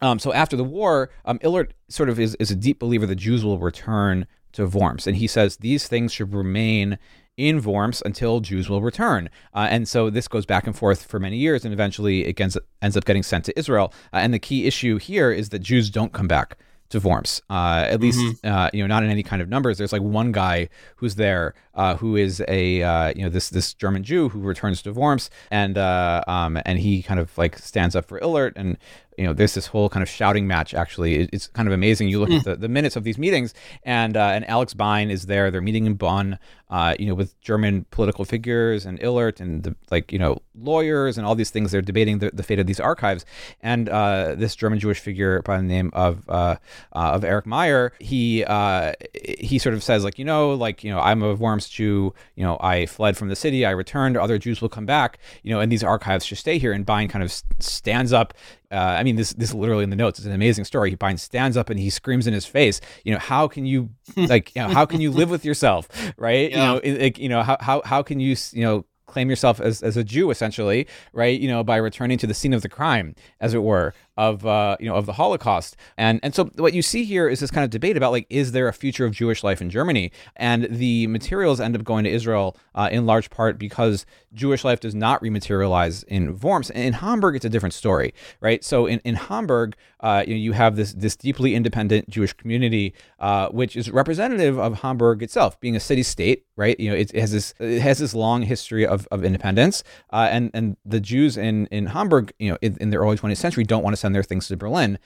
Um, 0.02 0.18
so 0.18 0.34
after 0.34 0.58
the 0.58 0.64
war, 0.64 1.12
um, 1.26 1.38
Illert 1.44 1.74
sort 1.90 2.10
of 2.10 2.20
is, 2.20 2.34
is 2.40 2.50
a 2.50 2.56
deep 2.56 2.80
believer 2.80 3.06
that 3.06 3.18
Jews 3.18 3.46
will 3.46 3.60
return 3.60 4.26
to 4.54 4.66
Worms, 4.66 5.06
and 5.06 5.18
he 5.18 5.28
says 5.28 5.58
these 5.58 5.88
things 5.88 6.12
should 6.12 6.34
remain 6.34 6.98
in 7.38 7.62
Worms 7.62 8.02
until 8.06 8.40
Jews 8.40 8.70
will 8.70 8.82
return. 8.82 9.30
Uh, 9.54 9.68
and 9.70 9.88
so 9.88 10.10
this 10.10 10.28
goes 10.28 10.46
back 10.46 10.68
and 10.68 10.76
forth 10.76 11.04
for 11.04 11.20
many 11.20 11.38
years, 11.38 11.66
and 11.66 11.74
eventually 11.74 12.26
it 12.26 12.40
ends, 12.40 12.58
ends 12.82 12.98
up 12.98 13.06
getting 13.06 13.24
sent 13.24 13.46
to 13.46 13.58
Israel. 13.58 13.94
Uh, 14.14 14.18
and 14.18 14.34
the 14.34 14.40
key 14.40 14.68
issue 14.68 14.98
here 14.98 15.32
is 15.32 15.50
that 15.50 15.60
Jews 15.60 15.90
don't 15.90 16.14
come 16.14 16.28
back 16.28 16.58
to 16.92 17.00
Worms, 17.00 17.42
uh, 17.50 17.86
at 17.88 18.02
least 18.02 18.20
mm-hmm. 18.20 18.48
uh, 18.48 18.70
you 18.74 18.84
know 18.84 18.88
not 18.88 19.04
in 19.04 19.10
any 19.10 19.24
kind 19.24 19.42
of 19.42 19.50
numbers. 19.50 19.78
There's 19.78 19.94
like 19.94 20.02
one 20.02 20.32
guy 20.32 20.70
who's 20.98 21.16
there 21.16 21.54
uh, 21.76 21.96
who 21.98 22.16
is 22.16 22.44
a 22.48 22.84
uh, 22.84 23.14
you 23.16 23.24
know 23.24 23.30
this 23.30 23.50
this 23.50 23.74
German 23.74 24.04
Jew 24.04 24.30
who 24.30 24.40
returns 24.40 24.82
to 24.84 24.94
Worms, 24.94 25.30
and 25.50 25.78
uh, 25.78 26.24
um, 26.28 26.60
and 26.66 26.80
he 26.80 27.02
kind 27.02 27.20
of 27.20 27.38
like 27.38 27.58
stands 27.58 27.96
up 27.96 28.06
for 28.06 28.20
Illert, 28.20 28.54
and 28.56 28.78
you 29.18 29.28
know, 29.28 29.34
there's 29.34 29.54
this 29.54 29.68
whole 29.68 29.88
kind 29.88 30.02
of 30.02 30.10
shouting 30.10 30.48
match. 30.48 30.74
Actually, 30.74 31.30
it's 31.32 31.48
kind 31.48 31.68
of 31.68 31.74
amazing. 31.74 32.08
You 32.08 32.20
look 32.20 32.32
at 32.32 32.44
the, 32.44 32.56
the 32.56 32.70
minutes 32.70 32.96
of 32.96 33.04
these 33.04 33.18
meetings, 33.20 33.54
and 33.84 34.16
uh, 34.16 34.30
and 34.30 34.50
Alex 34.50 34.74
Bein 34.74 35.12
is 35.12 35.28
there. 35.28 35.52
They're 35.52 35.62
meeting 35.62 35.86
in 35.86 35.96
Bonn, 35.96 36.40
uh, 36.72 36.96
you 36.98 37.06
know, 37.06 37.14
with 37.14 37.40
German 37.42 37.86
political 37.92 38.26
figures 38.26 38.86
and 38.86 39.00
Illert 39.00 39.40
and 39.40 39.64
the, 39.64 39.76
like 39.92 40.12
you 40.12 40.18
know 40.18 40.42
lawyers 40.56 41.18
and 41.18 41.28
all 41.28 41.36
these 41.36 41.52
things. 41.52 41.72
They're 41.72 41.82
debating 41.82 42.20
the, 42.20 42.32
the 42.34 42.42
fate 42.42 42.60
of 42.60 42.68
these 42.68 42.80
archives. 42.80 43.26
And 43.62 43.90
uh, 43.90 44.36
this 44.36 44.56
German 44.56 44.80
Jewish 44.80 45.00
figure 45.00 45.42
by 45.42 45.58
the 45.58 45.64
name 45.64 45.92
of 45.94 46.28
uh, 46.30 46.56
uh, 46.94 47.12
of 47.12 47.24
Erich 47.24 47.46
Meyer, 47.46 47.94
he 48.00 48.44
uh, 48.46 48.94
he 49.14 49.60
sort 49.60 49.76
of 49.76 49.84
says 49.84 50.04
like 50.04 50.18
you 50.18 50.26
know 50.26 50.54
like 50.54 50.84
you 50.84 50.92
know 50.92 51.00
I'm 51.00 51.22
a 51.22 51.36
Worms 51.36 51.61
Jew. 51.70 52.14
You 52.36 52.44
know 52.44 52.58
I 52.60 52.86
fled 52.86 53.18
from 53.18 53.30
the 53.30 53.36
city. 53.36 53.66
I 53.66 53.72
returned. 53.72 54.18
Other 54.18 54.38
Jews 54.38 54.62
will 54.62 54.70
come 54.70 54.86
back. 54.86 55.20
You 55.44 55.52
know, 55.52 55.60
and 55.60 55.72
these 55.72 55.84
archives 55.84 56.26
should 56.26 56.38
stay 56.38 56.58
here. 56.58 56.72
And 56.74 56.86
Bein 56.86 57.08
kind 57.08 57.24
of 57.24 57.32
stands 57.60 58.14
up 58.14 58.34
uh, 58.72 58.96
I 58.98 59.04
mean, 59.04 59.18
this 59.18 59.34
this 59.34 59.50
is 59.50 59.56
literally 59.56 59.84
in 59.84 59.90
the 59.90 59.96
notes. 59.98 60.18
It's 60.18 60.26
an 60.26 60.32
amazing 60.32 60.64
story. 60.64 60.92
He 60.92 60.96
Bein 60.96 61.18
stands 61.18 61.58
up 61.58 61.70
and 61.70 61.78
he 61.78 61.90
screams 61.90 62.26
in 62.26 62.34
his 62.34 62.46
face. 62.46 62.80
You 63.04 63.12
know, 63.12 63.20
how 63.20 63.48
can 63.48 63.66
you 63.66 63.90
like, 64.16 64.56
you 64.56 64.62
know, 64.62 64.70
how 64.70 64.86
can 64.86 65.02
you 65.02 65.12
live 65.12 65.30
with 65.30 65.44
yourself, 65.44 65.90
right? 66.18 66.50
Yeah. 66.50 66.80
You 66.82 66.94
know, 66.94 67.00
like, 67.02 67.18
you 67.20 67.30
know, 67.30 67.44
how 67.44 67.58
how 67.60 67.82
how 67.84 68.02
can 68.02 68.22
you, 68.22 68.36
you 68.54 68.64
know, 68.64 68.86
claim 69.08 69.30
yourself 69.30 69.60
as, 69.60 69.84
as 69.84 69.98
a 69.98 70.06
Jew 70.06 70.32
essentially, 70.32 70.88
right? 71.12 71.38
You 71.40 71.50
know, 71.50 71.64
by 71.64 71.76
returning 71.76 72.18
to 72.20 72.28
the 72.28 72.34
scene 72.34 72.54
of 72.54 72.62
the 72.62 72.70
crime, 72.70 73.14
as 73.42 73.54
it 73.54 73.62
were, 73.62 73.94
of 74.22 74.46
uh, 74.46 74.78
you 74.80 74.88
know 74.88 74.96
of 74.96 75.08
the 75.08 75.14
Holocaust. 75.14 75.76
And 75.98 76.20
and 76.22 76.36
so 76.36 76.46
what 76.56 76.74
you 76.74 76.84
see 76.84 77.04
here 77.04 77.28
is 77.28 77.40
this 77.40 77.50
kind 77.50 77.64
of 77.64 77.72
debate 77.72 77.98
about 77.98 78.12
like 78.12 78.28
is 78.30 78.52
there 78.52 78.68
a 78.68 78.74
future 78.74 79.04
of 79.04 79.14
Jewish 79.14 79.44
life 79.44 79.62
in 79.62 79.70
Germany? 79.72 80.12
And 80.36 80.66
the 80.70 81.08
materials 81.08 81.60
end 81.60 81.76
up 81.76 81.84
going 81.84 82.04
to 82.04 82.12
Israel 82.12 82.56
uh, 82.76 82.88
in 82.92 83.08
large 83.08 83.32
part 83.32 83.58
because 83.58 84.06
Jewish 84.32 84.64
life 84.64 84.80
does 84.80 84.94
not 84.94 85.22
rematerialize 85.24 86.04
in 86.04 86.38
Worms. 86.40 86.70
In 86.70 86.94
Hamburg, 86.94 87.36
it's 87.36 87.46
a 87.46 87.50
different 87.50 87.74
story, 87.74 88.14
right? 88.42 88.64
So 88.64 88.86
in 88.86 89.00
in 89.04 89.16
Hamburg, 89.16 89.76
uh, 90.02 90.24
you, 90.28 90.36
know, 90.36 90.40
you 90.40 90.52
have 90.54 90.76
this 90.76 90.94
this 90.94 91.16
deeply 91.16 91.56
independent 91.56 92.08
Jewish 92.08 92.34
community, 92.34 92.94
uh, 93.20 93.50
which 93.50 93.76
is 93.76 93.90
representative 93.90 94.60
of 94.60 94.82
Hamburg 94.82 95.24
itself, 95.24 95.60
being 95.60 95.76
a 95.76 95.80
city 95.80 96.04
state, 96.04 96.46
right? 96.56 96.80
You 96.80 96.92
know, 96.92 96.96
it, 96.96 97.12
it 97.14 97.22
has 97.22 97.32
this 97.32 97.54
it 97.60 97.82
has 97.82 97.98
this 97.98 98.14
long 98.14 98.44
history 98.44 98.86
of, 98.86 99.08
of 99.12 99.26
independence, 99.26 99.84
uh, 100.14 100.28
and 100.32 100.52
and 100.54 100.78
the 100.86 101.00
Jews 101.00 101.38
in 101.38 101.66
in 101.68 101.88
Hamburg, 101.88 102.34
you 102.40 102.52
know, 102.52 102.58
in, 102.62 102.78
in 102.80 102.92
the 102.92 102.98
early 102.98 103.18
20th 103.18 103.38
century, 103.38 103.64
don't 103.64 103.84
want 103.84 103.94
to 103.94 103.98
send 103.98 104.11
their 104.14 104.24
things 104.24 104.48
to 104.48 104.58
Berlin. 104.58 105.00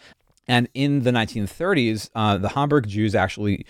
And 0.48 0.70
in 0.74 1.04
the 1.04 1.12
1930s, 1.12 2.10
uh, 2.14 2.38
the 2.38 2.50
Hamburg 2.50 2.88
Jews 2.88 3.16
actually 3.16 3.66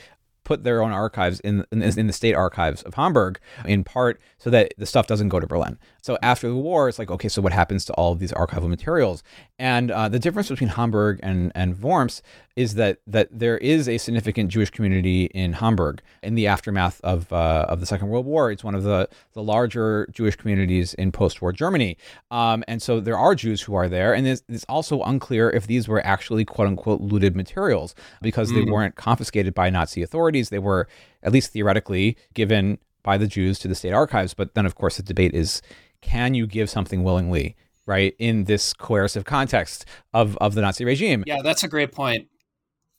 put 0.46 0.64
their 0.64 0.82
own 0.82 0.92
archives 0.92 1.42
in, 1.42 1.66
in, 1.72 1.82
in 1.82 2.08
the 2.08 2.14
state 2.14 2.36
archives 2.36 2.84
of 2.84 2.94
Hamburg, 2.94 3.40
in 3.66 3.84
part 3.84 4.22
so 4.38 4.50
that 4.52 4.74
the 4.78 4.86
stuff 4.86 5.08
doesn't 5.08 5.30
go 5.30 5.40
to 5.40 5.48
Berlin. 5.48 5.78
So 6.02 6.18
after 6.22 6.48
the 6.48 6.56
war, 6.56 6.88
it's 6.88 7.00
like, 7.00 7.10
okay, 7.12 7.28
so 7.28 7.42
what 7.42 7.52
happens 7.52 7.84
to 7.86 7.94
all 7.94 8.14
of 8.14 8.20
these 8.20 8.32
archival 8.32 8.70
materials? 8.70 9.24
And 9.58 9.92
uh, 9.92 10.08
the 10.08 10.20
difference 10.20 10.50
between 10.50 10.70
Hamburg 10.70 11.20
and, 11.24 11.52
and 11.56 11.82
Worms 11.82 12.22
is 12.56 12.76
that 12.76 13.00
that 13.06 13.28
there 13.32 13.58
is 13.58 13.90
a 13.90 13.98
significant 13.98 14.50
Jewish 14.50 14.70
community 14.70 15.26
in 15.26 15.54
Hamburg 15.54 16.02
in 16.24 16.36
the 16.36 16.48
aftermath 16.48 17.02
of 17.04 17.32
uh, 17.34 17.66
of 17.68 17.80
the 17.80 17.86
Second 17.86 18.10
World 18.10 18.26
War. 18.26 18.52
It's 18.52 18.64
one 18.64 18.76
of 18.76 18.84
the 18.84 19.10
the 19.34 19.44
larger 19.44 20.08
Jewish 20.12 20.36
communities 20.36 20.94
in 20.94 21.12
post-war 21.12 21.52
Germany, 21.52 21.98
um, 22.32 22.64
and 22.68 22.82
so 22.82 23.00
there 23.00 23.18
are 23.18 23.36
Jews 23.36 23.62
who 23.62 23.76
are 23.76 23.90
there. 23.90 24.14
And 24.14 24.26
it's, 24.26 24.44
it's, 24.48 24.66
also 24.70 25.04
unclear 25.04 25.50
if 25.50 25.68
these 25.68 25.88
were 25.88 26.06
actually 26.06 26.46
quote 26.46 26.68
unquote 26.68 27.02
looted 27.02 27.36
materials 27.36 27.94
because 28.22 28.52
mm. 28.52 28.56
they 28.56 28.72
weren't 28.72 28.96
confiscated 28.96 29.54
by 29.54 29.70
Nazi 29.70 30.02
authorities. 30.02 30.50
They 30.50 30.60
were 30.60 30.88
at 31.22 31.32
least 31.32 31.52
theoretically 31.52 32.18
given 32.34 32.80
by 33.04 33.18
the 33.18 33.28
Jews 33.28 33.60
to 33.60 33.68
the 33.68 33.76
state 33.76 33.94
archives. 33.94 34.34
But 34.34 34.56
then, 34.56 34.66
of 34.66 34.76
course, 34.76 34.98
the 34.98 35.04
debate 35.04 35.34
is 35.34 35.62
can 36.02 36.34
you 36.34 36.48
give 36.48 36.70
something 36.70 37.04
willingly, 37.04 37.56
right, 37.86 38.16
in 38.20 38.46
this 38.46 38.74
coercive 38.74 39.26
context 39.26 39.86
of, 40.14 40.38
of 40.38 40.56
the 40.56 40.62
Nazi 40.62 40.86
regime? 40.86 41.24
Yeah, 41.26 41.42
that's 41.44 41.64
a 41.64 41.68
great 41.68 41.92
point. 41.92 42.28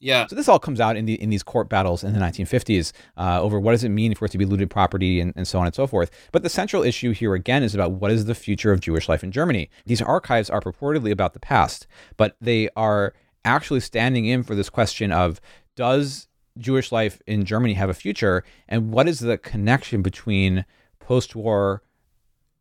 Yeah. 0.06 0.26
So 0.28 0.36
this 0.36 0.48
all 0.48 0.60
comes 0.60 0.78
out 0.80 0.96
in 0.96 1.04
the 1.04 1.20
in 1.20 1.30
these 1.30 1.42
court 1.42 1.68
battles 1.68 2.04
in 2.04 2.12
the 2.12 2.20
1950s 2.20 2.92
uh, 3.16 3.42
over 3.42 3.58
what 3.58 3.72
does 3.72 3.82
it 3.82 3.88
mean 3.88 4.14
for 4.14 4.26
it 4.26 4.30
to 4.30 4.38
be 4.38 4.44
looted 4.44 4.70
property 4.70 5.20
and, 5.20 5.32
and 5.34 5.48
so 5.48 5.58
on 5.58 5.66
and 5.66 5.74
so 5.74 5.86
forth. 5.88 6.12
But 6.30 6.44
the 6.44 6.48
central 6.48 6.84
issue 6.84 7.10
here 7.10 7.34
again 7.34 7.64
is 7.64 7.74
about 7.74 7.90
what 7.90 8.12
is 8.12 8.26
the 8.26 8.34
future 8.34 8.72
of 8.72 8.78
Jewish 8.78 9.08
life 9.08 9.24
in 9.24 9.32
Germany. 9.32 9.68
These 9.84 10.00
archives 10.00 10.48
are 10.48 10.60
purportedly 10.60 11.10
about 11.10 11.32
the 11.32 11.40
past, 11.40 11.88
but 12.16 12.36
they 12.40 12.68
are 12.76 13.14
actually 13.44 13.80
standing 13.80 14.26
in 14.26 14.44
for 14.44 14.54
this 14.54 14.70
question 14.70 15.10
of 15.10 15.40
does 15.74 16.28
Jewish 16.56 16.92
life 16.92 17.20
in 17.26 17.44
Germany 17.44 17.74
have 17.74 17.90
a 17.90 17.94
future, 17.94 18.44
and 18.68 18.92
what 18.92 19.08
is 19.08 19.18
the 19.18 19.36
connection 19.36 20.02
between 20.02 20.64
post-war 21.00 21.82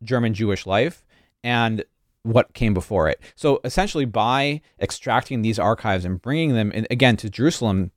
German 0.04 0.34
Jewish 0.34 0.66
life 0.66 1.06
and 1.44 1.86
what 2.26 2.54
came 2.54 2.74
before 2.74 3.08
it. 3.08 3.22
So 3.36 3.62
essentially, 3.64 4.06
by 4.06 4.62
extracting 4.82 5.44
these 5.44 5.60
archives 5.60 6.06
and 6.06 6.22
bringing 6.22 6.54
them 6.54 6.72
in, 6.72 6.88
again 6.90 7.18
to 7.18 7.30
Jerusalem, 7.30 7.92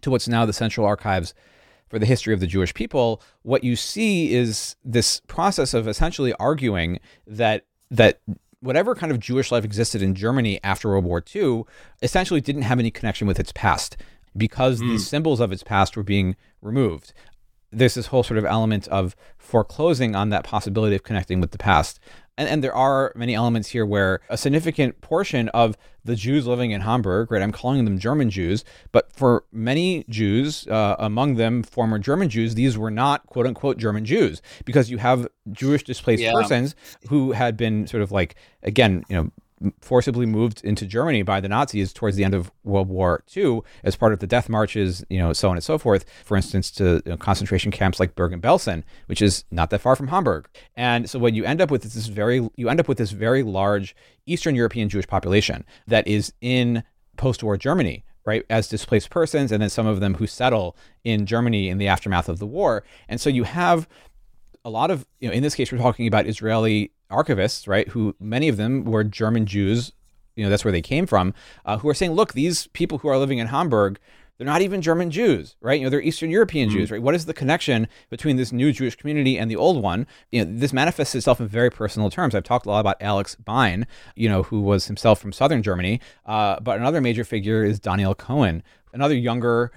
to 0.00 0.10
what's 0.10 0.26
now 0.26 0.44
the 0.44 0.52
central 0.52 0.84
archives 0.84 1.32
for 1.88 1.98
the 1.98 2.06
history 2.06 2.34
of 2.34 2.40
the 2.40 2.46
Jewish 2.46 2.74
people, 2.74 3.22
what 3.42 3.62
you 3.62 3.76
see 3.76 4.34
is 4.34 4.74
this 4.84 5.20
process 5.28 5.74
of 5.74 5.86
essentially 5.86 6.32
arguing 6.34 6.98
that 7.26 7.64
that 7.90 8.20
whatever 8.60 8.94
kind 8.94 9.12
of 9.12 9.20
Jewish 9.20 9.52
life 9.52 9.64
existed 9.64 10.02
in 10.02 10.14
Germany 10.14 10.58
after 10.64 10.88
World 10.88 11.04
War 11.04 11.22
II 11.34 11.64
essentially 12.00 12.40
didn't 12.40 12.62
have 12.62 12.78
any 12.78 12.90
connection 12.90 13.26
with 13.26 13.38
its 13.38 13.52
past 13.52 13.96
because 14.36 14.80
mm. 14.80 14.88
the 14.88 14.98
symbols 14.98 15.40
of 15.40 15.52
its 15.52 15.62
past 15.62 15.96
were 15.96 16.02
being 16.02 16.36
removed 16.62 17.12
there's 17.72 17.94
this 17.94 18.06
whole 18.06 18.22
sort 18.22 18.38
of 18.38 18.44
element 18.44 18.86
of 18.88 19.16
foreclosing 19.38 20.14
on 20.14 20.28
that 20.28 20.44
possibility 20.44 20.94
of 20.94 21.02
connecting 21.02 21.40
with 21.40 21.50
the 21.50 21.58
past. 21.58 21.98
And, 22.42 22.50
and 22.50 22.64
there 22.64 22.74
are 22.74 23.12
many 23.14 23.34
elements 23.36 23.68
here 23.68 23.86
where 23.86 24.20
a 24.28 24.36
significant 24.36 25.00
portion 25.00 25.48
of 25.50 25.76
the 26.04 26.16
Jews 26.16 26.44
living 26.44 26.72
in 26.72 26.80
Hamburg, 26.80 27.30
right, 27.30 27.40
I'm 27.40 27.52
calling 27.52 27.84
them 27.84 28.00
German 28.00 28.30
Jews, 28.30 28.64
but 28.90 29.12
for 29.12 29.44
many 29.52 30.04
Jews, 30.08 30.66
uh, 30.66 30.96
among 30.98 31.36
them 31.36 31.62
former 31.62 32.00
German 32.00 32.28
Jews, 32.28 32.56
these 32.56 32.76
were 32.76 32.90
not 32.90 33.24
quote 33.26 33.46
unquote 33.46 33.78
German 33.78 34.04
Jews 34.04 34.42
because 34.64 34.90
you 34.90 34.98
have 34.98 35.28
Jewish 35.52 35.84
displaced 35.84 36.24
yeah. 36.24 36.32
persons 36.32 36.74
who 37.08 37.30
had 37.30 37.56
been 37.56 37.86
sort 37.86 38.02
of 38.02 38.10
like, 38.10 38.34
again, 38.64 39.04
you 39.08 39.14
know, 39.16 39.30
forcibly 39.80 40.26
moved 40.26 40.64
into 40.64 40.86
Germany 40.86 41.22
by 41.22 41.40
the 41.40 41.48
Nazis 41.48 41.92
towards 41.92 42.16
the 42.16 42.24
end 42.24 42.34
of 42.34 42.50
World 42.64 42.88
War 42.88 43.24
II 43.36 43.60
as 43.84 43.96
part 43.96 44.12
of 44.12 44.20
the 44.20 44.26
death 44.26 44.48
marches, 44.48 45.04
you 45.08 45.18
know, 45.18 45.32
so 45.32 45.50
on 45.50 45.56
and 45.56 45.64
so 45.64 45.78
forth. 45.78 46.04
For 46.24 46.36
instance, 46.36 46.70
to 46.72 47.02
you 47.04 47.12
know, 47.12 47.16
concentration 47.16 47.70
camps 47.70 48.00
like 48.00 48.14
Bergen-Belsen, 48.14 48.82
which 49.06 49.22
is 49.22 49.44
not 49.50 49.70
that 49.70 49.80
far 49.80 49.96
from 49.96 50.08
Hamburg. 50.08 50.48
And 50.76 51.08
so 51.08 51.18
what 51.18 51.34
you 51.34 51.44
end 51.44 51.60
up 51.60 51.70
with 51.70 51.84
is 51.84 51.94
this 51.94 52.06
very 52.06 52.48
you 52.56 52.68
end 52.68 52.80
up 52.80 52.88
with 52.88 52.98
this 52.98 53.12
very 53.12 53.42
large 53.42 53.94
Eastern 54.26 54.54
European 54.54 54.88
Jewish 54.88 55.06
population 55.06 55.64
that 55.86 56.06
is 56.06 56.32
in 56.40 56.84
post-war 57.16 57.56
Germany 57.56 58.04
right, 58.24 58.44
as 58.48 58.68
displaced 58.68 59.10
persons, 59.10 59.50
and 59.50 59.62
then 59.62 59.68
some 59.68 59.86
of 59.86 60.00
them 60.00 60.14
who 60.14 60.26
settle 60.26 60.76
in 61.04 61.26
Germany 61.26 61.68
in 61.68 61.78
the 61.78 61.88
aftermath 61.88 62.28
of 62.28 62.38
the 62.38 62.46
war. 62.46 62.84
And 63.08 63.20
so 63.20 63.28
you 63.28 63.44
have 63.44 63.88
a 64.64 64.70
lot 64.70 64.90
of, 64.90 65.06
you 65.20 65.28
know, 65.28 65.34
in 65.34 65.42
this 65.42 65.54
case, 65.54 65.72
we're 65.72 65.78
talking 65.78 66.06
about 66.06 66.26
Israeli 66.26 66.92
archivists, 67.12 67.68
right, 67.68 67.88
who 67.88 68.16
many 68.18 68.48
of 68.48 68.56
them 68.56 68.84
were 68.84 69.04
German 69.04 69.46
Jews, 69.46 69.92
you 70.34 70.44
know, 70.44 70.50
that's 70.50 70.64
where 70.64 70.72
they 70.72 70.82
came 70.82 71.06
from, 71.06 71.34
uh, 71.64 71.78
who 71.78 71.88
are 71.88 71.94
saying, 71.94 72.12
look, 72.12 72.32
these 72.32 72.66
people 72.68 72.98
who 72.98 73.08
are 73.08 73.18
living 73.18 73.38
in 73.38 73.48
Hamburg, 73.48 73.98
they're 74.38 74.46
not 74.46 74.62
even 74.62 74.82
German 74.82 75.10
Jews, 75.10 75.56
right? 75.60 75.78
You 75.78 75.86
know, 75.86 75.90
they're 75.90 76.00
Eastern 76.00 76.30
European 76.30 76.68
mm-hmm. 76.68 76.78
Jews, 76.78 76.90
right? 76.90 77.02
What 77.02 77.14
is 77.14 77.26
the 77.26 77.34
connection 77.34 77.86
between 78.10 78.36
this 78.36 78.50
new 78.50 78.72
Jewish 78.72 78.96
community 78.96 79.38
and 79.38 79.50
the 79.50 79.56
old 79.56 79.82
one? 79.82 80.06
You 80.30 80.44
know, 80.44 80.58
this 80.58 80.72
manifests 80.72 81.14
itself 81.14 81.40
in 81.40 81.46
very 81.48 81.70
personal 81.70 82.10
terms. 82.10 82.34
I've 82.34 82.42
talked 82.42 82.66
a 82.66 82.70
lot 82.70 82.80
about 82.80 82.96
Alex 83.00 83.36
Bein, 83.36 83.86
you 84.16 84.28
know, 84.28 84.42
who 84.42 84.60
was 84.60 84.86
himself 84.86 85.20
from 85.20 85.32
southern 85.32 85.62
Germany, 85.62 86.00
uh, 86.26 86.58
but 86.60 86.78
another 86.78 87.00
major 87.00 87.24
figure 87.24 87.62
is 87.62 87.78
Daniel 87.78 88.14
Cohen, 88.14 88.62
another 88.92 89.14
younger 89.14 89.70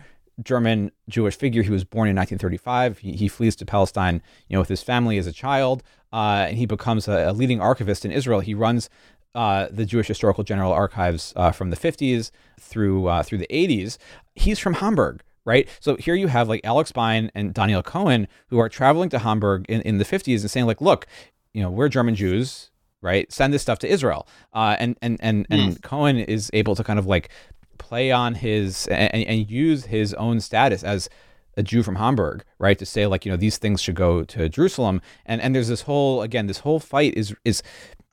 German 0.44 0.92
Jewish 1.10 1.38
figure. 1.38 1.64
He 1.64 1.70
was 1.70 1.84
born 1.84 2.08
in 2.10 2.16
1935. 2.16 3.00
He, 3.00 3.14
he 3.14 3.28
flees 3.28 3.56
to 3.58 3.66
Palestine, 3.66 4.22
you 4.48 4.56
know, 4.56 4.60
with 4.60 4.70
his 4.70 4.84
family 4.84 5.18
as 5.18 5.28
a 5.28 5.32
child, 5.32 5.84
uh, 6.14 6.46
and 6.50 6.58
he 6.58 6.66
becomes 6.66 7.08
a, 7.08 7.30
a, 7.30 7.34
leading 7.34 7.62
archivist 7.62 8.06
in 8.06 8.12
Israel. 8.12 8.40
He 8.40 8.54
runs 8.54 8.90
uh, 9.34 9.68
the 9.70 9.86
Jewish 9.86 10.08
Historical 10.08 10.44
General 10.44 10.72
Archives 10.72 11.34
uh, 11.36 11.52
from 11.52 11.70
the 11.70 11.76
50s 11.76 12.32
through 12.60 13.08
uh, 13.08 13.24
through 13.24 13.40
the 13.40 13.48
80s. 13.50 13.98
He's 14.34 14.60
from 14.60 14.76
Hamburg, 14.76 15.22
right? 15.44 15.68
So 15.80 15.96
here 15.98 16.16
you 16.16 16.28
have 16.28 16.48
like 16.48 16.62
Alex 16.64 16.92
Bein 16.92 17.32
and 17.36 17.54
Daniel 17.54 17.84
Cohen 17.84 18.28
who 18.48 18.60
are 18.60 18.70
traveling 18.70 19.10
to 19.10 19.20
Hamburg 19.20 19.66
in, 19.70 19.82
in 19.82 19.98
the 19.98 20.06
50s 20.06 20.42
and 20.42 20.52
saying 20.52 20.66
like, 20.66 20.82
look, 20.82 21.06
you 21.54 21.62
know, 21.62 21.70
we're 21.70 21.90
German 21.90 22.16
Jews, 22.16 22.72
right? 23.02 23.32
Send 23.32 23.54
this 23.54 23.62
stuff 23.62 23.80
to 23.80 23.88
Israel. 23.88 24.28
Uh, 24.54 24.76
and 24.80 24.98
and 25.02 25.18
and 25.22 25.46
and 25.50 25.74
mm. 25.74 25.82
Cohen 25.82 26.18
is 26.18 26.50
able 26.54 26.76
to 26.76 26.84
kind 26.84 27.00
of 27.00 27.06
like 27.06 27.30
play 27.78 28.12
on 28.12 28.36
his 28.36 28.88
and, 28.88 29.14
and 29.14 29.50
use 29.50 29.86
his 29.86 30.14
own 30.16 30.40
status 30.40 30.84
as 30.84 31.10
a 31.58 31.64
Jew 31.64 31.84
from 31.84 31.96
Hamburg, 31.96 32.44
right, 32.60 32.78
to 32.78 32.86
say 32.86 33.08
like 33.08 33.26
you 33.26 33.32
know 33.32 33.38
these 33.38 33.58
things 33.58 33.82
should 33.82 33.96
go 33.96 34.24
to 34.24 34.50
Jerusalem, 34.50 35.02
and 35.26 35.42
and 35.42 35.56
there's 35.56 35.68
this 35.68 35.82
whole 35.82 36.22
again 36.22 36.48
this 36.48 36.60
whole 36.60 36.80
fight 36.80 37.14
is 37.16 37.34
is 37.46 37.64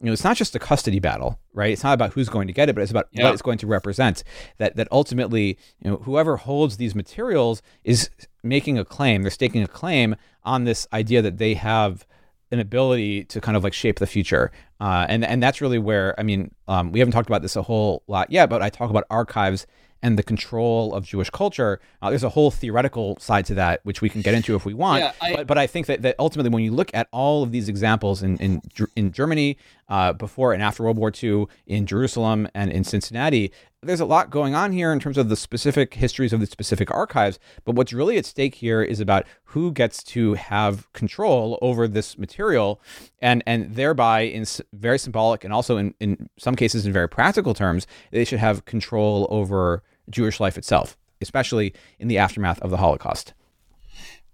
you 0.00 0.06
know 0.06 0.12
it's 0.12 0.24
not 0.24 0.36
just 0.36 0.54
a 0.54 0.58
custody 0.58 1.00
battle, 1.00 1.38
right? 1.52 1.72
It's 1.72 1.84
not 1.84 1.94
about 1.94 2.12
who's 2.12 2.28
going 2.28 2.46
to 2.46 2.52
get 2.52 2.68
it, 2.68 2.74
but 2.74 2.82
it's 2.82 2.90
about 2.90 3.08
yeah. 3.12 3.24
what 3.24 3.32
it's 3.32 3.42
going 3.42 3.58
to 3.58 3.66
represent. 3.66 4.22
That 4.58 4.76
that 4.76 4.88
ultimately 4.90 5.58
you 5.82 5.90
know 5.90 5.96
whoever 5.98 6.36
holds 6.36 6.76
these 6.76 6.94
materials 6.94 7.62
is 7.84 8.10
making 8.42 8.78
a 8.78 8.84
claim, 8.84 9.22
they're 9.22 9.30
staking 9.30 9.62
a 9.62 9.68
claim 9.68 10.16
on 10.44 10.64
this 10.64 10.86
idea 10.92 11.22
that 11.22 11.38
they 11.38 11.54
have 11.54 12.06
an 12.53 12.61
ability 12.61 13.24
to 13.24 13.40
kind 13.40 13.57
of 13.57 13.64
like 13.64 13.72
shape 13.72 13.98
the 13.98 14.07
future. 14.07 14.53
Uh, 14.80 15.07
and 15.09 15.24
and 15.24 15.42
that's 15.42 15.61
really 15.61 15.78
where 15.78 16.18
I 16.18 16.22
mean 16.22 16.55
um, 16.68 16.92
we 16.92 16.98
haven't 16.98 17.12
talked 17.12 17.28
about 17.28 17.42
this 17.42 17.57
a 17.57 17.62
whole 17.62 18.03
lot 18.07 18.30
yet, 18.30 18.48
but 18.50 18.62
I 18.62 18.68
talk 18.68 18.90
about 18.90 19.05
archives 19.11 19.66
and 20.03 20.18
the 20.18 20.22
control 20.22 20.92
of 20.94 21.07
Jewish 21.07 21.30
culture. 21.30 21.80
Uh, 22.03 22.11
there's 22.11 22.24
a 22.24 22.28
whole 22.28 22.50
theoretical 22.50 23.16
side 23.20 23.46
to 23.46 23.55
that, 23.55 23.80
which 23.84 24.00
we 24.00 24.09
can 24.09 24.20
get 24.20 24.34
into 24.34 24.57
if 24.57 24.64
we 24.64 24.74
want. 24.74 25.00
Yeah, 25.00 25.12
I, 25.20 25.36
but, 25.36 25.46
but 25.46 25.59
I 25.59 25.68
think 25.68 25.86
that, 25.86 26.03
that 26.03 26.16
ultimately, 26.18 26.50
when 26.50 26.64
you 26.64 26.72
look 26.72 26.90
at 26.92 27.09
all 27.12 27.44
of 27.44 27.53
these 27.53 27.68
examples 27.68 28.22
in 28.22 28.36
in, 28.38 28.62
in 28.96 29.12
Germany 29.12 29.57
uh, 29.89 30.12
before 30.12 30.53
and 30.53 30.62
after 30.62 30.83
World 30.83 30.99
War 30.99 31.12
II, 31.22 31.47
in 31.66 31.87
Jerusalem 31.87 32.49
and 32.55 32.70
in 32.70 32.85
Cincinnati, 32.85 33.53
there's 33.83 34.01
a 34.01 34.05
lot 34.05 34.30
going 34.30 34.55
on 34.55 34.72
here 34.72 34.93
in 34.93 35.01
terms 35.01 35.18
of 35.18 35.28
the 35.28 35.37
specific 35.37 35.95
histories 35.95 36.33
of 36.33 36.41
the 36.41 36.47
specific 36.47 36.91
archives. 36.91 37.39
But 37.64 37.74
what's 37.74 37.93
really 37.93 38.16
at 38.16 38.24
stake 38.24 38.55
here 38.55 38.83
is 38.83 39.01
about 39.01 39.26
who 39.45 39.72
gets 39.72 40.03
to 40.05 40.35
have 40.35 40.91
control 40.93 41.59
over 41.61 41.89
this 41.89 42.16
material, 42.16 42.80
and 43.20 43.43
and 43.47 43.74
thereby, 43.74 44.20
in 44.20 44.47
very 44.72 44.99
symbolic 44.99 45.45
and 45.45 45.53
also 45.53 45.76
in 45.76 45.95
in 46.01 46.28
some 46.39 46.55
cases 46.55 46.87
in 46.87 46.93
very 46.93 47.09
practical 47.09 47.55
terms, 47.55 47.87
they 48.12 48.24
should 48.24 48.39
have 48.39 48.64
control 48.64 49.26
over 49.30 49.83
Jewish 50.09 50.41
life 50.41 50.57
itself, 50.57 50.97
especially 51.20 51.74
in 51.99 52.09
the 52.09 52.18
aftermath 52.18 52.61
of 52.61 52.70
the 52.70 52.76
Holocaust. 52.78 53.35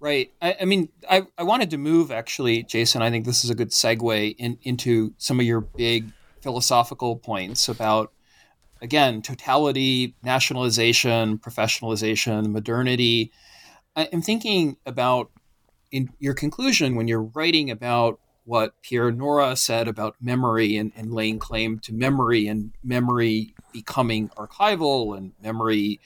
Right. 0.01 0.33
I, 0.41 0.57
I, 0.61 0.65
mean, 0.65 0.91
I, 1.11 1.27
I 1.37 1.43
wanted 1.43 1.71
to 1.71 1.79
move 1.79 2.13
actually, 2.13 2.63
Jason. 2.63 3.03
I 3.03 3.11
think 3.11 3.25
this 3.25 3.45
is 3.45 3.51
a 3.51 3.55
good 3.55 3.71
segue 3.71 4.37
in, 4.39 4.59
into 4.63 5.13
some 5.19 5.41
of 5.41 5.47
your 5.47 5.61
big 5.61 6.13
philosophical 6.41 7.17
points 7.17 7.69
about, 7.69 8.13
again, 8.81 9.23
totality, 9.23 10.15
nationalization, 10.23 11.39
professionalization, 11.39 12.51
modernity. 12.51 13.33
I, 13.97 14.05
am 14.05 14.23
thinking 14.23 14.77
about 14.87 15.33
in 15.91 16.11
your 16.21 16.35
conclusion 16.35 16.95
when 16.95 17.09
you're 17.09 17.23
writing 17.23 17.71
about 17.71 18.21
what 18.45 18.81
Pierre 18.83 19.11
Nora 19.11 19.57
said 19.57 19.89
about 19.89 20.17
memory 20.21 20.77
and, 20.77 20.93
and 20.97 21.13
laying 21.13 21.39
claim 21.39 21.79
to 21.81 21.93
memory 21.93 22.47
and 22.47 22.73
memory 22.83 23.55
becoming 23.73 24.29
archival 24.31 25.17
and 25.17 25.33
memory, 25.43 26.01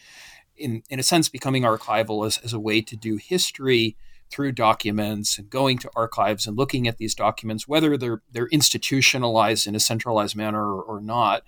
in, 0.63 0.83
in 0.89 0.99
a 0.99 1.03
sense, 1.03 1.29
becoming 1.29 1.63
archival 1.65 2.27
as, 2.27 2.39
as 2.39 2.53
a 2.53 2.61
way 2.61 2.81
to 2.81 2.97
do 2.97 3.17
history 3.17 3.97
through 4.31 4.53
documents 4.53 5.39
and 5.39 5.51
going 5.51 5.77
to 5.79 5.91
archives 5.95 6.47
and 6.47 6.57
looking 6.57 6.89
at 6.89 6.97
these 6.97 7.15
documents, 7.15 7.69
whether 7.69 7.97
they're 7.99 8.23
they're 8.33 8.49
institutionalized 8.49 9.67
in 9.67 9.75
a 9.75 9.81
centralized 9.81 10.35
manner 10.35 10.65
or, 10.65 10.83
or 10.83 11.01
not. 11.01 11.43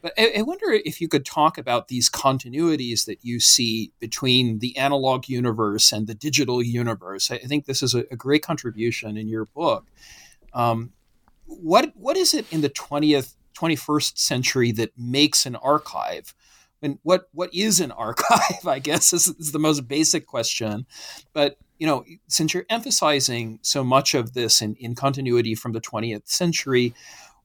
But 0.00 0.12
I, 0.16 0.34
I, 0.38 0.42
wonder 0.42 0.70
if 0.70 1.00
you 1.00 1.08
could 1.08 1.26
talk 1.26 1.58
about 1.58 1.88
these 1.88 2.08
continuities 2.08 3.06
that 3.06 3.24
you 3.24 3.40
see 3.40 3.90
between 3.98 4.60
the 4.60 4.76
analog 4.76 5.28
universe 5.28 5.90
and 5.90 6.06
the 6.06 6.14
digital 6.14 6.62
universe. 6.62 7.32
I, 7.32 7.36
I 7.36 7.46
think 7.48 7.64
this 7.64 7.82
is 7.82 7.96
a, 7.96 8.04
a, 8.12 8.16
great 8.16 8.44
contribution 8.44 9.16
in 9.16 9.26
your 9.26 9.46
book. 9.46 9.86
Um, 10.54 10.92
what 11.46 11.92
what 11.96 12.16
is 12.16 12.34
it 12.34 12.50
in 12.52 12.60
the 12.60 12.68
twentieth 12.68 13.34
21st 13.58 14.16
century 14.16 14.72
that 14.72 14.92
makes 14.96 15.44
an 15.44 15.56
archive? 15.56 16.34
And 16.82 16.98
what 17.02 17.28
what 17.32 17.52
is 17.54 17.80
an 17.80 17.92
archive? 17.92 18.66
I 18.66 18.78
guess 18.78 19.12
is, 19.12 19.28
is 19.28 19.52
the 19.52 19.58
most 19.58 19.88
basic 19.88 20.26
question. 20.26 20.86
But 21.32 21.56
you 21.78 21.86
know, 21.86 22.04
since 22.26 22.54
you're 22.54 22.66
emphasizing 22.68 23.60
so 23.62 23.84
much 23.84 24.14
of 24.14 24.34
this 24.34 24.60
in, 24.60 24.74
in 24.76 24.94
continuity 24.94 25.54
from 25.54 25.72
the 25.72 25.80
20th 25.80 26.28
century, 26.28 26.92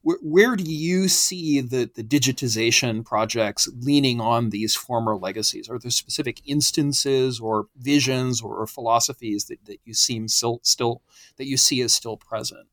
where, 0.02 0.54
do 0.54 0.64
you 0.64 1.08
see 1.08 1.62
the, 1.62 1.90
the 1.94 2.04
digitization 2.04 3.04
projects 3.04 3.68
leaning 3.80 4.20
on 4.20 4.50
these 4.50 4.74
former 4.74 5.16
legacies? 5.16 5.68
Are 5.70 5.78
there 5.78 5.90
specific 5.90 6.42
instances 6.44 7.40
or 7.40 7.68
visions 7.78 8.42
or, 8.42 8.56
or 8.56 8.66
philosophies 8.66 9.46
that, 9.46 9.64
that 9.64 9.78
you 9.84 9.94
seem 9.94 10.28
still, 10.28 10.60
still 10.62 11.00
that 11.36 11.46
you 11.46 11.56
see 11.56 11.80
as 11.80 11.94
still 11.94 12.18
present? 12.18 12.66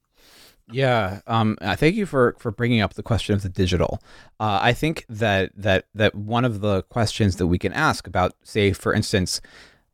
Yeah, 0.72 1.22
um, 1.28 1.58
thank 1.62 1.96
you 1.96 2.06
for 2.06 2.36
for 2.40 2.52
bringing 2.52 2.82
up 2.82 2.94
the 2.94 3.04
question 3.04 3.36
of 3.36 3.44
the 3.44 3.50
digital. 3.50 4.02
Uh, 4.40 4.60
I 4.62 4.74
think 4.74 5.06
that 5.10 5.52
that 5.56 5.86
that 5.94 6.16
one 6.16 6.46
of 6.46 6.62
the 6.62 6.84
questions 6.84 7.36
that 7.38 7.48
we 7.48 7.58
can 7.58 7.74
ask 7.74 8.08
about, 8.08 8.34
say, 8.44 8.74
for 8.74 8.94
instance, 8.94 9.42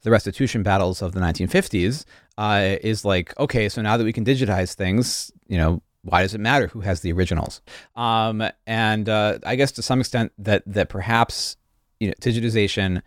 the 0.02 0.12
restitution 0.12 0.64
battles 0.64 1.02
of 1.02 1.14
the 1.14 1.20
1950s, 1.20 2.06
uh, 2.38 2.78
is 2.82 3.04
like, 3.04 3.38
okay, 3.40 3.68
so 3.70 3.82
now 3.82 3.98
that 3.98 4.04
we 4.04 4.14
can 4.14 4.24
digitize 4.24 4.74
things, 4.74 5.32
you 5.48 5.58
know, 5.58 5.82
why 6.04 6.22
does 6.22 6.34
it 6.34 6.40
matter 6.40 6.68
who 6.68 6.82
has 6.82 7.02
the 7.02 7.12
originals? 7.12 7.62
Um, 7.96 8.44
and 8.66 9.10
uh, 9.10 9.40
I 9.46 9.56
guess 9.56 9.72
to 9.74 9.82
some 9.82 10.00
extent 10.00 10.32
that 10.38 10.64
that 10.66 10.90
perhaps 10.90 11.58
you 12.00 12.08
know 12.08 12.14
digitization 12.22 13.02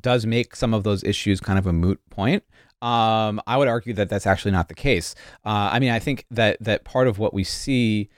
does 0.00 0.26
make 0.26 0.54
some 0.54 0.74
of 0.74 0.84
those 0.84 1.02
issues 1.04 1.40
kind 1.40 1.58
of 1.58 1.66
a 1.66 1.72
moot 1.72 2.00
point. 2.10 2.44
Um, 2.82 3.40
I 3.46 3.56
would 3.56 3.68
argue 3.68 3.94
that 3.94 4.08
that's 4.08 4.26
actually 4.26 4.50
not 4.50 4.68
the 4.68 4.74
case. 4.74 5.14
Uh, 5.44 5.70
I 5.72 5.78
mean, 5.78 5.90
I 5.90 5.98
think 5.98 6.26
that 6.30 6.58
that 6.60 6.84
part 6.84 7.08
of 7.08 7.18
what 7.18 7.32
we 7.32 7.42
see 7.42 8.10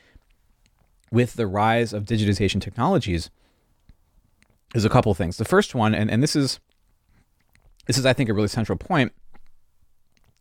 with 1.11 1.35
the 1.35 1.47
rise 1.47 1.93
of 1.93 2.05
digitization 2.05 2.61
technologies 2.61 3.31
is 4.75 4.85
a 4.85 4.89
couple 4.89 5.15
things. 5.15 5.37
The 5.37 5.45
first 5.45 5.75
one, 5.75 5.95
and, 5.95 6.11
and 6.11 6.23
this 6.23 6.37
is 6.37 6.61
this 7.87 7.97
is 7.99 8.05
I 8.05 8.13
think 8.13 8.29
a 8.29 8.35
really 8.35 8.49
central 8.49 8.77
point. 8.77 9.13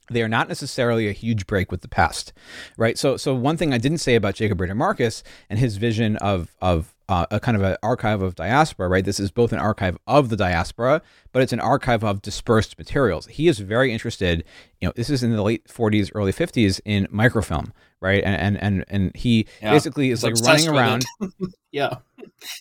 They 0.09 0.21
are 0.21 0.29
not 0.29 0.47
necessarily 0.47 1.07
a 1.07 1.11
huge 1.11 1.47
break 1.47 1.71
with 1.71 1.81
the 1.81 1.87
past, 1.87 2.33
right? 2.77 2.97
So, 2.97 3.17
so 3.17 3.35
one 3.35 3.57
thing 3.57 3.73
I 3.73 3.77
didn't 3.77 3.97
say 3.99 4.15
about 4.15 4.35
Jacob 4.35 4.61
Rader 4.61 4.75
Marcus 4.75 5.23
and 5.49 5.59
his 5.59 5.77
vision 5.77 6.15
of 6.17 6.55
of 6.61 6.93
uh, 7.09 7.25
a 7.31 7.39
kind 7.39 7.55
of 7.55 7.63
an 7.63 7.77
archive 7.81 8.21
of 8.21 8.35
diaspora, 8.35 8.89
right? 8.89 9.05
This 9.05 9.19
is 9.19 9.31
both 9.31 9.53
an 9.53 9.59
archive 9.59 9.97
of 10.07 10.29
the 10.29 10.35
diaspora, 10.35 11.01
but 11.31 11.41
it's 11.41 11.53
an 11.53 11.59
archive 11.59 12.03
of 12.03 12.21
dispersed 12.21 12.77
materials. 12.77 13.27
He 13.27 13.47
is 13.47 13.59
very 13.59 13.93
interested, 13.93 14.43
you 14.81 14.87
know, 14.87 14.93
this 14.95 15.09
is 15.09 15.23
in 15.23 15.31
the 15.31 15.41
late 15.41 15.65
40s, 15.67 16.11
early 16.13 16.33
50s 16.33 16.81
in 16.83 17.07
microfilm, 17.09 17.73
right? 18.01 18.23
And 18.23 18.35
and 18.35 18.57
and, 18.61 18.85
and 18.89 19.15
he 19.15 19.47
yeah, 19.61 19.71
basically 19.71 20.11
is 20.11 20.23
like 20.23 20.35
running 20.35 20.67
around. 20.67 21.05
yeah. 21.71 21.97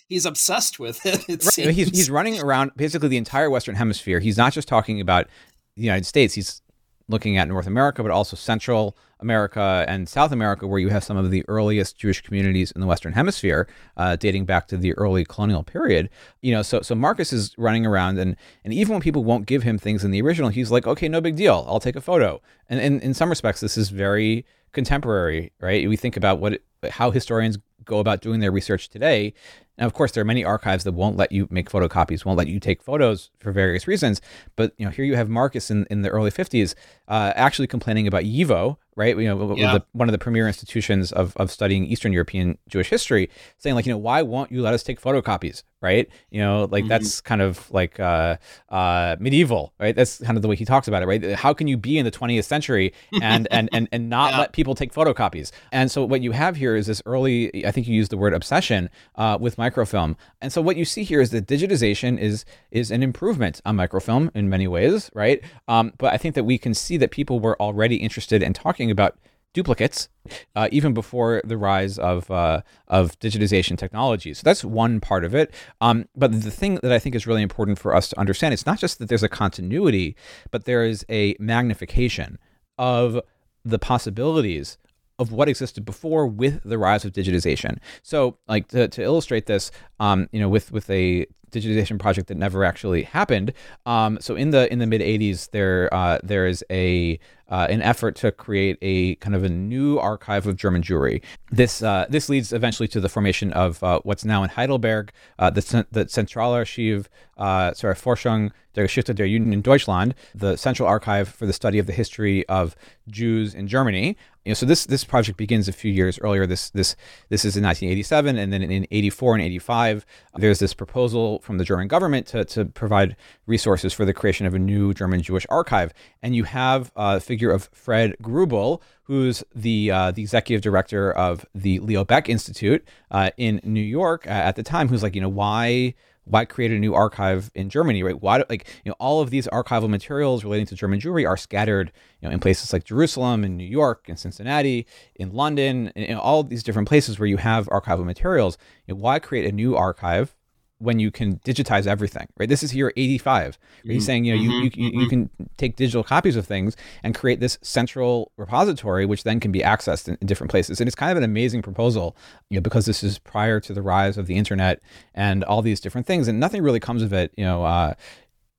He's 0.07 0.25
obsessed 0.25 0.79
with 0.79 1.05
it. 1.05 1.27
it 1.27 1.45
right. 1.57 1.75
He's, 1.75 1.89
he's 1.89 2.09
running 2.09 2.39
around 2.39 2.71
basically 2.75 3.09
the 3.09 3.17
entire 3.17 3.49
Western 3.49 3.75
Hemisphere. 3.75 4.19
He's 4.19 4.37
not 4.37 4.53
just 4.53 4.67
talking 4.67 5.01
about 5.01 5.27
the 5.75 5.83
United 5.83 6.05
States. 6.05 6.33
He's 6.33 6.61
looking 7.09 7.37
at 7.37 7.47
North 7.47 7.67
America, 7.67 8.03
but 8.03 8.11
also 8.11 8.35
Central 8.35 8.97
America 9.19 9.85
and 9.87 10.07
South 10.07 10.31
America, 10.31 10.67
where 10.67 10.79
you 10.79 10.89
have 10.89 11.03
some 11.03 11.17
of 11.17 11.31
the 11.31 11.43
earliest 11.47 11.97
Jewish 11.97 12.21
communities 12.21 12.71
in 12.71 12.81
the 12.81 12.87
Western 12.87 13.13
Hemisphere, 13.13 13.67
uh, 13.95 14.15
dating 14.15 14.45
back 14.45 14.67
to 14.67 14.77
the 14.77 14.93
early 14.93 15.25
colonial 15.25 15.63
period. 15.63 16.09
You 16.41 16.51
know, 16.53 16.61
so 16.61 16.81
so 16.81 16.95
Marcus 16.95 17.31
is 17.33 17.55
running 17.57 17.85
around, 17.85 18.19
and 18.19 18.35
and 18.63 18.73
even 18.73 18.93
when 18.93 19.01
people 19.01 19.23
won't 19.23 19.45
give 19.45 19.63
him 19.63 19.77
things 19.77 20.03
in 20.03 20.11
the 20.11 20.21
original, 20.21 20.49
he's 20.49 20.71
like, 20.71 20.85
okay, 20.85 21.07
no 21.07 21.21
big 21.21 21.35
deal, 21.35 21.65
I'll 21.67 21.79
take 21.79 21.95
a 21.95 22.01
photo. 22.01 22.41
And, 22.69 22.79
and 22.79 23.01
in 23.01 23.13
some 23.13 23.29
respects, 23.29 23.61
this 23.61 23.77
is 23.77 23.89
very 23.89 24.45
contemporary, 24.73 25.53
right? 25.59 25.87
We 25.87 25.95
think 25.95 26.17
about 26.17 26.39
what 26.39 26.61
how 26.89 27.11
historians 27.11 27.57
go 27.85 27.99
about 27.99 28.21
doing 28.21 28.41
their 28.41 28.51
research 28.51 28.89
today. 28.89 29.33
Now, 29.77 29.85
of 29.85 29.93
course, 29.93 30.11
there 30.11 30.21
are 30.21 30.25
many 30.25 30.43
archives 30.43 30.83
that 30.85 30.93
won't 30.93 31.17
let 31.17 31.31
you 31.31 31.47
make 31.51 31.69
photocopies, 31.69 32.25
won't 32.25 32.37
let 32.37 32.47
you 32.47 32.59
take 32.59 32.81
photos 32.81 33.29
for 33.39 33.51
various 33.51 33.87
reasons. 33.87 34.21
But 34.55 34.73
you 34.77 34.85
know, 34.85 34.91
here 34.91 35.05
you 35.05 35.15
have 35.15 35.29
Marcus 35.29 35.69
in, 35.69 35.85
in 35.91 36.01
the 36.01 36.09
early 36.09 36.31
50s 36.31 36.73
uh, 37.07 37.33
actually 37.35 37.67
complaining 37.67 38.07
about 38.07 38.23
YIVO, 38.23 38.77
right? 38.95 39.15
You 39.17 39.25
know, 39.35 39.55
Yeah. 39.55 39.73
the, 39.73 39.85
one 39.91 40.07
of 40.09 40.11
the 40.13 40.17
premier 40.17 40.47
institutions 40.47 41.11
of, 41.11 41.35
of 41.37 41.51
studying 41.51 41.85
Eastern 41.85 42.11
European 42.11 42.57
Jewish 42.67 42.89
history, 42.89 43.29
saying 43.57 43.75
like, 43.75 43.85
you 43.85 43.91
know, 43.91 43.97
why 43.99 44.21
won't 44.23 44.51
you 44.51 44.61
let 44.61 44.73
us 44.73 44.81
take 44.83 44.99
photocopies, 44.99 45.61
right? 45.81 46.09
You 46.31 46.41
know, 46.41 46.67
like 46.71 46.87
that's 46.87 47.21
kind 47.21 47.41
of 47.41 47.69
like 47.71 47.99
uh, 47.99 48.37
uh, 48.69 49.15
medieval, 49.19 49.73
right? 49.79 49.95
That's 49.95 50.17
kind 50.19 50.37
of 50.37 50.41
the 50.41 50.47
way 50.47 50.55
he 50.55 50.65
talks 50.65 50.87
about 50.87 51.03
it, 51.03 51.05
right? 51.05 51.33
How 51.33 51.53
can 51.53 51.67
you 51.67 51.77
be 51.77 51.97
in 51.97 52.05
the 52.05 52.11
20th 52.11 52.45
century 52.45 52.93
and 53.21 53.47
and 53.51 53.69
and, 53.71 53.87
and 53.91 54.09
not 54.17 54.31
Yeah. 54.31 54.39
let 54.39 54.53
people 54.53 54.75
take 54.75 54.93
photocopies? 54.93 55.51
And 55.71 55.91
so 55.91 56.03
what 56.05 56.21
you 56.21 56.31
have 56.31 56.55
here 56.55 56.75
is 56.75 56.87
this 56.87 57.01
early, 57.05 57.65
I 57.65 57.71
think 57.71 57.87
you 57.87 57.95
used 57.95 58.11
the 58.11 58.17
word 58.17 58.33
obsession 58.33 58.89
uh, 59.15 59.37
with 59.39 59.57
microfilm. 59.57 60.17
And 60.41 60.51
so 60.51 60.61
what 60.61 60.75
you 60.77 60.85
see 60.85 61.03
here 61.03 61.21
is 61.21 61.29
that 61.31 61.47
digitization 61.47 62.17
is 62.19 62.45
is 62.71 62.91
an 62.91 63.03
improvement 63.03 63.61
on 63.65 63.75
microfilm 63.75 64.31
in 64.33 64.49
many 64.49 64.67
ways, 64.67 65.09
right? 65.13 65.41
Um, 65.67 65.93
but 65.97 66.13
I 66.13 66.17
think 66.17 66.35
that 66.35 66.43
we 66.43 66.57
can 66.57 66.73
see 66.73 66.97
that 66.97 67.11
people 67.11 67.39
were 67.39 67.59
already 67.61 67.97
interested 67.97 68.41
in 68.43 68.53
talking 68.53 68.89
about 68.91 69.17
duplicates 69.53 70.09
uh, 70.55 70.67
even 70.71 70.93
before 70.93 71.41
the 71.43 71.57
rise 71.57 71.97
of 71.97 72.29
uh, 72.29 72.61
of 72.87 73.17
digitization 73.19 73.77
technology. 73.77 74.33
So 74.33 74.41
that's 74.43 74.63
one 74.63 74.99
part 74.99 75.23
of 75.23 75.33
it. 75.33 75.53
Um, 75.81 76.07
but 76.15 76.31
the 76.31 76.51
thing 76.51 76.75
that 76.83 76.91
I 76.91 76.99
think 76.99 77.15
is 77.15 77.27
really 77.27 77.41
important 77.41 77.79
for 77.79 77.95
us 77.95 78.09
to 78.09 78.19
understand 78.19 78.53
it's 78.53 78.65
not 78.65 78.79
just 78.79 78.99
that 78.99 79.09
there's 79.09 79.23
a 79.23 79.29
continuity, 79.29 80.15
but 80.51 80.65
there 80.65 80.83
is 80.83 81.05
a 81.09 81.35
magnification 81.39 82.37
of 82.77 83.19
the 83.63 83.79
possibilities 83.79 84.77
of 85.19 85.31
what 85.31 85.49
existed 85.49 85.83
before 85.83 86.27
with 86.27 86.61
the 86.63 86.77
rise 86.77 87.03
of 87.03 87.11
digitization. 87.11 87.79
So, 88.03 88.37
like 88.47 88.67
to, 88.69 88.87
to 88.87 89.01
illustrate 89.01 89.47
this, 89.47 89.71
um, 89.99 90.27
you 90.31 90.39
know, 90.39 90.49
with 90.49 90.71
with 90.71 90.89
a 90.89 91.25
digitization 91.51 91.97
project 91.97 92.27
that 92.27 92.37
never 92.37 92.63
actually 92.63 93.03
happened. 93.03 93.53
Um, 93.85 94.17
so 94.21 94.35
in 94.35 94.51
the 94.51 94.71
in 94.71 94.79
the 94.79 94.87
mid 94.87 95.01
'80s, 95.01 95.51
there 95.51 95.93
uh, 95.93 96.19
there 96.23 96.47
is 96.47 96.63
a 96.69 97.19
uh, 97.49 97.67
an 97.69 97.81
effort 97.81 98.15
to 98.17 98.31
create 98.31 98.77
a 98.81 99.15
kind 99.15 99.35
of 99.35 99.43
a 99.43 99.49
new 99.49 99.97
archive 99.97 100.47
of 100.47 100.57
German 100.57 100.81
Jewry. 100.81 101.23
This 101.51 101.81
uh, 101.81 102.05
this 102.09 102.29
leads 102.29 102.51
eventually 102.51 102.87
to 102.89 102.99
the 102.99 103.09
formation 103.09 103.53
of 103.53 103.81
uh, 103.83 103.99
what's 104.03 104.25
now 104.25 104.43
in 104.43 104.49
Heidelberg, 104.49 105.11
uh, 105.39 105.49
the 105.49 105.85
the 105.91 106.05
Zentralarchiv, 106.05 107.07
uh, 107.37 107.73
sorry, 107.73 107.95
Forschung 107.95 108.51
der 108.75 108.83
Geschichte 108.83 109.13
der 109.13 109.25
Juden 109.25 109.53
in 109.53 109.61
Deutschland, 109.61 110.13
the 110.35 110.55
Central 110.55 110.87
Archive 110.87 111.27
for 111.29 111.45
the 111.45 111.53
study 111.53 111.79
of 111.79 111.87
the 111.87 111.93
history 111.93 112.47
of 112.47 112.75
Jews 113.09 113.55
in 113.55 113.67
Germany. 113.67 114.17
You 114.45 114.51
know, 114.51 114.53
so 114.53 114.65
this 114.65 114.85
this 114.85 115.03
project 115.03 115.37
begins 115.37 115.67
a 115.67 115.73
few 115.73 115.91
years 115.91 116.19
earlier. 116.19 116.45
This 116.45 116.69
this 116.69 116.95
this 117.29 117.43
is 117.43 117.57
in 117.57 117.63
1987, 117.63 118.37
and 118.37 118.51
then 118.51 118.61
in 118.61 118.87
84 118.91 119.35
and 119.35 119.43
85, 119.43 119.86
there's 120.35 120.59
this 120.59 120.73
proposal 120.73 121.39
from 121.39 121.57
the 121.57 121.63
German 121.63 121.87
government 121.87 122.27
to 122.27 122.45
to 122.45 122.65
provide 122.65 123.15
resources 123.45 123.93
for 123.93 124.05
the 124.05 124.13
creation 124.13 124.45
of 124.45 124.53
a 124.53 124.59
new 124.59 124.93
German 124.93 125.21
Jewish 125.21 125.45
archive. 125.49 125.93
And 126.21 126.35
you 126.35 126.43
have 126.43 126.91
uh, 126.95 127.19
figure 127.19 127.51
of 127.51 127.69
Fred 127.73 128.15
Grubel, 128.21 128.81
who's 129.03 129.43
the 129.55 129.91
uh, 129.91 130.11
the 130.11 130.21
executive 130.21 130.61
director 130.61 131.11
of 131.11 131.45
the 131.55 131.79
Leo 131.79 132.03
Baeck 132.03 132.29
Institute 132.29 132.87
uh, 133.11 133.31
in 133.37 133.61
New 133.63 133.81
York 133.81 134.27
uh, 134.27 134.31
at 134.31 134.55
the 134.55 134.63
time, 134.63 134.87
who's 134.87 135.03
like, 135.03 135.15
you 135.15 135.21
know, 135.21 135.29
why 135.29 135.93
why 136.29 136.45
create 136.45 136.71
a 136.71 136.79
new 136.79 136.93
archive 136.93 137.49
in 137.55 137.69
Germany, 137.69 138.03
right? 138.03 138.21
Why, 138.21 138.39
do- 138.39 138.45
like, 138.49 138.67
you 138.83 138.89
know, 138.89 138.95
all 138.99 139.21
of 139.21 139.29
these 139.29 139.47
archival 139.47 139.89
materials 139.89 140.43
relating 140.43 140.65
to 140.67 140.75
German 140.75 140.99
Jewry 140.99 141.27
are 141.27 141.37
scattered, 141.37 141.91
you 142.21 142.27
know, 142.27 142.33
in 142.33 142.39
places 142.39 142.73
like 142.73 142.83
Jerusalem, 142.83 143.43
in 143.43 143.57
New 143.57 143.65
York, 143.65 144.05
in 144.07 144.17
Cincinnati, 144.17 144.85
in 145.15 145.33
London, 145.33 145.87
and 145.95 146.19
all 146.19 146.43
these 146.43 146.63
different 146.63 146.87
places 146.87 147.19
where 147.19 147.27
you 147.27 147.37
have 147.37 147.67
archival 147.67 148.05
materials. 148.05 148.57
You 148.85 148.93
know, 148.93 148.99
why 148.99 149.19
create 149.19 149.45
a 149.45 149.51
new 149.51 149.75
archive 149.75 150.35
when 150.79 150.99
you 150.99 151.09
can 151.09 151.37
digitize 151.39 151.87
everything, 151.87 152.27
right? 152.37 152.49
This 152.49 152.61
is 152.61 152.71
here 152.71 152.93
85. 152.95 153.57
Where 153.83 153.93
he's 153.93 154.05
saying, 154.05 154.25
you 154.25 154.35
know, 154.35 154.41
you, 154.41 154.51
you, 154.51 154.71
you, 154.73 155.01
you 155.01 155.09
can 155.09 155.29
take 155.57 155.75
digital 155.75 156.03
copies 156.03 156.35
of 156.35 156.45
things 156.45 156.75
and 157.03 157.15
create 157.15 157.39
this 157.39 157.57
central 157.61 158.31
repository, 158.37 159.05
which 159.05 159.23
then 159.23 159.39
can 159.39 159.51
be 159.51 159.61
accessed 159.61 160.07
in, 160.07 160.17
in 160.21 160.27
different 160.27 160.51
places. 160.51 160.79
And 160.79 160.87
it's 160.87 160.95
kind 160.95 161.11
of 161.11 161.17
an 161.17 161.23
amazing 161.23 161.63
proposal, 161.63 162.15
you 162.49 162.57
know, 162.57 162.61
because 162.61 162.85
this 162.85 163.03
is 163.03 163.17
prior 163.17 163.59
to 163.61 163.73
the 163.73 163.81
rise 163.81 164.17
of 164.17 164.27
the 164.27 164.35
internet 164.35 164.79
and 165.15 165.43
all 165.43 165.61
these 165.61 165.79
different 165.79 166.05
things, 166.05 166.27
and 166.27 166.39
nothing 166.39 166.61
really 166.61 166.79
comes 166.79 167.01
of 167.01 167.11
it. 167.11 167.33
You 167.37 167.45
know, 167.45 167.63
uh, 167.63 167.93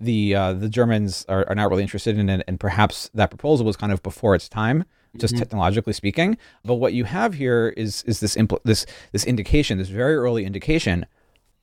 the 0.01 0.35
uh, 0.35 0.53
the 0.55 0.69
Germans 0.69 1.25
are, 1.29 1.49
are 1.49 1.55
not 1.55 1.71
really 1.71 1.83
interested 1.83 2.19
in 2.19 2.29
it, 2.29 2.45
and 2.49 2.59
perhaps 2.59 3.11
that 3.15 3.31
proposal 3.31 3.65
was 3.67 3.77
kind 3.77 3.93
of 3.93 4.03
before 4.03 4.35
its 4.35 4.49
time, 4.49 4.85
just 5.17 5.37
technologically 5.37 5.93
speaking. 5.93 6.37
But 6.65 6.75
what 6.75 6.93
you 6.93 7.05
have 7.05 7.35
here 7.35 7.75
is 7.77 8.03
is 8.05 8.21
this 8.21 8.35
impl- 8.37 8.63
this 8.65 8.87
this 9.13 9.25
indication, 9.25 9.79
this 9.79 9.89
very 9.89 10.17
early 10.17 10.45
indication 10.45 11.07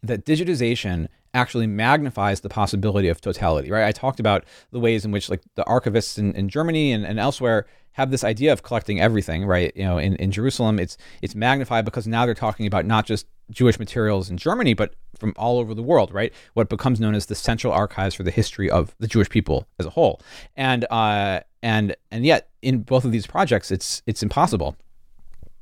that 0.08 0.26
digitization 0.26 1.08
actually 1.34 1.68
magnifies 1.68 2.40
the 2.40 2.50
possibility 2.50 3.10
of 3.10 3.20
totality, 3.20 3.70
right? 3.70 3.86
I 3.86 3.92
talked 3.92 4.20
about 4.20 4.46
the 4.72 4.80
ways 4.80 5.04
in 5.04 5.12
which 5.12 5.30
like 5.30 5.42
the 5.56 5.64
archivists 5.66 6.18
in, 6.18 6.34
in 6.34 6.48
Germany 6.48 6.94
and, 6.94 7.06
and 7.06 7.20
elsewhere 7.20 7.66
have 7.96 8.12
this 8.12 8.24
idea 8.24 8.52
of 8.52 8.64
collecting 8.64 9.00
everything, 9.00 9.46
right? 9.46 9.72
You 9.76 9.84
know, 9.84 9.98
in, 9.98 10.16
in 10.16 10.32
Jerusalem, 10.32 10.80
it's 10.80 10.98
it's 11.22 11.36
magnified 11.36 11.86
because 11.86 12.08
now 12.08 12.26
they're 12.26 12.36
talking 12.36 12.68
about 12.68 12.86
not 12.86 13.06
just 13.06 13.26
Jewish 13.52 13.80
materials 13.80 14.30
in 14.30 14.38
Germany, 14.38 14.74
but 14.74 14.96
from 15.18 15.34
all 15.38 15.60
over 15.60 15.74
the 15.74 15.84
world, 15.84 16.14
right? 16.14 16.34
What 16.56 16.68
becomes 16.68 17.00
known 17.00 17.16
as 17.16 17.28
the 17.28 17.36
central 17.36 17.72
archives 17.72 18.16
for 18.16 18.24
the 18.24 18.32
history 18.32 18.70
of 18.70 18.96
the 19.00 19.08
Jewish 19.08 19.30
people 19.30 19.68
as 19.80 19.86
a 19.86 19.90
whole. 19.92 20.22
And 20.58 20.86
uh, 20.90 21.42
and 21.64 21.96
and 22.12 22.26
yet 22.26 22.50
in 22.62 22.80
both 22.80 23.06
of 23.06 23.12
these 23.12 23.28
projects, 23.28 23.72
it's 23.72 24.02
it's 24.06 24.24
impossible. 24.24 24.76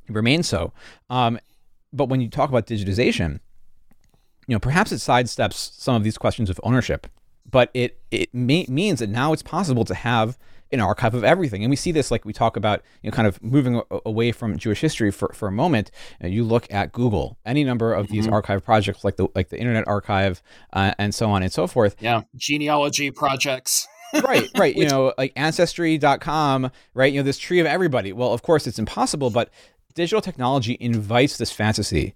It 0.08 0.14
remains 0.14 0.48
so. 0.48 0.72
Um, 1.10 1.38
but 1.92 2.08
when 2.08 2.20
you 2.20 2.28
talk 2.28 2.48
about 2.50 2.66
digitization, 2.66 3.40
you 4.46 4.54
know, 4.54 4.60
perhaps 4.60 4.92
it 4.92 4.96
sidesteps 4.96 5.54
some 5.54 5.94
of 5.94 6.04
these 6.04 6.18
questions 6.18 6.50
of 6.50 6.60
ownership, 6.62 7.06
but 7.50 7.70
it 7.74 8.00
it 8.10 8.34
may, 8.34 8.66
means 8.68 9.00
that 9.00 9.08
now 9.08 9.32
it's 9.32 9.42
possible 9.42 9.84
to 9.84 9.94
have 9.94 10.38
an 10.72 10.80
archive 10.80 11.14
of 11.14 11.24
everything. 11.24 11.62
And 11.62 11.70
we 11.70 11.76
see 11.76 11.92
this 11.92 12.10
like 12.10 12.24
we 12.24 12.32
talk 12.32 12.56
about, 12.56 12.82
you 13.02 13.10
know, 13.10 13.14
kind 13.14 13.28
of 13.28 13.42
moving 13.42 13.76
a- 13.76 14.00
away 14.04 14.32
from 14.32 14.56
Jewish 14.58 14.80
history 14.80 15.10
for, 15.10 15.32
for 15.32 15.48
a 15.48 15.52
moment. 15.52 15.90
You, 16.20 16.28
know, 16.28 16.34
you 16.34 16.44
look 16.44 16.70
at 16.72 16.92
Google, 16.92 17.38
any 17.46 17.64
number 17.64 17.92
of 17.94 18.08
these 18.08 18.28
archive 18.28 18.64
projects 18.64 19.04
like 19.04 19.16
the 19.16 19.28
like 19.34 19.48
the 19.48 19.58
Internet 19.58 19.86
Archive 19.86 20.42
uh, 20.72 20.92
and 20.98 21.14
so 21.14 21.30
on 21.30 21.42
and 21.42 21.52
so 21.52 21.66
forth. 21.66 21.96
Yeah. 22.00 22.22
Genealogy 22.36 23.10
projects. 23.10 23.86
right, 24.24 24.48
right. 24.56 24.74
You 24.84 24.88
know, 24.88 25.14
like 25.16 25.32
ancestry.com, 25.36 26.70
right? 26.94 27.12
You 27.12 27.20
know, 27.20 27.24
this 27.24 27.38
tree 27.38 27.60
of 27.60 27.66
everybody. 27.66 28.12
Well, 28.12 28.32
of 28.32 28.42
course, 28.42 28.66
it's 28.66 28.78
impossible, 28.78 29.30
but 29.30 29.50
digital 29.94 30.20
technology 30.20 30.76
invites 30.80 31.38
this 31.38 31.50
fantasy 31.52 32.14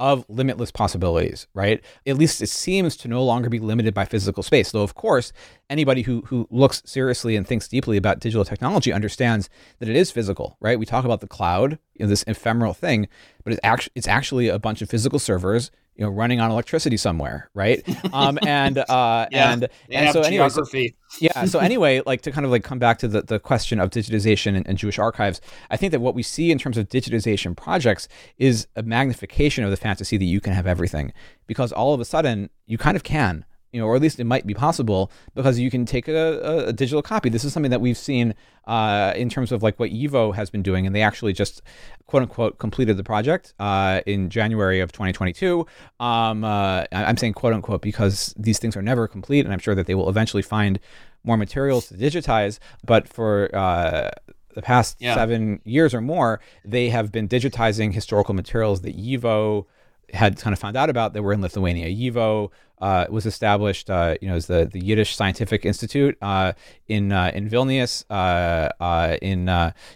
of 0.00 0.24
limitless 0.30 0.70
possibilities, 0.70 1.46
right? 1.52 1.84
At 2.06 2.16
least 2.16 2.40
it 2.40 2.48
seems 2.48 2.96
to 2.96 3.08
no 3.08 3.22
longer 3.22 3.50
be 3.50 3.58
limited 3.58 3.92
by 3.92 4.06
physical 4.06 4.42
space. 4.42 4.72
Though, 4.72 4.82
of 4.82 4.94
course, 4.94 5.30
anybody 5.68 6.02
who, 6.02 6.22
who 6.22 6.48
looks 6.50 6.82
seriously 6.86 7.36
and 7.36 7.46
thinks 7.46 7.68
deeply 7.68 7.98
about 7.98 8.18
digital 8.18 8.46
technology 8.46 8.94
understands 8.94 9.50
that 9.78 9.90
it 9.90 9.94
is 9.94 10.10
physical, 10.10 10.56
right? 10.58 10.78
We 10.78 10.86
talk 10.86 11.04
about 11.04 11.20
the 11.20 11.28
cloud, 11.28 11.78
you 11.94 12.06
know, 12.06 12.08
this 12.08 12.24
ephemeral 12.26 12.72
thing, 12.72 13.08
but 13.44 13.52
it's 13.52 13.60
actually 13.62 13.92
it's 13.94 14.08
actually 14.08 14.48
a 14.48 14.58
bunch 14.58 14.80
of 14.80 14.88
physical 14.88 15.18
servers, 15.18 15.70
you 16.00 16.06
know, 16.06 16.10
running 16.12 16.40
on 16.40 16.50
electricity 16.50 16.96
somewhere, 16.96 17.50
right? 17.52 17.82
Um, 18.14 18.38
and 18.46 18.78
uh, 18.78 19.26
Yeah. 19.30 19.52
and 19.52 19.68
and 19.90 20.12
so 20.14 20.22
anyway, 20.22 20.48
so- 20.48 20.62
geography. 20.62 20.96
yeah. 21.20 21.44
So 21.44 21.58
anyway, 21.68 22.00
like 22.06 22.22
to 22.22 22.32
kind 22.32 22.46
of 22.46 22.50
like 22.50 22.64
come 22.64 22.78
back 22.78 22.98
to 23.00 23.08
the, 23.08 23.20
the 23.20 23.38
question 23.38 23.78
of 23.78 23.90
digitization 23.90 24.56
and, 24.56 24.66
and 24.66 24.78
Jewish 24.78 24.98
archives, 24.98 25.42
I 25.70 25.76
think 25.76 25.90
that 25.92 26.00
what 26.00 26.14
we 26.14 26.22
see 26.22 26.50
in 26.50 26.58
terms 26.58 26.78
of 26.78 26.88
digitization 26.88 27.54
projects 27.54 28.08
is 28.38 28.66
a 28.76 28.82
magnification 28.82 29.62
of 29.62 29.70
the 29.70 29.76
fantasy 29.76 30.16
that 30.16 30.24
you 30.24 30.40
can 30.40 30.54
have 30.54 30.66
everything, 30.66 31.12
because 31.46 31.70
all 31.70 31.92
of 31.92 32.00
a 32.00 32.06
sudden 32.06 32.48
you 32.66 32.78
kind 32.78 32.96
of 32.96 33.04
can. 33.04 33.44
You 33.72 33.80
know, 33.80 33.86
or 33.86 33.94
at 33.94 34.02
least 34.02 34.18
it 34.18 34.24
might 34.24 34.46
be 34.46 34.54
possible 34.54 35.12
because 35.34 35.60
you 35.60 35.70
can 35.70 35.84
take 35.86 36.08
a, 36.08 36.12
a, 36.42 36.66
a 36.68 36.72
digital 36.72 37.02
copy. 37.02 37.28
This 37.28 37.44
is 37.44 37.52
something 37.52 37.70
that 37.70 37.80
we've 37.80 37.96
seen 37.96 38.34
uh, 38.66 39.12
in 39.14 39.28
terms 39.28 39.52
of 39.52 39.62
like 39.62 39.78
what 39.78 39.90
YIVO 39.90 40.34
has 40.34 40.50
been 40.50 40.62
doing, 40.62 40.86
and 40.86 40.94
they 40.96 41.02
actually 41.02 41.32
just 41.32 41.62
quote 42.08 42.22
unquote 42.22 42.58
completed 42.58 42.96
the 42.96 43.04
project 43.04 43.54
uh, 43.60 44.00
in 44.06 44.28
January 44.28 44.80
of 44.80 44.90
2022. 44.90 45.66
Um, 46.00 46.42
uh, 46.42 46.84
I'm 46.90 47.16
saying 47.16 47.34
quote 47.34 47.52
unquote 47.52 47.80
because 47.80 48.34
these 48.36 48.58
things 48.58 48.76
are 48.76 48.82
never 48.82 49.06
complete, 49.06 49.44
and 49.44 49.52
I'm 49.52 49.60
sure 49.60 49.76
that 49.76 49.86
they 49.86 49.94
will 49.94 50.08
eventually 50.08 50.42
find 50.42 50.80
more 51.22 51.36
materials 51.36 51.86
to 51.88 51.94
digitize. 51.94 52.58
But 52.84 53.06
for 53.06 53.54
uh, 53.54 54.10
the 54.54 54.62
past 54.62 54.96
Yeah. 54.98 55.14
seven 55.14 55.60
years 55.64 55.94
or 55.94 56.00
more, 56.00 56.40
they 56.64 56.88
have 56.88 57.12
been 57.12 57.28
digitizing 57.28 57.92
historical 57.92 58.34
materials 58.34 58.80
that 58.82 58.96
YIVO 58.98 59.66
had 60.12 60.36
kind 60.40 60.52
of 60.52 60.58
found 60.58 60.76
out 60.76 60.90
about 60.90 61.12
that 61.12 61.22
were 61.22 61.32
in 61.32 61.40
Lithuania. 61.40 61.86
YIVO 61.86 62.50
uh, 62.80 63.06
was 63.10 63.26
established, 63.26 63.90
uh, 63.90 64.16
you 64.20 64.28
know, 64.28 64.36
as 64.36 64.46
the, 64.46 64.64
the 64.70 64.80
Yiddish 64.80 65.14
Scientific 65.14 65.64
Institute 65.64 66.16
uh, 66.22 66.52
in 66.88 67.12
uh, 67.12 67.30
in 67.34 67.48
Vilnius, 67.48 68.04
uh, 68.10 68.70
uh, 68.80 69.16
in 69.20 69.48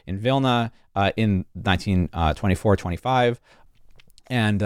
in 0.07 0.19
Vilna, 0.19 0.73
in 1.17 1.45
1924-25, 1.59 3.39
and 4.29 4.61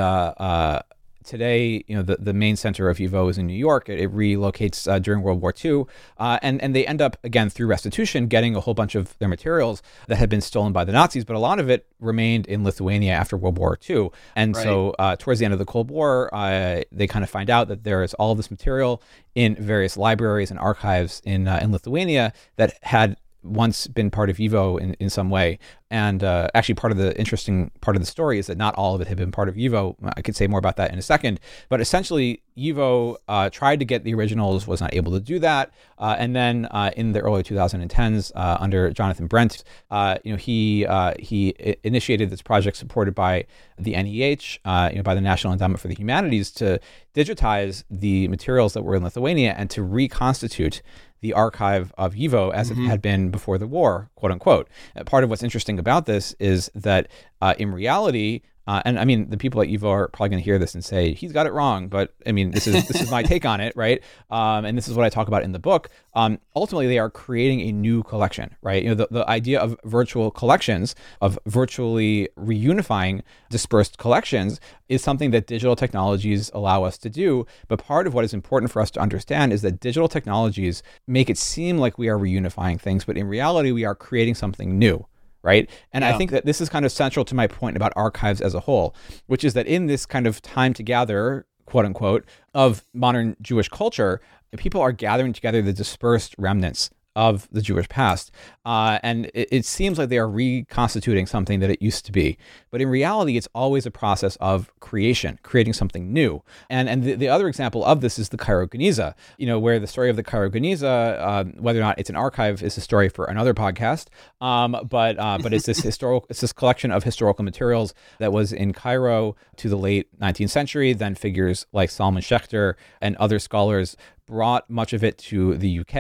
today, 1.28 1.84
you 1.86 1.94
know, 1.94 2.02
the, 2.02 2.16
the 2.16 2.32
main 2.32 2.56
center 2.56 2.88
of 2.88 2.98
YIVO 2.98 3.30
is 3.30 3.38
in 3.38 3.46
New 3.46 3.56
York. 3.56 3.88
It, 3.88 4.00
it 4.00 4.12
relocates 4.12 4.90
uh, 4.90 4.98
during 4.98 5.22
World 5.22 5.40
War 5.40 5.54
II, 5.64 5.84
uh, 6.16 6.38
and 6.42 6.60
and 6.62 6.74
they 6.74 6.86
end 6.86 7.00
up 7.00 7.16
again 7.22 7.50
through 7.50 7.66
restitution 7.66 8.26
getting 8.26 8.56
a 8.56 8.60
whole 8.60 8.74
bunch 8.74 8.94
of 8.94 9.16
their 9.18 9.28
materials 9.28 9.82
that 10.08 10.16
had 10.16 10.28
been 10.28 10.40
stolen 10.40 10.72
by 10.72 10.84
the 10.84 10.92
Nazis, 10.92 11.24
but 11.24 11.36
a 11.36 11.38
lot 11.38 11.60
of 11.60 11.70
it 11.70 11.86
remained 12.00 12.46
in 12.46 12.64
Lithuania 12.64 13.12
after 13.12 13.36
World 13.36 13.58
War 13.58 13.78
II. 13.88 14.10
And 14.34 14.56
so, 14.56 14.94
uh, 14.98 15.16
towards 15.16 15.38
the 15.40 15.44
end 15.44 15.52
of 15.52 15.58
the 15.58 15.66
Cold 15.66 15.90
War, 15.90 16.34
uh, 16.34 16.82
they 16.90 17.06
kind 17.06 17.22
of 17.22 17.30
find 17.30 17.50
out 17.50 17.68
that 17.68 17.84
there 17.84 18.02
is 18.02 18.14
all 18.14 18.34
this 18.34 18.50
material 18.50 19.02
in 19.34 19.54
various 19.54 19.96
libraries 19.96 20.50
and 20.50 20.58
archives 20.58 21.20
in 21.24 21.46
uh, 21.46 21.60
in 21.62 21.70
Lithuania 21.70 22.32
that 22.56 22.78
had 22.82 23.16
once 23.43 23.86
been 23.86 24.11
part 24.11 24.30
of 24.30 24.36
YIVO 24.36 24.80
in, 24.80 24.95
in 24.95 25.11
some 25.11 25.30
way. 25.30 25.59
And 25.91 26.22
uh, 26.22 26.49
actually, 26.55 26.74
part 26.74 26.93
of 26.93 26.99
the 26.99 27.18
interesting 27.18 27.70
part 27.80 27.97
of 27.97 28.03
the 28.03 28.07
story 28.07 28.39
is 28.39 28.47
that 28.49 28.59
not 28.59 28.74
all 28.74 28.95
of 28.95 29.01
it 29.01 29.09
had 29.09 29.16
been 29.16 29.32
part 29.32 29.49
of 29.49 29.55
YIVO. 29.55 29.97
I 30.16 30.20
could 30.20 30.36
say 30.36 30.47
more 30.47 30.59
about 30.59 30.76
that 30.76 30.93
in 30.93 30.99
a 30.99 31.03
second. 31.03 31.41
But 31.70 31.80
essentially, 31.80 32.43
YIVO 32.59 33.16
uh, 33.26 33.49
tried 33.51 33.78
to 33.78 33.86
get 33.86 34.05
the 34.05 34.12
originals, 34.12 34.66
was 34.66 34.82
not 34.82 34.93
able 34.93 35.12
to 35.12 35.20
do 35.20 35.39
that. 35.39 35.70
Uh, 35.97 36.16
and 36.18 36.36
then 36.36 36.66
uh, 36.70 36.91
in 36.97 37.12
the 37.12 37.20
early 37.20 37.43
2010s, 37.43 38.32
uh, 38.34 38.59
under 38.61 38.91
Jonathan 38.91 39.26
Brent, 39.26 39.64
uh, 39.91 40.18
you 40.24 40.32
know, 40.32 40.36
he 40.36 40.86
he 41.18 41.55
initiated 41.84 42.28
this 42.30 42.43
project 42.43 42.76
supported 42.76 43.14
by 43.14 43.47
the 43.78 43.93
NEH, 43.93 44.59
you 44.91 44.97
know, 44.97 45.03
by 45.03 45.14
the 45.14 45.20
National 45.22 45.53
Endowment 45.55 45.80
for 45.80 45.89
the 45.89 45.95
Humanities, 45.95 46.51
to 46.53 46.78
digitize 47.14 47.84
the 47.91 48.28
materials 48.28 48.74
that 48.74 48.82
were 48.82 48.95
in 48.95 49.03
Lithuania 49.03 49.55
and 49.57 49.70
to 49.70 49.82
reconstitute 49.82 50.82
the 51.20 51.32
archive 51.32 51.92
of 51.98 52.14
YIVO 52.14 52.52
as 52.52 52.70
mm-hmm. 52.70 52.84
it 52.84 52.88
had 52.88 53.02
been 53.02 53.30
before 53.30 53.58
the 53.58 53.66
war, 53.66 54.10
quote 54.14 54.32
unquote. 54.32 54.68
Uh, 54.96 55.04
part 55.04 55.24
of 55.24 55.30
what's 55.30 55.42
interesting 55.42 55.78
about 55.78 56.06
this 56.06 56.34
is 56.38 56.70
that 56.74 57.08
uh, 57.40 57.54
in 57.58 57.72
reality, 57.72 58.42
uh, 58.68 58.82
and 58.84 58.98
I 58.98 59.06
mean, 59.06 59.30
the 59.30 59.38
people 59.38 59.62
at 59.62 59.68
YIVO 59.68 59.84
are 59.84 60.08
probably 60.08 60.28
going 60.28 60.42
to 60.42 60.44
hear 60.44 60.58
this 60.58 60.74
and 60.74 60.84
say 60.84 61.14
he's 61.14 61.32
got 61.32 61.46
it 61.46 61.54
wrong. 61.54 61.88
But 61.88 62.12
I 62.26 62.32
mean, 62.32 62.50
this 62.50 62.66
is 62.66 62.86
this 62.86 63.00
is 63.00 63.10
my 63.10 63.22
take 63.22 63.46
on 63.46 63.62
it, 63.62 63.74
right? 63.74 64.02
Um, 64.30 64.66
and 64.66 64.76
this 64.76 64.88
is 64.88 64.94
what 64.94 65.06
I 65.06 65.08
talk 65.08 65.26
about 65.26 65.42
in 65.42 65.52
the 65.52 65.58
book. 65.58 65.88
Um, 66.12 66.38
ultimately, 66.54 66.86
they 66.86 66.98
are 66.98 67.08
creating 67.08 67.62
a 67.62 67.72
new 67.72 68.02
collection, 68.02 68.54
right? 68.60 68.82
You 68.82 68.90
know, 68.90 68.94
the, 68.94 69.08
the 69.10 69.30
idea 69.30 69.58
of 69.58 69.74
virtual 69.84 70.30
collections, 70.30 70.94
of 71.22 71.38
virtually 71.46 72.28
reunifying 72.38 73.22
dispersed 73.48 73.96
collections, 73.96 74.60
is 74.90 75.02
something 75.02 75.30
that 75.30 75.46
digital 75.46 75.74
technologies 75.74 76.50
allow 76.52 76.84
us 76.84 76.98
to 76.98 77.08
do. 77.08 77.46
But 77.68 77.82
part 77.82 78.06
of 78.06 78.12
what 78.12 78.26
is 78.26 78.34
important 78.34 78.70
for 78.70 78.82
us 78.82 78.90
to 78.90 79.00
understand 79.00 79.54
is 79.54 79.62
that 79.62 79.80
digital 79.80 80.08
technologies 80.08 80.82
make 81.06 81.30
it 81.30 81.38
seem 81.38 81.78
like 81.78 81.96
we 81.96 82.10
are 82.10 82.18
reunifying 82.18 82.78
things, 82.78 83.06
but 83.06 83.16
in 83.16 83.28
reality, 83.28 83.72
we 83.72 83.86
are 83.86 83.94
creating 83.94 84.34
something 84.34 84.78
new 84.78 85.06
right? 85.43 85.68
And 85.93 86.03
yeah. 86.03 86.14
I 86.14 86.18
think 86.18 86.30
that 86.30 86.45
this 86.45 86.61
is 86.61 86.68
kind 86.68 86.84
of 86.84 86.93
central 86.93 87.24
to 87.26 87.34
my 87.34 87.47
point 87.47 87.76
about 87.76 87.93
archives 87.97 88.41
as 88.41 88.55
a 88.55 88.61
whole, 88.61 88.95
which 89.26 89.45
is 89.45 89.55
that 89.55 89.66
in 89.66 89.86
this 89.86 90.07
kind 90.07 90.26
of 90.26 90.43
time 90.43 90.74
to 90.74 90.82
gather, 90.82 91.47
quote 91.66 91.84
unquote, 91.84 92.24
of 92.55 92.84
modern 92.93 93.36
Jewish 93.41 93.68
culture, 93.68 94.20
people 94.57 94.80
are 94.80 94.93
gathering 94.93 95.32
together 95.32 95.62
the 95.62 95.72
dispersed 95.72 96.34
remnants 96.39 96.91
of 97.16 97.48
the 97.50 97.61
Jewish 97.61 97.88
past. 97.88 98.30
Uh, 98.64 98.98
and 99.02 99.26
it, 99.34 99.48
it, 99.50 99.64
seems 99.64 99.98
like 99.98 100.09
they 100.09 100.18
are 100.18 100.28
reconstituting 100.28 101.26
something 101.26 101.61
that 101.61 101.70
it 101.70 101.82
used 101.82 102.04
to 102.06 102.12
be. 102.12 102.38
But 102.70 102.80
in 102.80 102.88
reality, 102.88 103.36
it's 103.36 103.48
always 103.54 103.86
a 103.86 103.90
process 103.90 104.36
of 104.36 104.70
creation, 104.80 105.38
creating 105.42 105.72
something 105.72 106.12
new. 106.12 106.42
And 106.70 106.88
and 106.88 107.02
the, 107.02 107.14
the 107.14 107.28
other 107.28 107.48
example 107.48 107.84
of 107.84 108.02
this 108.02 108.18
is 108.18 108.28
the 108.28 108.36
Cairo 108.36 108.66
Geniza, 108.66 109.14
you 109.36 109.46
know, 109.46 109.59
where 109.59 109.80
the 109.80 109.86
story 109.86 110.11
of 110.11 110.16
the 110.16 110.22
Cairo 110.22 110.50
Geniza, 110.50 111.18
uh, 111.18 111.44
whether 111.59 111.80
or 111.80 111.82
not 111.82 111.98
it's 111.98 112.11
an 112.11 112.16
archive, 112.16 112.62
is 112.62 112.76
a 112.76 112.80
story 112.80 113.09
for 113.09 113.24
another 113.24 113.54
podcast. 113.54 114.06
Um, 114.40 114.76
but 114.88 115.18
uh, 115.18 115.38
but 115.42 115.52
it's 115.52 115.66
this 115.66 115.80
historical, 115.82 116.26
it's 116.30 116.40
this 116.40 116.52
collection 116.52 116.90
of 116.90 117.04
historical 117.04 117.44
materials 117.44 117.94
that 118.18 118.32
was 118.32 118.52
in 118.52 118.72
Cairo 118.72 119.34
to 119.56 119.68
the 119.68 119.76
late 119.76 120.16
19th 120.20 120.50
century. 120.50 120.92
Then 120.92 121.14
figures 121.14 121.66
like 121.72 121.90
Solomon 121.90 122.22
Schechter 122.22 122.74
and 123.00 123.16
other 123.16 123.38
scholars 123.38 123.96
brought 124.28 124.68
much 124.70 124.92
of 124.92 125.02
it 125.02 125.18
to 125.18 125.56
the 125.56 125.80
UK. 125.80 125.96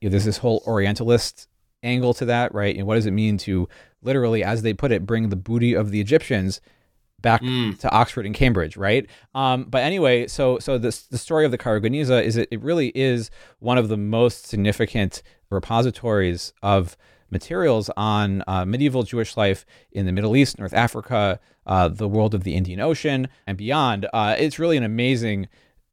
You 0.00 0.04
know, 0.04 0.10
there's 0.10 0.24
this 0.24 0.38
whole 0.38 0.62
Orientalist 0.66 1.48
angle 1.82 2.14
to 2.14 2.24
that, 2.24 2.54
right? 2.54 2.76
And 2.76 2.86
what 2.86 2.94
does 2.94 3.06
it 3.06 3.10
mean 3.10 3.36
to 3.38 3.68
literally, 4.02 4.42
as 4.42 4.62
they 4.62 4.72
put 4.72 4.92
it, 4.92 5.04
bring 5.04 5.28
the 5.28 5.36
booty 5.36 5.74
of 5.74 5.90
the 5.90 6.00
Egyptians 6.00 6.60
back 7.20 7.42
mm. 7.42 7.76
to 7.80 7.90
Oxford 7.90 8.26
and 8.26 8.34
Cambridge, 8.34 8.76
right? 8.76 9.06
Um, 9.34 9.64
but 9.64 9.82
anyway, 9.82 10.26
so 10.26 10.58
so 10.58 10.78
this 10.78 11.02
the 11.02 11.18
story 11.18 11.44
of 11.44 11.50
the 11.50 11.58
Cairo 11.58 11.80
Geniza 11.80 12.22
is 12.22 12.36
it, 12.36 12.48
it 12.50 12.62
really 12.62 12.88
is 12.94 13.30
one 13.58 13.76
of 13.76 13.88
the 13.88 13.96
most 13.96 14.46
significant 14.46 15.22
repositories 15.50 16.52
of 16.62 16.96
materials 17.30 17.90
on 17.96 18.42
uh, 18.46 18.64
medieval 18.64 19.02
Jewish 19.02 19.36
life 19.36 19.66
in 19.92 20.06
the 20.06 20.12
Middle 20.12 20.36
East, 20.36 20.58
North 20.58 20.72
Africa, 20.72 21.38
uh, 21.66 21.88
the 21.88 22.08
world 22.08 22.34
of 22.34 22.44
the 22.44 22.54
Indian 22.54 22.80
Ocean, 22.80 23.28
and 23.46 23.58
beyond. 23.58 24.06
Uh, 24.12 24.34
it's 24.38 24.58
really 24.58 24.76
an 24.76 24.84
amazing 24.84 25.48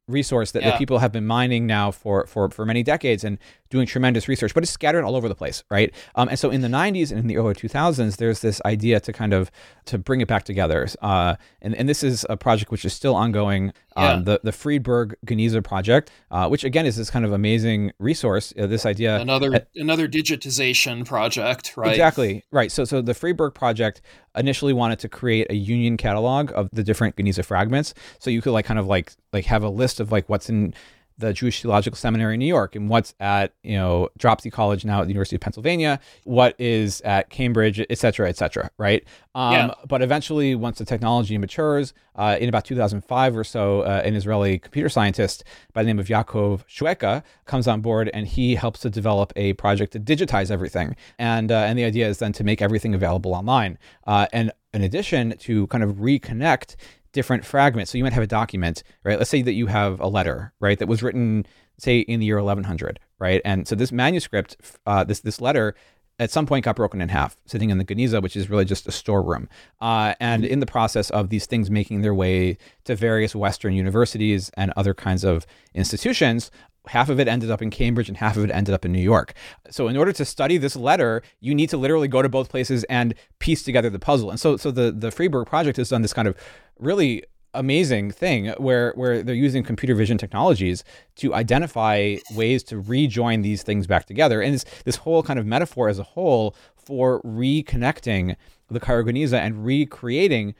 resource 0.08 0.52
that, 0.52 0.62
yeah. 0.62 0.70
that 0.70 0.78
people 0.78 0.98
have 0.98 1.12
been 1.12 1.26
mining 1.26 1.66
now 1.66 1.90
for, 1.90 2.26
for, 2.26 2.48
for 2.50 2.64
many 2.64 2.82
decades 2.82 3.24
and 3.24 3.38
doing 3.70 3.86
tremendous 3.86 4.28
research, 4.28 4.54
but 4.54 4.62
it's 4.62 4.72
scattered 4.72 5.04
all 5.04 5.16
over 5.16 5.28
the 5.28 5.34
place, 5.34 5.64
right? 5.70 5.94
Um, 6.14 6.28
and 6.28 6.38
so 6.38 6.50
in 6.50 6.60
the 6.60 6.68
90s 6.68 7.10
and 7.10 7.20
in 7.20 7.26
the 7.26 7.36
early 7.36 7.54
2000s, 7.54 8.16
there's 8.16 8.40
this 8.40 8.60
idea 8.64 9.00
to 9.00 9.12
kind 9.12 9.32
of 9.32 9.50
to 9.86 9.98
bring 9.98 10.20
it 10.20 10.28
back 10.28 10.44
together. 10.44 10.86
Uh, 11.00 11.36
and, 11.62 11.74
and 11.74 11.88
this 11.88 12.02
is 12.02 12.26
a 12.28 12.36
project 12.36 12.70
which 12.70 12.84
is 12.84 12.92
still 12.92 13.14
ongoing, 13.14 13.72
um, 13.96 14.24
the, 14.24 14.40
the 14.42 14.52
Friedberg 14.52 15.16
Geniza 15.24 15.64
project, 15.64 16.10
uh, 16.30 16.48
which 16.48 16.64
again 16.64 16.86
is 16.86 16.96
this 16.96 17.10
kind 17.10 17.24
of 17.24 17.32
amazing 17.32 17.92
resource. 17.98 18.52
Uh, 18.58 18.66
this 18.66 18.84
idea 18.84 19.18
another 19.18 19.54
uh, 19.54 19.60
another 19.74 20.06
digitization 20.06 21.06
project, 21.06 21.76
right? 21.76 21.90
Exactly, 21.90 22.44
right. 22.50 22.70
So 22.70 22.84
so 22.84 23.00
the 23.00 23.14
Friedberg 23.14 23.54
project 23.54 24.02
initially 24.36 24.72
wanted 24.72 24.98
to 25.00 25.08
create 25.08 25.46
a 25.50 25.54
union 25.54 25.96
catalog 25.96 26.52
of 26.54 26.68
the 26.72 26.84
different 26.84 27.16
Geniza 27.16 27.44
fragments, 27.44 27.94
so 28.18 28.30
you 28.30 28.42
could 28.42 28.52
like 28.52 28.66
kind 28.66 28.78
of 28.78 28.86
like 28.86 29.12
like 29.32 29.46
have 29.46 29.62
a 29.62 29.70
list 29.70 29.98
of 29.98 30.12
like 30.12 30.28
what's 30.28 30.50
in 30.50 30.74
the 31.18 31.32
Jewish 31.32 31.62
Theological 31.62 31.96
Seminary 31.96 32.34
in 32.34 32.40
New 32.40 32.46
York 32.46 32.76
and 32.76 32.88
what's 32.88 33.14
at, 33.20 33.54
you 33.62 33.76
know, 33.76 34.08
Dropsie 34.18 34.52
College 34.52 34.84
now 34.84 35.00
at 35.00 35.04
the 35.04 35.10
University 35.10 35.36
of 35.36 35.40
Pennsylvania, 35.40 35.98
what 36.24 36.54
is 36.58 37.00
at 37.02 37.30
Cambridge, 37.30 37.80
et 37.88 37.98
cetera, 37.98 38.28
et 38.28 38.36
cetera, 38.36 38.70
right? 38.78 39.04
Um, 39.34 39.52
yeah. 39.52 39.74
But 39.88 40.02
eventually, 40.02 40.54
once 40.54 40.78
the 40.78 40.84
technology 40.84 41.38
matures, 41.38 41.94
uh, 42.16 42.36
in 42.40 42.48
about 42.48 42.64
2005 42.64 43.36
or 43.36 43.44
so, 43.44 43.82
uh, 43.82 44.02
an 44.04 44.14
Israeli 44.14 44.58
computer 44.58 44.88
scientist 44.88 45.44
by 45.72 45.82
the 45.82 45.86
name 45.86 45.98
of 45.98 46.06
Yaakov 46.06 46.64
Choueka 46.66 47.22
comes 47.44 47.68
on 47.68 47.80
board 47.80 48.10
and 48.12 48.26
he 48.26 48.54
helps 48.54 48.80
to 48.80 48.90
develop 48.90 49.32
a 49.36 49.52
project 49.54 49.92
to 49.92 50.00
digitize 50.00 50.50
everything. 50.50 50.96
And, 51.18 51.52
uh, 51.52 51.56
and 51.56 51.78
the 51.78 51.84
idea 51.84 52.08
is 52.08 52.18
then 52.18 52.32
to 52.34 52.44
make 52.44 52.62
everything 52.62 52.94
available 52.94 53.34
online. 53.34 53.78
Uh, 54.06 54.26
and 54.32 54.52
in 54.76 54.84
addition 54.84 55.36
to 55.38 55.66
kind 55.68 55.82
of 55.82 55.96
reconnect 55.96 56.76
different 57.12 57.44
fragments. 57.44 57.90
So 57.90 57.98
you 57.98 58.04
might 58.04 58.12
have 58.12 58.22
a 58.22 58.28
document, 58.28 58.82
right? 59.02 59.18
Let's 59.18 59.30
say 59.30 59.40
that 59.40 59.54
you 59.54 59.66
have 59.66 59.98
a 60.00 60.06
letter, 60.06 60.52
right, 60.60 60.78
that 60.78 60.86
was 60.86 61.02
written, 61.02 61.46
say, 61.78 62.00
in 62.00 62.20
the 62.20 62.26
year 62.26 62.36
1100, 62.36 63.00
right? 63.18 63.40
And 63.44 63.66
so 63.66 63.74
this 63.74 63.90
manuscript, 63.90 64.56
uh, 64.84 65.02
this 65.02 65.20
this 65.20 65.40
letter, 65.40 65.74
at 66.18 66.30
some 66.30 66.46
point 66.46 66.64
got 66.64 66.76
broken 66.76 67.00
in 67.00 67.08
half, 67.08 67.36
sitting 67.46 67.70
in 67.70 67.78
the 67.78 67.84
Geniza, 67.84 68.22
which 68.22 68.36
is 68.36 68.48
really 68.50 68.64
just 68.64 68.86
a 68.86 68.92
storeroom. 68.92 69.48
Uh, 69.80 70.14
and 70.20 70.44
in 70.44 70.60
the 70.60 70.66
process 70.66 71.10
of 71.10 71.30
these 71.30 71.46
things 71.46 71.70
making 71.70 72.02
their 72.02 72.14
way 72.14 72.56
to 72.84 72.94
various 72.96 73.34
Western 73.34 73.74
universities 73.74 74.50
and 74.56 74.72
other 74.76 74.94
kinds 74.94 75.24
of 75.24 75.46
institutions, 75.74 76.50
half 76.88 77.08
of 77.08 77.20
it 77.20 77.28
ended 77.28 77.50
up 77.50 77.62
in 77.62 77.70
Cambridge 77.70 78.08
and 78.08 78.16
half 78.18 78.36
of 78.36 78.44
it 78.44 78.50
ended 78.50 78.74
up 78.74 78.84
in 78.84 78.92
New 78.92 79.02
York. 79.02 79.34
So 79.70 79.88
in 79.88 79.96
order 79.96 80.12
to 80.12 80.24
study 80.24 80.56
this 80.58 80.76
letter, 80.76 81.22
you 81.40 81.54
need 81.54 81.70
to 81.70 81.76
literally 81.76 82.08
go 82.08 82.22
to 82.22 82.28
both 82.28 82.48
places 82.48 82.84
and 82.84 83.14
piece 83.38 83.62
together 83.62 83.90
the 83.90 83.98
puzzle. 83.98 84.30
And 84.30 84.40
so 84.40 84.56
so 84.56 84.70
the 84.70 84.92
the 84.92 85.10
Friedberg 85.10 85.46
project 85.46 85.76
has 85.76 85.88
done 85.88 86.02
this 86.02 86.12
kind 86.12 86.28
of 86.28 86.36
really 86.78 87.24
amazing 87.54 88.10
thing 88.10 88.48
where 88.58 88.92
where 88.92 89.22
they're 89.22 89.34
using 89.34 89.62
computer 89.62 89.94
vision 89.94 90.18
technologies 90.18 90.84
to 91.16 91.34
identify 91.34 92.16
ways 92.34 92.62
to 92.64 92.78
rejoin 92.78 93.42
these 93.42 93.62
things 93.62 93.86
back 93.86 94.04
together. 94.06 94.40
And 94.40 94.54
this 94.54 94.64
this 94.84 94.96
whole 94.96 95.22
kind 95.22 95.38
of 95.38 95.46
metaphor 95.46 95.88
as 95.88 95.98
a 95.98 96.02
whole 96.02 96.54
for 96.76 97.20
reconnecting 97.22 98.36
the 98.68 98.80
Cairo 98.80 99.06
and 99.06 99.64
recreating 99.64 100.54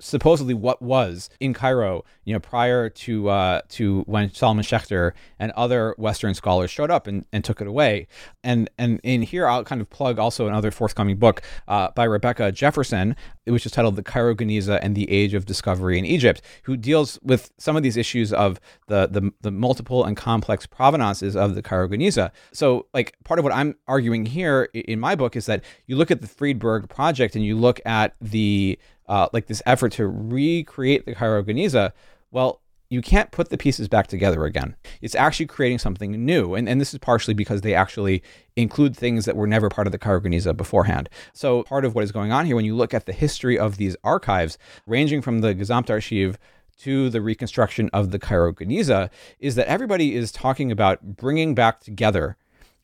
supposedly 0.00 0.54
what 0.54 0.80
was 0.80 1.28
in 1.40 1.54
Cairo, 1.54 2.04
you 2.24 2.32
know, 2.32 2.40
prior 2.40 2.88
to 2.88 3.28
uh, 3.28 3.60
to 3.70 4.02
when 4.02 4.32
Solomon 4.32 4.64
Schechter 4.64 5.12
and 5.38 5.52
other 5.52 5.94
Western 5.98 6.34
scholars 6.34 6.70
showed 6.70 6.90
up 6.90 7.06
and, 7.06 7.24
and 7.32 7.44
took 7.44 7.60
it 7.60 7.66
away. 7.66 8.06
And 8.44 8.70
and 8.78 9.00
in 9.02 9.22
here, 9.22 9.48
I'll 9.48 9.64
kind 9.64 9.80
of 9.80 9.90
plug 9.90 10.18
also 10.18 10.46
another 10.46 10.70
forthcoming 10.70 11.16
book 11.16 11.42
uh, 11.66 11.90
by 11.90 12.04
Rebecca 12.04 12.52
Jefferson, 12.52 13.16
which 13.44 13.66
is 13.66 13.72
titled 13.72 13.96
"The 13.96 14.02
Cairo 14.02 14.34
Geniza 14.34 14.78
and 14.82 14.94
the 14.94 15.10
Age 15.10 15.34
of 15.34 15.46
Discovery 15.46 15.98
in 15.98 16.04
Egypt," 16.04 16.42
who 16.64 16.76
deals 16.76 17.18
with 17.22 17.52
some 17.58 17.76
of 17.76 17.82
these 17.82 17.96
issues 17.96 18.32
of 18.32 18.60
the 18.86 19.08
the, 19.10 19.32
the 19.40 19.50
multiple 19.50 20.04
and 20.04 20.16
complex 20.16 20.66
provenances 20.66 21.36
of 21.36 21.54
the 21.54 21.62
Cairo 21.62 21.88
Geniza. 21.88 22.30
So, 22.52 22.86
like 22.94 23.16
part 23.24 23.38
of 23.38 23.44
what 23.44 23.54
I'm 23.54 23.76
arguing 23.86 24.26
here 24.26 24.68
in 24.74 25.00
my 25.00 25.14
book 25.14 25.36
is 25.36 25.46
that 25.46 25.64
you 25.86 25.96
look 25.96 26.10
at 26.10 26.20
the 26.20 26.28
Friedberg 26.28 26.88
project 26.88 27.34
and 27.34 27.44
you 27.44 27.56
look 27.56 27.80
at 27.84 28.14
the 28.20 28.78
uh, 29.08 29.28
like 29.32 29.46
this 29.46 29.62
effort 29.66 29.92
to 29.92 30.06
recreate 30.06 31.06
the 31.06 31.14
Cairo 31.14 31.42
Geniza, 31.42 31.92
well, 32.30 32.60
you 32.90 33.02
can't 33.02 33.30
put 33.30 33.50
the 33.50 33.58
pieces 33.58 33.86
back 33.86 34.06
together 34.06 34.44
again. 34.44 34.74
It's 35.02 35.14
actually 35.14 35.46
creating 35.46 35.78
something 35.78 36.12
new. 36.24 36.54
And, 36.54 36.68
and 36.68 36.80
this 36.80 36.94
is 36.94 36.98
partially 36.98 37.34
because 37.34 37.60
they 37.60 37.74
actually 37.74 38.22
include 38.56 38.96
things 38.96 39.26
that 39.26 39.36
were 39.36 39.46
never 39.46 39.68
part 39.68 39.86
of 39.86 39.92
the 39.92 39.98
Cairo 39.98 40.20
Geniza 40.20 40.56
beforehand. 40.56 41.10
So 41.34 41.64
part 41.64 41.84
of 41.84 41.94
what 41.94 42.04
is 42.04 42.12
going 42.12 42.32
on 42.32 42.46
here, 42.46 42.56
when 42.56 42.64
you 42.64 42.74
look 42.74 42.94
at 42.94 43.06
the 43.06 43.12
history 43.12 43.58
of 43.58 43.76
these 43.76 43.96
archives, 44.02 44.56
ranging 44.86 45.20
from 45.20 45.40
the 45.40 45.54
Gesamtarchiv 45.54 46.36
to 46.78 47.10
the 47.10 47.20
reconstruction 47.20 47.90
of 47.92 48.10
the 48.10 48.18
Cairo 48.18 48.52
Geniza, 48.52 49.10
is 49.38 49.54
that 49.56 49.68
everybody 49.68 50.14
is 50.14 50.32
talking 50.32 50.72
about 50.72 51.16
bringing 51.16 51.54
back 51.54 51.80
together 51.80 52.36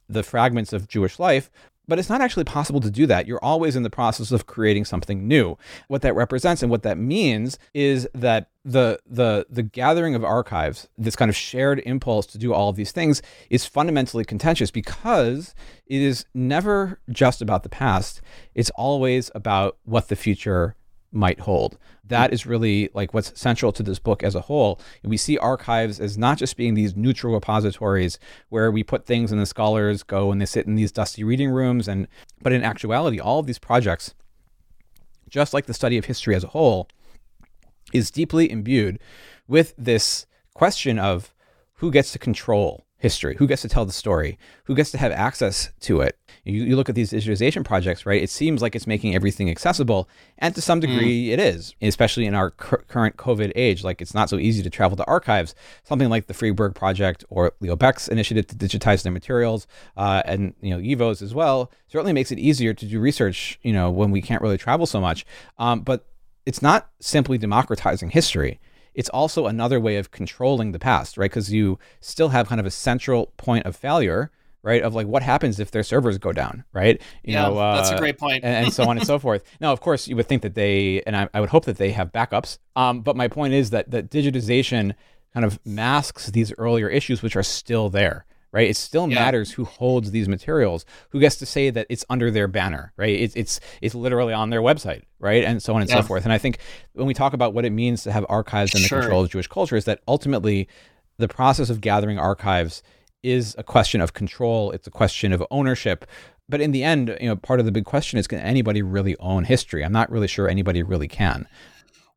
the 0.07 0.23
fragments 0.23 0.75
of 0.75 0.89
Jewish 0.89 1.19
life 1.19 1.51
but 1.87 1.99
it's 1.99 2.09
not 2.09 2.21
actually 2.21 2.45
possible 2.45 2.81
to 2.81 2.91
do 2.91 3.07
that. 3.07 3.27
You're 3.27 3.45
always 3.45 3.77
in 3.77 3.83
the 3.83 3.91
process 3.91 4.33
of 4.33 4.47
creating 4.47 4.85
something 4.85 5.27
new. 5.27 5.57
What 5.89 6.03
that 6.03 6.15
represents 6.15 6.63
and 6.63 6.71
what 6.71 6.83
that 6.83 6.99
means 6.99 7.59
is 7.73 8.09
that 8.15 8.51
the 8.65 8.99
the 9.07 9.47
the 9.51 9.63
gathering 9.63 10.15
of 10.15 10.25
archives, 10.25 10.89
this 10.97 11.17
kind 11.17 11.29
of 11.29 11.37
shared 11.37 11.83
impulse 11.85 12.27
to 12.27 12.39
do 12.39 12.55
all 12.55 12.69
of 12.69 12.77
these 12.77 12.93
things, 12.93 13.21
is 13.51 13.67
fundamentally 13.67 14.25
contentious 14.25 14.71
because 14.71 15.55
it 15.87 16.01
is 16.01 16.25
never 16.35 17.01
just 17.11 17.43
about 17.43 17.63
the 17.63 17.69
past. 17.69 18.23
It's 18.55 18.71
always 18.71 19.31
about 19.35 19.77
what 19.85 20.09
the 20.09 20.17
future 20.17 20.77
might 21.15 21.41
hold. 21.41 21.79
That 22.07 22.33
is 22.33 22.47
really 22.47 22.91
like 22.93 23.15
what's 23.15 23.39
central 23.41 23.73
to 23.73 23.83
this 23.83 23.99
book 23.99 24.23
as 24.23 24.35
a 24.35 24.43
whole. 24.43 24.81
And 25.03 25.11
we 25.11 25.17
see 25.17 25.39
archives 25.39 26.01
as 26.01 26.19
not 26.19 26.39
just 26.39 26.57
being 26.57 26.75
these 26.75 26.97
neutral 26.97 27.35
repositories 27.35 28.19
where 28.49 28.71
we 28.71 28.83
put 28.83 29.07
things 29.07 29.33
and 29.33 29.41
the 29.41 29.47
scholars 29.47 30.03
go 30.03 30.31
and 30.31 30.41
they 30.41 30.47
sit 30.47 30.67
in 30.67 30.75
these 30.75 30.93
dusty 30.93 31.25
reading 31.25 31.51
rooms 31.51 31.89
and 31.89 32.09
but 32.43 32.53
in 32.53 32.63
actuality 32.63 33.19
all 33.19 33.39
of 33.39 33.47
these 33.47 33.59
projects 33.59 34.15
just 35.29 35.55
like 35.55 35.67
the 35.67 35.75
study 35.75 35.97
of 35.97 36.05
history 36.05 36.35
as 36.35 36.45
a 36.45 36.49
whole 36.49 36.89
is 37.93 38.11
deeply 38.11 38.51
imbued 38.51 38.99
with 39.49 39.75
this 39.79 40.27
question 40.53 40.99
of 40.99 41.35
who 41.75 41.91
gets 41.91 42.13
to 42.13 42.19
control 42.19 42.87
history, 43.05 43.37
who 43.37 43.47
gets 43.47 43.61
to 43.61 43.69
tell 43.69 43.85
the 43.85 43.93
story, 43.93 44.39
who 44.65 44.75
gets 44.75 44.91
to 44.91 44.97
have 44.97 45.13
access 45.13 45.71
to 45.79 46.01
it. 46.01 46.19
You, 46.43 46.65
you 46.65 46.75
look 46.75 46.89
at 46.89 46.95
these 46.95 47.13
digitization 47.13 47.63
projects, 47.63 48.07
right? 48.07 48.23
It 48.23 48.31
seems 48.31 48.63
like 48.63 48.75
it's 48.75 48.87
making 48.87 49.15
everything 49.15 49.51
accessible, 49.51 50.09
and 50.39 50.55
to 50.55 50.63
some 50.63 50.79
hmm. 50.81 50.87
degree, 50.87 51.29
mm. 51.29 51.33
it 51.33 51.39
is, 51.39 51.75
especially 51.83 52.25
in 52.25 52.35
our 52.35 52.51
current 52.51 53.19
COVID 53.19 53.53
age. 53.55 53.85
Like 53.85 54.01
it's 54.01 54.15
not 54.15 54.31
so 54.31 54.39
easy 54.39 54.63
to 54.63 54.71
travel 54.71 54.97
to 54.97 55.05
archives. 55.05 55.55
Something 55.83 56.09
like 56.09 56.29
the 56.29 56.35
Friedberg 56.35 56.75
Project 56.75 57.27
or 57.29 57.53
Leo 57.61 57.77
Baeck's 57.77 58.09
initiative 58.09 58.47
to 58.47 58.57
digitize 58.57 59.03
their 59.03 59.13
materials, 59.13 59.67
uh, 59.99 60.23
and 60.25 60.55
you 60.63 60.71
know 60.71 60.79
YIVO's 60.79 61.21
as 61.21 61.35
well, 61.35 61.71
certainly 61.89 62.15
makes 62.15 62.33
it 62.33 62.39
easier 62.39 62.73
to 62.73 62.87
do 62.87 62.99
research. 62.99 63.59
You 63.63 63.75
know 63.75 63.91
when 63.91 64.11
we 64.11 64.23
can't 64.23 64.41
really 64.41 64.59
travel 64.59 64.87
so 64.87 64.99
much, 64.99 65.27
um, 65.59 65.81
but 65.81 66.07
it's 66.47 66.63
not 66.63 66.89
simply 67.01 67.37
democratizing 67.37 68.11
history 68.11 68.61
it's 68.95 69.09
also 69.11 69.47
another 69.47 69.81
way 69.81 69.97
of 69.97 70.11
controlling 70.11 70.73
the 70.73 70.79
past, 70.79 71.17
right? 71.17 71.31
Because 71.31 71.53
you 71.53 71.79
still 72.01 72.29
have 72.29 72.49
kind 72.49 72.61
of 72.61 72.67
a 72.67 72.71
central 72.71 73.33
point 73.37 73.67
of 73.67 73.77
failure, 73.77 74.31
right? 74.63 74.83
Of 74.83 74.95
like 74.95 75.07
what 75.07 75.23
happens 75.23 75.61
if 75.61 75.71
their 75.71 75.83
servers 75.83 76.19
go 76.19 76.33
down, 76.33 76.65
right? 76.73 77.01
You 77.23 77.35
yeah, 77.35 77.49
know, 77.49 77.59
uh, 77.59 77.77
that's 77.77 77.91
a 77.91 77.99
great 77.99 78.19
point. 78.19 78.45
and, 78.45 78.67
and, 78.67 78.73
so 78.73 78.85
on 78.89 78.97
and 78.97 79.07
so 79.07 79.19
forth. 79.19 79.45
Now, 79.61 79.73
of 79.73 79.81
course, 79.81 80.09
you 80.09 80.17
would 80.17 80.27
think 80.27 80.43
that 80.43 80.55
they, 80.55 81.03
and 81.07 81.17
I, 81.17 81.29
I 81.35 81.41
would 81.41 81.51
hope 81.51 81.65
that 81.67 81.79
they 81.79 81.93
have 81.93 82.13
backups. 82.13 82.59
Um, 82.77 83.01
but 83.01 83.17
my 83.17 83.29
point 83.29 83.55
is 83.55 83.71
that 83.71 83.91
that 83.91 84.11
digitization 84.11 84.95
kind 85.33 85.45
of 85.45 85.59
masks 85.65 86.27
these 86.31 86.53
earlier 86.59 86.89
issues, 86.89 87.23
which 87.23 87.37
are 87.37 87.43
still 87.43 87.89
there 87.91 88.25
right? 88.55 88.71
It 88.71 88.77
still 88.77 89.09
yeah. 89.09 89.17
matters 89.17 89.51
who 89.51 89.65
holds 89.65 90.13
these 90.13 90.29
materials, 90.29 90.87
who 91.11 91.19
gets 91.19 91.35
to 91.37 91.47
say 91.47 91.71
that 91.71 91.89
it's 91.91 92.05
under 92.09 92.31
their 92.31 92.47
banner, 92.47 92.93
right? 92.97 93.21
It's 93.21 93.35
it's 93.35 93.59
it's 93.83 93.97
literally 93.97 94.33
on 94.33 94.51
their 94.51 94.63
website, 94.63 95.03
right? 95.19 95.43
And 95.43 95.61
so 95.61 95.75
on 95.75 95.83
and 95.83 95.91
yeah. 95.91 95.97
so 95.97 96.03
forth. 96.07 96.23
And 96.23 96.33
I 96.33 96.39
think 96.39 96.59
when 96.93 97.09
we 97.09 97.15
talk 97.15 97.33
about 97.33 97.53
what 97.53 97.65
it 97.65 97.71
means 97.71 98.05
to 98.05 98.13
have 98.13 98.25
archives 98.29 98.73
in 98.73 98.83
the 98.83 98.87
sure. 98.87 99.01
control 99.01 99.25
of 99.25 99.31
Jewish 99.31 99.49
culture, 99.49 99.75
is 99.75 99.87
that 99.87 100.01
ultimately 100.07 100.69
the 101.19 101.27
process 101.27 101.69
of 101.69 101.81
gathering 101.81 102.17
archives 102.17 102.81
is 103.25 103.57
a 103.59 103.65
question 103.65 104.01
of 104.01 104.13
control. 104.13 104.71
It's 104.71 104.87
a 104.87 104.91
question 104.91 105.33
of 105.33 105.43
ownership. 105.51 106.07
But 106.49 106.61
in 106.61 106.71
the 106.71 106.85
end, 106.85 107.17
you 107.21 107.27
know, 107.27 107.37
part 107.37 107.59
of 107.59 107.67
the 107.67 107.73
big 107.73 107.85
question 107.85 108.21
is 108.21 108.29
can 108.29 108.39
anybody 108.39 108.83
really 108.83 109.17
own 109.19 109.45
history? 109.45 109.85
I'm 109.85 109.93
not 109.93 110.13
really 110.13 110.29
sure 110.29 110.49
anybody 110.49 110.83
really 110.85 111.09
can. 111.09 111.49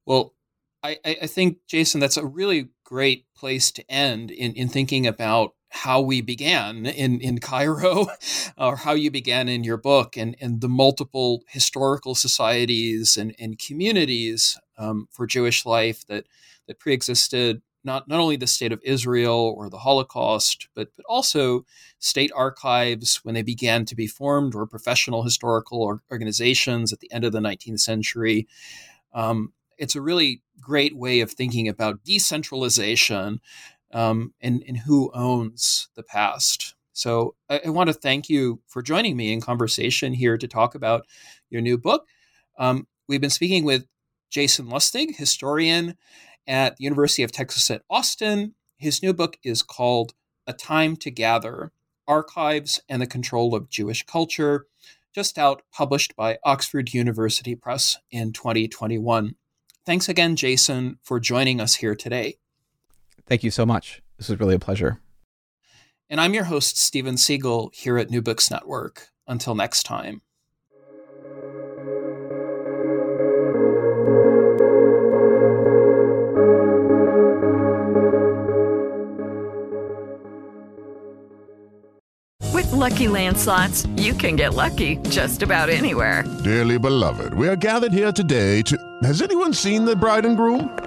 Well, 0.05 0.35
I, 0.83 0.99
I 1.03 1.27
think, 1.27 1.57
Jason, 1.67 1.99
that's 1.99 2.17
a 2.17 2.25
really 2.25 2.69
great 2.83 3.25
place 3.35 3.71
to 3.71 3.91
end 3.91 4.29
in, 4.29 4.53
in 4.53 4.69
thinking 4.69 5.07
about 5.07 5.55
how 5.83 6.01
we 6.01 6.21
began 6.21 6.85
in, 6.85 7.21
in 7.21 7.39
Cairo, 7.39 8.07
or 8.57 8.77
how 8.77 8.93
you 8.93 9.11
began 9.11 9.47
in 9.47 9.63
your 9.63 9.77
book, 9.77 10.17
and, 10.17 10.35
and 10.41 10.61
the 10.61 10.69
multiple 10.69 11.43
historical 11.47 12.15
societies 12.15 13.17
and, 13.17 13.35
and 13.39 13.59
communities 13.59 14.57
um, 14.77 15.07
for 15.11 15.27
Jewish 15.27 15.65
life 15.65 16.05
that, 16.07 16.25
that 16.67 16.79
preexisted 16.79 17.61
not, 17.83 18.07
not 18.07 18.19
only 18.19 18.35
the 18.35 18.47
state 18.47 18.71
of 18.71 18.81
Israel 18.83 19.53
or 19.55 19.69
the 19.69 19.77
Holocaust, 19.77 20.67
but, 20.75 20.89
but 20.97 21.05
also 21.07 21.63
state 21.99 22.31
archives 22.35 23.21
when 23.23 23.35
they 23.35 23.43
began 23.43 23.85
to 23.85 23.95
be 23.95 24.07
formed, 24.07 24.55
or 24.55 24.65
professional 24.65 25.23
historical 25.23 25.99
organizations 26.11 26.91
at 26.91 26.99
the 26.99 27.11
end 27.11 27.23
of 27.23 27.31
the 27.31 27.39
19th 27.39 27.79
century. 27.79 28.47
Um, 29.13 29.53
it's 29.77 29.95
a 29.95 30.01
really 30.01 30.41
great 30.59 30.97
way 30.97 31.21
of 31.21 31.31
thinking 31.31 31.67
about 31.67 32.03
decentralization 32.03 33.39
um, 33.91 34.33
and, 34.41 34.63
and 34.67 34.77
who 34.77 35.11
owns 35.13 35.89
the 35.95 36.03
past. 36.03 36.75
So 36.93 37.35
I, 37.49 37.61
I, 37.65 37.69
want 37.69 37.87
to 37.87 37.93
thank 37.93 38.29
you 38.29 38.61
for 38.67 38.81
joining 38.81 39.15
me 39.15 39.31
in 39.31 39.39
conversation 39.39 40.13
here 40.13 40.37
to 40.37 40.47
talk 40.47 40.75
about 40.75 41.05
your 41.49 41.61
new 41.61 41.77
book. 41.77 42.07
Um, 42.57 42.87
we've 43.07 43.21
been 43.21 43.29
speaking 43.29 43.63
with 43.63 43.85
Jason 44.29 44.67
Lustig, 44.67 45.15
historian 45.15 45.95
at 46.47 46.77
the 46.77 46.83
University 46.83 47.23
of 47.23 47.31
Texas 47.31 47.69
at 47.69 47.83
Austin. 47.89 48.55
His 48.77 49.01
new 49.01 49.13
book 49.13 49.37
is 49.43 49.63
called 49.63 50.13
A 50.47 50.53
Time 50.53 50.95
to 50.97 51.11
Gather 51.11 51.71
Archives 52.07 52.81
and 52.89 53.01
the 53.01 53.07
Control 53.07 53.53
of 53.53 53.69
Jewish 53.69 54.05
Culture, 54.05 54.65
just 55.13 55.37
out, 55.37 55.61
published 55.71 56.15
by 56.15 56.37
Oxford 56.43 56.93
University 56.93 57.55
Press 57.55 57.97
in 58.11 58.33
2021. 58.33 59.35
Thanks 59.85 60.09
again, 60.09 60.35
Jason, 60.35 60.99
for 61.03 61.19
joining 61.19 61.61
us 61.61 61.75
here 61.75 61.95
today. 61.95 62.37
Thank 63.27 63.43
you 63.43 63.51
so 63.51 63.65
much. 63.65 64.01
This 64.17 64.29
was 64.29 64.39
really 64.39 64.55
a 64.55 64.59
pleasure. 64.59 64.99
And 66.09 66.21
I'm 66.21 66.33
your 66.33 66.45
host, 66.45 66.77
Stephen 66.77 67.17
Siegel, 67.17 67.69
here 67.73 67.97
at 67.97 68.09
New 68.09 68.21
Books 68.21 68.49
Network. 68.49 69.09
Until 69.27 69.55
next 69.55 69.83
time. 69.83 70.21
With 82.53 82.71
lucky 82.71 83.07
landslots, 83.07 83.85
you 84.01 84.13
can 84.13 84.37
get 84.37 84.53
lucky 84.53 84.95
just 85.09 85.43
about 85.43 85.69
anywhere. 85.69 86.23
Dearly 86.45 86.79
beloved, 86.79 87.33
we 87.33 87.49
are 87.49 87.57
gathered 87.57 87.91
here 87.91 88.13
today 88.13 88.61
to. 88.61 88.77
Has 89.03 89.21
anyone 89.21 89.53
seen 89.53 89.83
the 89.83 89.95
bride 89.95 90.25
and 90.25 90.37
groom? 90.37 90.86